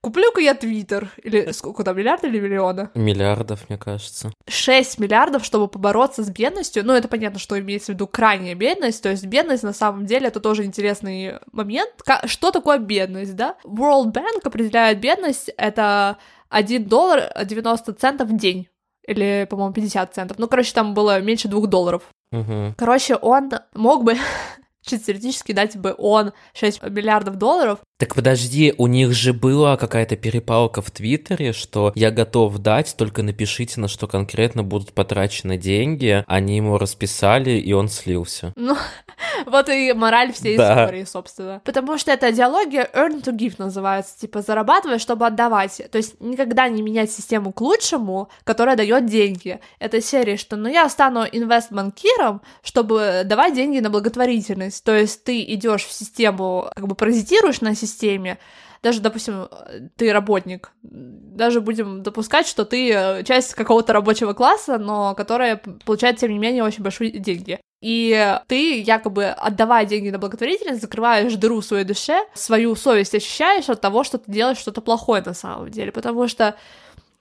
Куплю-ка 0.00 0.40
я 0.40 0.54
Твиттер. 0.54 1.10
Или 1.22 1.50
сколько 1.52 1.82
там, 1.82 1.96
миллиарда 1.96 2.28
или 2.28 2.38
миллиона? 2.38 2.90
Миллиардов, 2.94 3.68
мне 3.68 3.76
кажется. 3.76 4.32
6 4.48 4.98
миллиардов, 5.00 5.44
чтобы 5.44 5.68
побороться 5.68 6.22
с 6.22 6.30
бедностью. 6.30 6.84
Ну, 6.86 6.92
это 6.92 7.08
понятно, 7.08 7.38
что 7.38 7.58
имеется 7.58 7.92
в 7.92 7.94
виду 7.96 8.06
крайняя 8.06 8.54
бедность. 8.54 9.02
То 9.02 9.10
есть 9.10 9.26
бедность, 9.26 9.64
на 9.64 9.72
самом 9.72 10.06
деле, 10.06 10.28
это 10.28 10.40
тоже 10.40 10.64
интересный 10.64 11.34
момент. 11.50 11.90
Что 12.26 12.52
такое 12.52 12.78
бедность, 12.78 13.34
да? 13.34 13.56
World 13.64 14.12
Bank 14.12 14.42
определяет 14.44 15.00
бедность, 15.00 15.50
это 15.56 16.18
1 16.50 16.84
доллар 16.84 17.32
90 17.44 17.92
центов 17.94 18.28
в 18.28 18.36
день. 18.36 18.68
Или, 19.06 19.46
по-моему, 19.50 19.72
50 19.72 20.14
центов. 20.14 20.38
Ну, 20.38 20.48
короче, 20.48 20.72
там 20.72 20.94
было 20.94 21.20
меньше 21.20 21.48
2 21.48 21.66
долларов. 21.66 22.02
Мгм. 22.32 22.74
Короче, 22.76 23.16
он 23.16 23.50
мог 23.74 24.04
бы, 24.04 24.16
чисто 24.82 25.06
теоретически, 25.06 25.52
дать 25.52 25.76
бы 25.76 25.94
он 25.96 26.32
6 26.54 26.82
миллиардов 26.82 27.36
долларов, 27.36 27.80
Так 27.98 28.14
подожди, 28.14 28.74
у 28.76 28.88
них 28.88 29.12
же 29.12 29.32
была 29.32 29.78
какая-то 29.78 30.16
перепалка 30.16 30.82
в 30.82 30.90
Твиттере, 30.90 31.54
что 31.54 31.92
я 31.94 32.10
готов 32.10 32.58
дать, 32.58 32.94
только 32.96 33.22
напишите, 33.22 33.80
на 33.80 33.88
что 33.88 34.06
конкретно 34.06 34.62
будут 34.62 34.92
потрачены 34.92 35.56
деньги. 35.56 36.22
Они 36.26 36.56
ему 36.56 36.76
расписали, 36.76 37.52
и 37.52 37.72
он 37.72 37.88
слился. 37.88 38.52
Ну, 38.54 38.76
вот 39.46 39.70
и 39.70 39.94
мораль 39.94 40.34
всей 40.34 40.58
Да. 40.58 40.84
истории, 40.84 41.04
собственно. 41.04 41.62
Потому 41.64 41.96
что 41.96 42.10
эта 42.12 42.30
идеология 42.30 42.86
earn 42.92 43.22
to 43.22 43.34
give 43.34 43.54
называется, 43.56 44.18
типа 44.18 44.42
зарабатывай, 44.42 44.98
чтобы 44.98 45.26
отдавать. 45.26 45.80
То 45.90 45.96
есть 45.96 46.20
никогда 46.20 46.68
не 46.68 46.82
менять 46.82 47.10
систему 47.10 47.50
к 47.50 47.62
лучшему, 47.62 48.28
которая 48.44 48.76
дает 48.76 49.06
деньги. 49.06 49.58
Это 49.78 50.02
серия, 50.02 50.36
что 50.36 50.56
ну 50.56 50.68
я 50.68 50.86
стану 50.90 51.24
инвестбанкиром, 51.24 52.42
чтобы 52.62 53.22
давать 53.24 53.54
деньги 53.54 53.80
на 53.80 53.88
благотворительность. 53.88 54.84
То 54.84 54.94
есть 54.94 55.24
ты 55.24 55.42
идешь 55.42 55.84
в 55.86 55.92
систему, 55.92 56.70
как 56.76 56.86
бы 56.86 56.94
паразитируешь 56.94 57.62
на 57.62 57.74
системе, 57.86 58.38
даже, 58.82 59.00
допустим, 59.00 59.48
ты 59.96 60.12
работник, 60.12 60.70
даже 60.82 61.60
будем 61.60 62.02
допускать, 62.02 62.46
что 62.46 62.64
ты 62.64 62.92
э, 62.92 63.24
часть 63.24 63.54
какого-то 63.54 63.92
рабочего 63.92 64.32
класса, 64.32 64.78
но 64.78 65.14
которая 65.14 65.60
получает, 65.84 66.18
тем 66.18 66.30
не 66.30 66.38
менее, 66.38 66.62
очень 66.62 66.82
большие 66.82 67.10
деньги. 67.10 67.58
И 67.80 68.38
ты, 68.46 68.80
якобы 68.80 69.26
отдавая 69.26 69.84
деньги 69.86 70.10
на 70.10 70.18
благотворительность, 70.18 70.80
закрываешь 70.80 71.34
дыру 71.34 71.60
в 71.60 71.64
своей 71.64 71.84
душе, 71.84 72.24
свою 72.34 72.74
совесть 72.74 73.14
ощущаешь 73.14 73.68
от 73.68 73.80
того, 73.80 74.02
что 74.04 74.18
ты 74.18 74.30
делаешь 74.30 74.58
что-то 74.58 74.80
плохое 74.80 75.22
на 75.24 75.34
самом 75.34 75.70
деле, 75.70 75.92
потому 75.92 76.26
что 76.28 76.56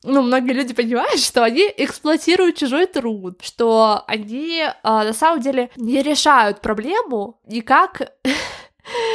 ну, 0.03 0.21
многие 0.21 0.53
люди 0.53 0.73
понимают, 0.73 1.19
что 1.19 1.43
они 1.43 1.71
эксплуатируют 1.77 2.57
чужой 2.57 2.85
труд, 2.85 3.41
что 3.41 4.03
они 4.07 4.63
а, 4.83 5.03
на 5.03 5.13
самом 5.13 5.41
деле 5.41 5.71
не 5.75 6.01
решают 6.03 6.61
проблему 6.61 7.39
никак 7.47 8.13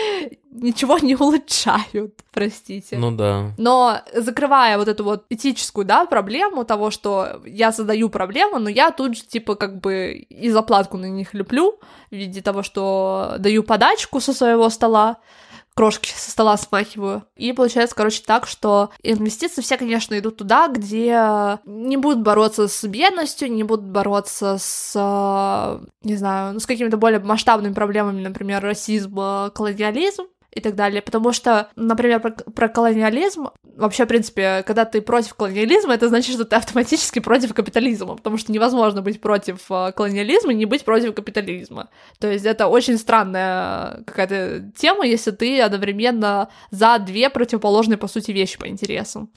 ничего 0.50 0.98
не 0.98 1.16
улучшают, 1.16 2.14
простите. 2.32 2.96
Ну 2.96 3.10
да. 3.10 3.52
Но 3.58 4.00
закрывая 4.14 4.78
вот 4.78 4.88
эту 4.88 5.04
вот 5.04 5.24
этическую, 5.30 5.84
да, 5.84 6.06
проблему 6.06 6.64
того, 6.64 6.90
что 6.90 7.40
я 7.44 7.72
задаю 7.72 8.08
проблему, 8.08 8.58
но 8.58 8.68
я 8.68 8.90
тут 8.90 9.16
же, 9.16 9.22
типа, 9.22 9.54
как 9.54 9.80
бы 9.80 10.26
и 10.28 10.50
заплатку 10.50 10.96
на 10.96 11.06
них 11.06 11.34
леплю 11.34 11.78
в 12.10 12.14
виде 12.14 12.42
того, 12.42 12.62
что 12.62 13.36
даю 13.38 13.62
подачку 13.62 14.20
со 14.20 14.32
своего 14.32 14.68
стола, 14.70 15.18
крошки 15.74 16.10
со 16.14 16.30
стола 16.30 16.56
смахиваю. 16.56 17.24
И 17.36 17.52
получается, 17.52 17.96
короче, 17.96 18.22
так, 18.26 18.46
что 18.46 18.90
инвестиции 19.02 19.62
все, 19.62 19.76
конечно, 19.76 20.18
идут 20.18 20.36
туда, 20.36 20.68
где 20.68 21.58
не 21.64 21.96
будут 21.96 22.22
бороться 22.22 22.68
с 22.68 22.84
бедностью, 22.84 23.50
не 23.50 23.64
будут 23.64 23.86
бороться 23.86 24.56
с, 24.58 25.80
не 26.02 26.16
знаю, 26.16 26.54
ну, 26.54 26.60
с 26.60 26.66
какими-то 26.66 26.96
более 26.96 27.20
масштабными 27.20 27.72
проблемами, 27.72 28.20
например, 28.20 28.62
расизм, 28.62 29.14
колониализм, 29.54 30.24
и 30.52 30.60
так 30.60 30.74
далее. 30.74 31.02
Потому 31.02 31.32
что, 31.32 31.68
например, 31.76 32.20
про, 32.20 32.30
про 32.30 32.68
колониализм, 32.68 33.48
вообще, 33.76 34.04
в 34.04 34.08
принципе, 34.08 34.62
когда 34.66 34.84
ты 34.84 35.00
против 35.00 35.34
колониализма, 35.34 35.94
это 35.94 36.08
значит, 36.08 36.34
что 36.34 36.44
ты 36.44 36.56
автоматически 36.56 37.20
против 37.20 37.54
капитализма, 37.54 38.16
потому 38.16 38.36
что 38.36 38.52
невозможно 38.52 39.02
быть 39.02 39.20
против 39.20 39.70
э, 39.70 39.92
колониализма 39.92 40.52
и 40.52 40.56
не 40.56 40.64
быть 40.64 40.84
против 40.84 41.14
капитализма. 41.14 41.88
То 42.18 42.30
есть 42.30 42.44
это 42.44 42.66
очень 42.66 42.98
странная 42.98 44.02
какая-то 44.06 44.70
тема, 44.76 45.06
если 45.06 45.30
ты 45.30 45.60
одновременно 45.60 46.48
за 46.70 46.98
две 46.98 47.30
противоположные, 47.30 47.96
по 47.96 48.08
сути, 48.08 48.32
вещи 48.32 48.58
по 48.58 48.68
интересам. 48.68 49.30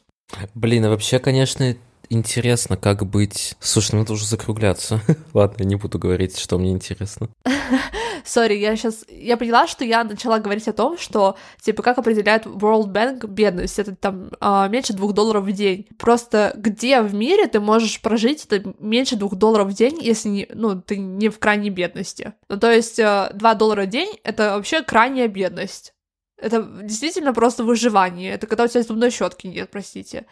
Блин, 0.55 0.85
а 0.85 0.89
вообще, 0.89 1.19
конечно, 1.19 1.75
интересно, 2.09 2.77
как 2.77 3.05
быть... 3.05 3.55
Слушай, 3.59 3.93
ну 3.93 3.99
надо 3.99 4.13
уже 4.13 4.25
закругляться. 4.25 5.01
Ладно, 5.33 5.55
я 5.59 5.65
не 5.65 5.75
буду 5.75 5.99
говорить, 5.99 6.37
что 6.37 6.57
мне 6.57 6.71
интересно. 6.71 7.29
Сори, 8.23 8.55
я 8.55 8.75
сейчас... 8.75 9.05
Я 9.09 9.37
поняла, 9.37 9.67
что 9.67 9.83
я 9.83 10.03
начала 10.03 10.39
говорить 10.39 10.67
о 10.67 10.73
том, 10.73 10.97
что, 10.97 11.35
типа, 11.61 11.83
как 11.83 11.97
определяет 11.97 12.45
World 12.45 12.91
Bank 12.91 13.27
бедность? 13.27 13.79
Это 13.79 13.95
там 13.95 14.31
а, 14.39 14.67
меньше 14.67 14.93
двух 14.93 15.13
долларов 15.13 15.43
в 15.43 15.51
день. 15.51 15.87
Просто 15.97 16.53
где 16.55 17.01
в 17.01 17.13
мире 17.13 17.47
ты 17.47 17.59
можешь 17.59 18.01
прожить 18.01 18.45
это 18.49 18.73
меньше 18.79 19.15
двух 19.15 19.35
долларов 19.35 19.69
в 19.69 19.73
день, 19.73 19.97
если 20.01 20.29
не, 20.29 20.47
ну, 20.53 20.81
ты 20.81 20.97
не 20.97 21.29
в 21.29 21.39
крайней 21.39 21.69
бедности? 21.69 22.33
Ну, 22.49 22.57
то 22.57 22.71
есть 22.71 22.99
а, 22.99 23.31
два 23.33 23.53
доллара 23.55 23.85
в 23.85 23.89
день— 23.89 24.17
это 24.23 24.55
вообще 24.55 24.81
крайняя 24.81 25.27
бедность. 25.27 25.93
Это 26.37 26.61
действительно 26.61 27.33
просто 27.33 27.63
выживание. 27.63 28.33
Это 28.33 28.47
когда 28.47 28.65
у 28.65 28.67
тебя 28.67 28.83
зубной 28.83 29.11
щетки 29.11 29.47
нет, 29.47 29.69
простите. 29.71 30.25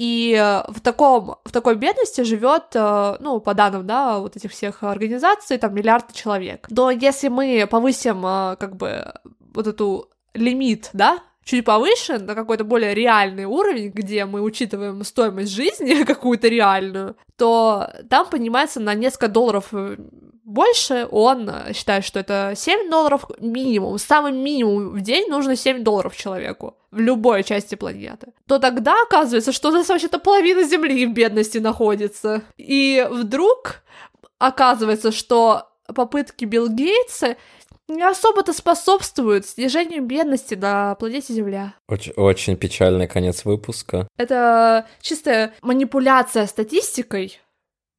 И 0.00 0.34
э, 0.34 0.62
в, 0.72 0.80
таком, 0.80 1.36
в 1.44 1.52
такой 1.52 1.76
бедности 1.76 2.22
живет, 2.22 2.74
э, 2.74 3.16
ну, 3.20 3.38
по 3.38 3.52
данным, 3.52 3.86
да, 3.86 4.18
вот 4.18 4.34
этих 4.34 4.50
всех 4.50 4.82
организаций, 4.82 5.58
там 5.58 5.74
миллиард 5.74 6.14
человек. 6.14 6.66
Но 6.70 6.90
если 6.90 7.28
мы 7.28 7.68
повысим, 7.70 8.24
э, 8.24 8.56
как 8.56 8.76
бы, 8.76 9.12
вот 9.52 9.66
эту 9.66 10.08
лимит, 10.32 10.88
да, 10.94 11.18
чуть 11.44 11.66
повыше, 11.66 12.18
на 12.18 12.34
какой-то 12.34 12.64
более 12.64 12.94
реальный 12.94 13.44
уровень, 13.44 13.90
где 13.90 14.24
мы 14.24 14.40
учитываем 14.40 15.04
стоимость 15.04 15.52
жизни 15.52 16.02
какую-то 16.04 16.48
реальную, 16.48 17.14
то 17.36 17.92
там 18.08 18.26
поднимается 18.26 18.80
на 18.80 18.94
несколько 18.94 19.28
долларов 19.28 19.70
больше, 20.50 21.06
он 21.10 21.50
считает, 21.72 22.04
что 22.04 22.20
это 22.20 22.52
7 22.56 22.90
долларов 22.90 23.24
минимум. 23.38 23.98
Самый 23.98 24.32
минимум 24.32 24.90
в 24.90 25.00
день 25.00 25.28
нужно 25.28 25.56
7 25.56 25.82
долларов 25.82 26.16
человеку 26.16 26.76
в 26.90 26.98
любой 26.98 27.44
части 27.44 27.74
планеты. 27.74 28.28
То 28.46 28.58
тогда 28.58 29.02
оказывается, 29.02 29.52
что 29.52 29.68
у 29.68 29.72
нас 29.72 29.88
вообще-то 29.88 30.18
половина 30.18 30.62
Земли 30.64 31.06
в 31.06 31.12
бедности 31.12 31.58
находится. 31.58 32.42
И 32.56 33.06
вдруг 33.10 33.82
оказывается, 34.38 35.12
что 35.12 35.68
попытки 35.94 36.44
Билл 36.44 36.68
Гейтса 36.68 37.36
не 37.88 38.02
особо-то 38.02 38.52
способствуют 38.52 39.46
снижению 39.46 40.02
бедности 40.02 40.54
на 40.54 40.94
планете 40.94 41.32
Земля. 41.32 41.74
Очень, 41.88 42.12
очень 42.12 42.56
печальный 42.56 43.08
конец 43.08 43.44
выпуска. 43.44 44.06
Это 44.16 44.86
чистая 45.00 45.54
манипуляция 45.60 46.46
статистикой, 46.46 47.40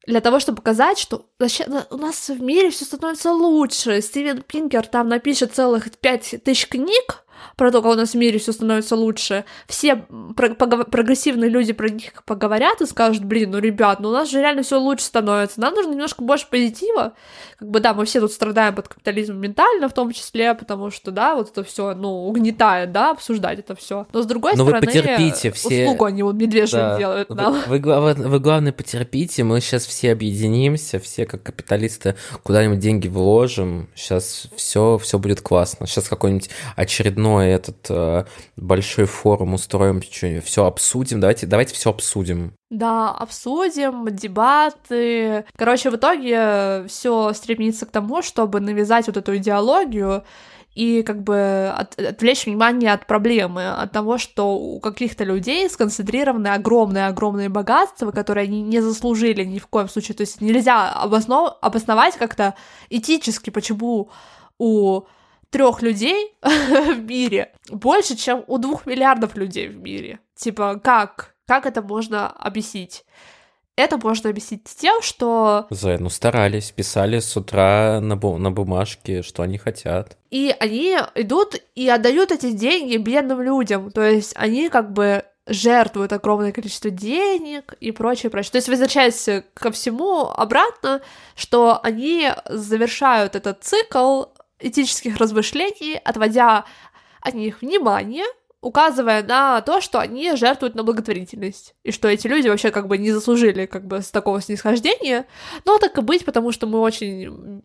для 0.07 0.21
того, 0.21 0.39
чтобы 0.39 0.57
показать, 0.57 0.97
что 0.97 1.27
у 1.39 1.97
нас 1.97 2.29
в 2.29 2.41
мире 2.41 2.71
все 2.71 2.85
становится 2.85 3.31
лучше. 3.31 4.01
Стивен 4.01 4.41
Пинкер 4.41 4.87
там 4.87 5.09
напишет 5.09 5.53
целых 5.53 5.91
пять 5.97 6.35
тысяч 6.43 6.67
книг, 6.67 7.23
про 7.55 7.71
то, 7.71 7.81
как 7.81 7.91
у 7.91 7.95
нас 7.95 8.11
в 8.11 8.15
мире 8.15 8.39
все 8.39 8.51
становится 8.51 8.95
лучше, 8.95 9.45
все 9.67 9.95
прогрессивные 10.35 11.49
люди 11.49 11.73
про 11.73 11.89
них 11.89 12.23
поговорят 12.25 12.81
и 12.81 12.85
скажут, 12.85 13.23
блин, 13.23 13.51
ну, 13.51 13.59
ребят, 13.59 13.99
ну 13.99 14.09
у 14.09 14.11
нас 14.11 14.29
же 14.29 14.39
реально 14.39 14.63
все 14.63 14.79
лучше 14.79 15.05
становится, 15.05 15.59
нам 15.59 15.73
нужно 15.73 15.91
немножко 15.91 16.23
больше 16.23 16.47
позитива. 16.49 17.13
Как 17.57 17.69
бы, 17.69 17.79
да, 17.79 17.93
мы 17.93 18.05
все 18.05 18.19
тут 18.19 18.31
страдаем 18.31 18.75
под 18.75 18.87
капитализмом 18.87 19.39
ментально, 19.39 19.89
в 19.89 19.93
том 19.93 20.11
числе, 20.11 20.53
потому 20.53 20.91
что, 20.91 21.11
да, 21.11 21.35
вот 21.35 21.51
это 21.51 21.63
все, 21.63 21.93
ну, 21.93 22.27
угнетает, 22.27 22.91
да, 22.91 23.11
обсуждать 23.11 23.59
это 23.59 23.75
все. 23.75 24.07
Но 24.13 24.21
с 24.21 24.25
другой 24.25 24.53
Но 24.55 24.65
стороны, 24.65 24.79
вы 24.79 24.85
потерпите, 24.85 25.51
все... 25.51 25.83
услугу 25.83 26.05
они 26.05 26.23
вот 26.23 26.35
медвежьим 26.35 26.79
да. 26.79 26.97
делают 26.97 27.29
нам. 27.29 27.61
Вы, 27.67 27.79
вы, 27.79 28.13
вы, 28.13 28.39
главное, 28.39 28.71
потерпите, 28.71 29.43
мы 29.43 29.61
сейчас 29.61 29.85
все 29.85 30.11
объединимся, 30.11 30.99
все 30.99 31.25
как 31.25 31.43
капиталисты 31.43 32.15
куда-нибудь 32.43 32.79
деньги 32.79 33.07
вложим, 33.07 33.89
сейчас 33.95 34.47
все, 34.55 34.97
все 34.97 35.19
будет 35.19 35.41
классно. 35.41 35.87
Сейчас 35.87 36.09
какой-нибудь 36.09 36.49
очередной 36.75 37.30
очередной 37.31 37.47
этот 37.47 37.87
э, 37.89 38.25
большой 38.57 39.05
форум 39.05 39.53
устроим, 39.53 40.01
все 40.01 40.65
обсудим. 40.65 41.19
Давайте, 41.19 41.47
давайте 41.47 41.73
все 41.73 41.89
обсудим. 41.89 42.53
Да, 42.69 43.11
обсудим, 43.11 44.07
дебаты. 44.09 45.45
Короче, 45.57 45.89
в 45.89 45.95
итоге 45.95 46.85
все 46.87 47.33
стремится 47.33 47.85
к 47.85 47.91
тому, 47.91 48.21
чтобы 48.21 48.59
навязать 48.59 49.07
вот 49.07 49.17
эту 49.17 49.35
идеологию 49.37 50.23
и 50.73 51.03
как 51.03 51.21
бы 51.21 51.73
от, 51.75 51.99
отвлечь 51.99 52.45
внимание 52.45 52.93
от 52.93 53.05
проблемы, 53.05 53.69
от 53.69 53.91
того, 53.91 54.17
что 54.17 54.55
у 54.55 54.79
каких-то 54.79 55.25
людей 55.25 55.69
сконцентрированы 55.69 56.47
огромные-огромные 56.47 57.49
богатства, 57.49 58.11
которые 58.11 58.45
они 58.45 58.61
не 58.61 58.79
заслужили 58.79 59.43
ни 59.43 59.59
в 59.59 59.67
коем 59.67 59.89
случае. 59.89 60.15
То 60.15 60.21
есть 60.21 60.39
нельзя 60.39 60.93
обоснов... 60.93 61.57
обосновать 61.61 62.15
как-то 62.15 62.55
этически, 62.89 63.49
почему 63.49 64.11
у 64.59 65.01
трех 65.51 65.81
людей 65.81 66.33
в 66.41 66.99
мире 66.99 67.53
больше, 67.69 68.15
чем 68.15 68.43
у 68.47 68.57
двух 68.57 68.85
миллиардов 68.85 69.35
людей 69.35 69.67
в 69.67 69.77
мире. 69.77 70.19
Типа, 70.35 70.79
как? 70.83 71.35
Как 71.45 71.65
это 71.65 71.81
можно 71.81 72.29
объяснить? 72.29 73.03
Это 73.75 73.97
можно 73.97 74.29
объяснить 74.29 74.63
тем, 74.65 75.01
что... 75.01 75.67
Зай, 75.69 75.97
ну 75.97 76.09
старались, 76.09 76.71
писали 76.71 77.19
с 77.19 77.35
утра 77.37 77.99
на, 78.01 78.13
бу- 78.13 78.37
на 78.37 78.51
бумажке, 78.51 79.21
что 79.21 79.43
они 79.43 79.57
хотят. 79.57 80.17
И 80.29 80.53
они 80.59 80.97
идут 81.15 81.55
и 81.75 81.89
отдают 81.89 82.31
эти 82.31 82.51
деньги 82.51 82.97
бедным 82.97 83.41
людям. 83.41 83.91
То 83.91 84.01
есть 84.03 84.33
они 84.35 84.69
как 84.69 84.91
бы 84.91 85.23
жертвуют 85.47 86.13
огромное 86.13 86.51
количество 86.51 86.89
денег 86.89 87.73
и 87.79 87.91
прочее, 87.91 88.29
прочее. 88.29 88.51
То 88.51 88.57
есть 88.57 88.69
возвращаясь 88.69 89.27
ко 89.53 89.71
всему 89.71 90.27
обратно, 90.27 91.01
что 91.35 91.79
они 91.81 92.31
завершают 92.47 93.35
этот 93.35 93.63
цикл 93.63 94.25
этических 94.61 95.17
размышлений, 95.17 95.99
отводя 96.03 96.65
от 97.21 97.33
них 97.33 97.61
внимание, 97.61 98.25
указывая 98.61 99.23
на 99.23 99.61
то, 99.61 99.81
что 99.81 99.99
они 99.99 100.35
жертвуют 100.35 100.75
на 100.75 100.83
благотворительность, 100.83 101.73
и 101.83 101.91
что 101.91 102.07
эти 102.07 102.27
люди 102.27 102.47
вообще 102.47 102.69
как 102.69 102.87
бы 102.87 102.97
не 102.97 103.11
заслужили 103.11 103.65
как 103.65 103.85
бы 103.87 104.01
с 104.01 104.11
такого 104.11 104.39
снисхождения, 104.39 105.25
но 105.65 105.77
так 105.79 105.97
и 105.97 106.01
быть, 106.01 106.25
потому 106.25 106.51
что 106.51 106.67
мы 106.67 106.79
очень 106.79 107.63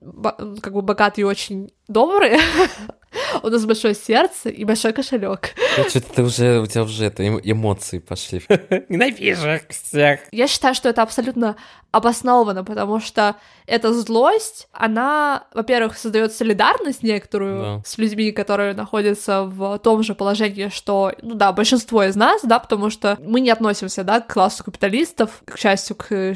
как 0.60 0.72
бы 0.72 0.82
богатые 0.82 1.22
и 1.22 1.26
очень 1.26 1.70
добрые, 1.86 2.40
у 3.42 3.48
нас 3.48 3.64
большое 3.64 3.94
сердце 3.94 4.48
и 4.48 4.64
большой 4.64 4.92
кошелек. 4.92 5.54
Что-то 5.88 6.14
ты 6.14 6.22
уже, 6.22 6.60
у 6.60 6.66
тебя 6.66 6.82
уже 6.82 7.04
это, 7.04 7.26
эмоции 7.26 7.98
пошли. 7.98 8.42
Ненавижу 8.88 9.60
всех. 9.68 10.20
Я 10.32 10.46
считаю, 10.48 10.74
что 10.74 10.88
это 10.88 11.02
абсолютно 11.02 11.56
обосновано, 11.96 12.62
потому 12.62 13.00
что 13.00 13.36
эта 13.66 13.92
злость, 13.92 14.68
она, 14.72 15.44
во-первых, 15.54 15.96
создает 15.96 16.32
солидарность 16.32 17.02
некоторую 17.02 17.62
да. 17.62 17.82
с 17.86 17.96
людьми, 17.96 18.32
которые 18.32 18.74
находятся 18.74 19.44
в 19.44 19.78
том 19.78 20.02
же 20.02 20.14
положении, 20.14 20.68
что, 20.68 21.12
ну 21.22 21.34
да, 21.34 21.52
большинство 21.52 22.04
из 22.04 22.14
нас, 22.14 22.42
да, 22.42 22.58
потому 22.58 22.90
что 22.90 23.16
мы 23.20 23.40
не 23.40 23.50
относимся, 23.50 24.04
да, 24.04 24.20
к 24.20 24.32
классу 24.32 24.62
капиталистов, 24.62 25.42
к 25.46 25.56
счастью, 25.56 25.96
к, 25.96 26.34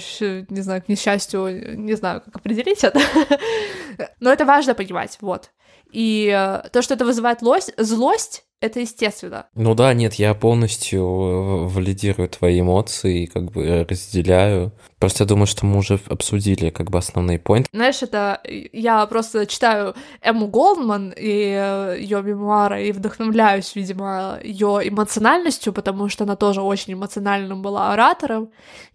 не 0.49 0.61
знаю, 0.63 0.83
к 0.83 0.89
несчастью, 0.89 1.79
не 1.79 1.95
знаю, 1.95 2.23
как 2.23 2.37
определить 2.37 2.83
это, 2.83 3.01
но 4.21 4.33
это 4.33 4.45
важно 4.45 4.75
понимать, 4.75 5.19
вот. 5.21 5.51
И 5.93 6.31
э, 6.33 6.69
то, 6.71 6.83
что 6.83 6.95
это 6.95 7.05
вызывает 7.05 7.43
лось, 7.43 7.71
злость, 7.77 8.45
это 8.61 8.81
естественно. 8.81 9.47
Ну 9.55 9.75
да, 9.75 9.95
нет, 9.95 10.15
я 10.15 10.35
полностью 10.35 11.01
э, 11.01 11.69
валидирую 11.69 12.29
твои 12.29 12.61
эмоции 12.61 13.27
как 13.27 13.51
бы 13.53 13.87
разделяю. 13.89 14.73
Просто 15.01 15.25
я 15.25 15.29
думаю, 15.29 15.47
что 15.47 15.67
мы 15.67 15.79
уже 15.79 15.99
обсудили 16.09 16.71
как 16.71 16.91
бы 16.91 16.99
основные 16.99 17.39
поинты. 17.39 17.69
Знаешь, 17.73 18.03
это 18.03 18.41
я 18.45 19.05
просто 19.07 19.47
читаю 19.47 19.95
Эмму 20.21 20.47
Голдман 20.47 21.15
и 21.17 21.57
э, 21.59 21.97
ее 21.99 22.23
мемуары 22.23 22.87
и 22.87 22.93
вдохновляюсь, 22.93 23.75
видимо, 23.75 24.39
ее 24.45 24.81
эмоциональностью, 24.85 25.73
потому 25.73 26.09
что 26.09 26.25
она 26.25 26.37
тоже 26.37 26.61
очень 26.61 26.93
эмоциональным 26.93 27.63
была 27.63 27.93
оратором, 27.93 28.51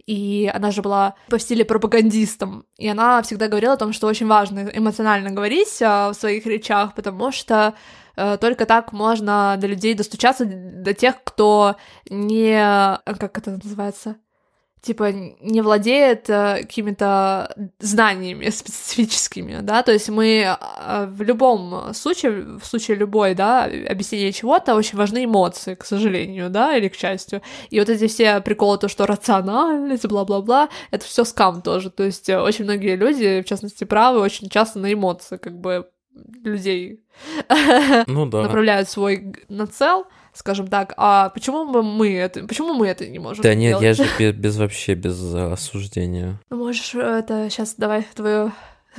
и 0.06 0.50
она 0.54 0.72
же 0.72 0.82
была 0.82 1.16
по 1.28 1.40
стиле 1.40 1.66
пропагандистом, 1.66 2.66
и 2.78 2.88
она 2.88 3.22
всегда 3.24 3.48
говорила 3.48 3.74
о 3.74 3.78
том, 3.78 3.92
что 3.92 4.08
очень 4.08 4.28
важно 4.28 4.70
эмоционально 4.72 5.32
говорить 5.32 5.82
а, 5.82 6.12
в 6.12 6.16
своих 6.16 6.46
речах, 6.46 6.94
потому 6.94 7.32
что 7.32 7.74
Э, 8.16 8.38
только 8.40 8.66
так 8.66 8.94
можно 8.94 9.56
до 9.60 9.68
людей 9.68 9.94
достучаться, 9.94 10.46
до 10.46 10.94
тех, 10.94 11.24
кто 11.24 11.76
не... 12.10 12.54
Э, 12.54 12.98
как 13.06 13.38
это 13.38 13.52
называется? 13.52 14.18
Типа 14.86 15.12
не 15.12 15.62
владеет 15.62 16.30
э, 16.30 16.60
какими-то 16.62 17.56
знаниями 17.80 18.50
специфическими, 18.50 19.60
да, 19.62 19.82
то 19.84 19.92
есть 19.92 20.10
мы 20.10 20.46
э, 20.46 21.08
в 21.08 21.22
любом 21.24 21.94
случае, 21.94 22.60
в 22.60 22.66
случае 22.66 22.98
любой, 22.98 23.34
да, 23.34 23.64
объяснения 23.64 24.32
чего-то 24.32 24.76
очень 24.76 24.98
важны 24.98 25.26
эмоции, 25.26 25.76
к 25.76 25.86
сожалению, 25.86 26.50
да, 26.50 26.78
или 26.78 26.88
к 26.88 26.96
счастью, 26.96 27.42
и 27.70 27.80
вот 27.80 27.90
эти 27.90 28.08
все 28.08 28.42
приколы, 28.42 28.78
то, 28.78 28.88
что 28.88 29.06
рациональность, 29.06 30.06
бла-бла-бла, 30.06 30.70
это 30.92 31.06
все 31.06 31.24
скам 31.24 31.62
тоже, 31.62 31.90
то 31.90 32.04
есть 32.04 32.30
очень 32.30 32.66
многие 32.66 32.96
люди, 32.96 33.42
в 33.42 33.46
частности, 33.46 33.84
правы, 33.84 34.20
очень 34.20 34.50
часто 34.50 34.80
на 34.80 34.94
эмоции, 34.94 35.38
как 35.38 35.60
бы 35.60 35.90
людей 36.44 37.04
ну, 38.08 38.26
да. 38.26 38.42
направляют 38.44 38.90
свой 38.90 39.34
нацел, 39.50 40.06
скажем 40.36 40.68
так, 40.68 40.94
а 40.98 41.30
почему 41.30 41.66
мы, 41.66 41.82
мы 41.82 42.14
это, 42.14 42.46
почему 42.46 42.74
мы 42.74 42.88
это 42.88 43.08
не 43.08 43.20
можем? 43.20 43.42
Да 43.42 43.56
нет, 43.56 43.80
делать? 43.80 43.98
я 43.98 44.06
же 44.06 44.10
без, 44.20 44.36
без 44.36 44.58
вообще 44.58 44.94
без 44.94 45.34
осуждения. 45.34 46.40
Ну 46.50 46.58
можешь 46.58 46.94
это 46.94 47.50
сейчас 47.50 47.76
давай 47.76 48.06
твое 48.14 48.52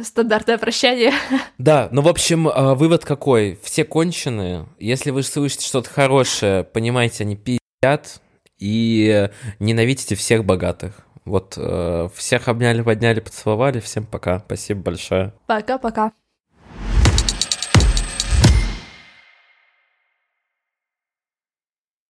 стандартное 0.03 0.59
прощание. 0.59 1.13
Да, 1.59 1.89
ну 1.93 2.03
в 2.03 2.09
общем 2.09 2.49
а, 2.49 2.75
вывод 2.75 3.05
какой? 3.05 3.59
Все 3.63 3.85
конченые. 3.85 4.67
Если 4.79 5.11
вы 5.11 5.23
слышите 5.23 5.67
что-то 5.67 5.91
хорошее, 5.91 6.65
понимаете, 6.65 7.25
они 7.25 7.37
пи***ят 7.37 8.21
и 8.59 9.31
ненавидите 9.59 10.15
всех 10.15 10.45
богатых. 10.45 11.07
Вот 11.27 11.55
э, 11.57 12.09
всех 12.15 12.47
обняли, 12.47 12.83
подняли, 12.83 13.19
поцеловали. 13.21 13.81
Всем 13.81 14.07
пока. 14.07 14.39
Спасибо 14.39 14.83
большое. 14.83 15.35
Пока-пока. 15.47 16.13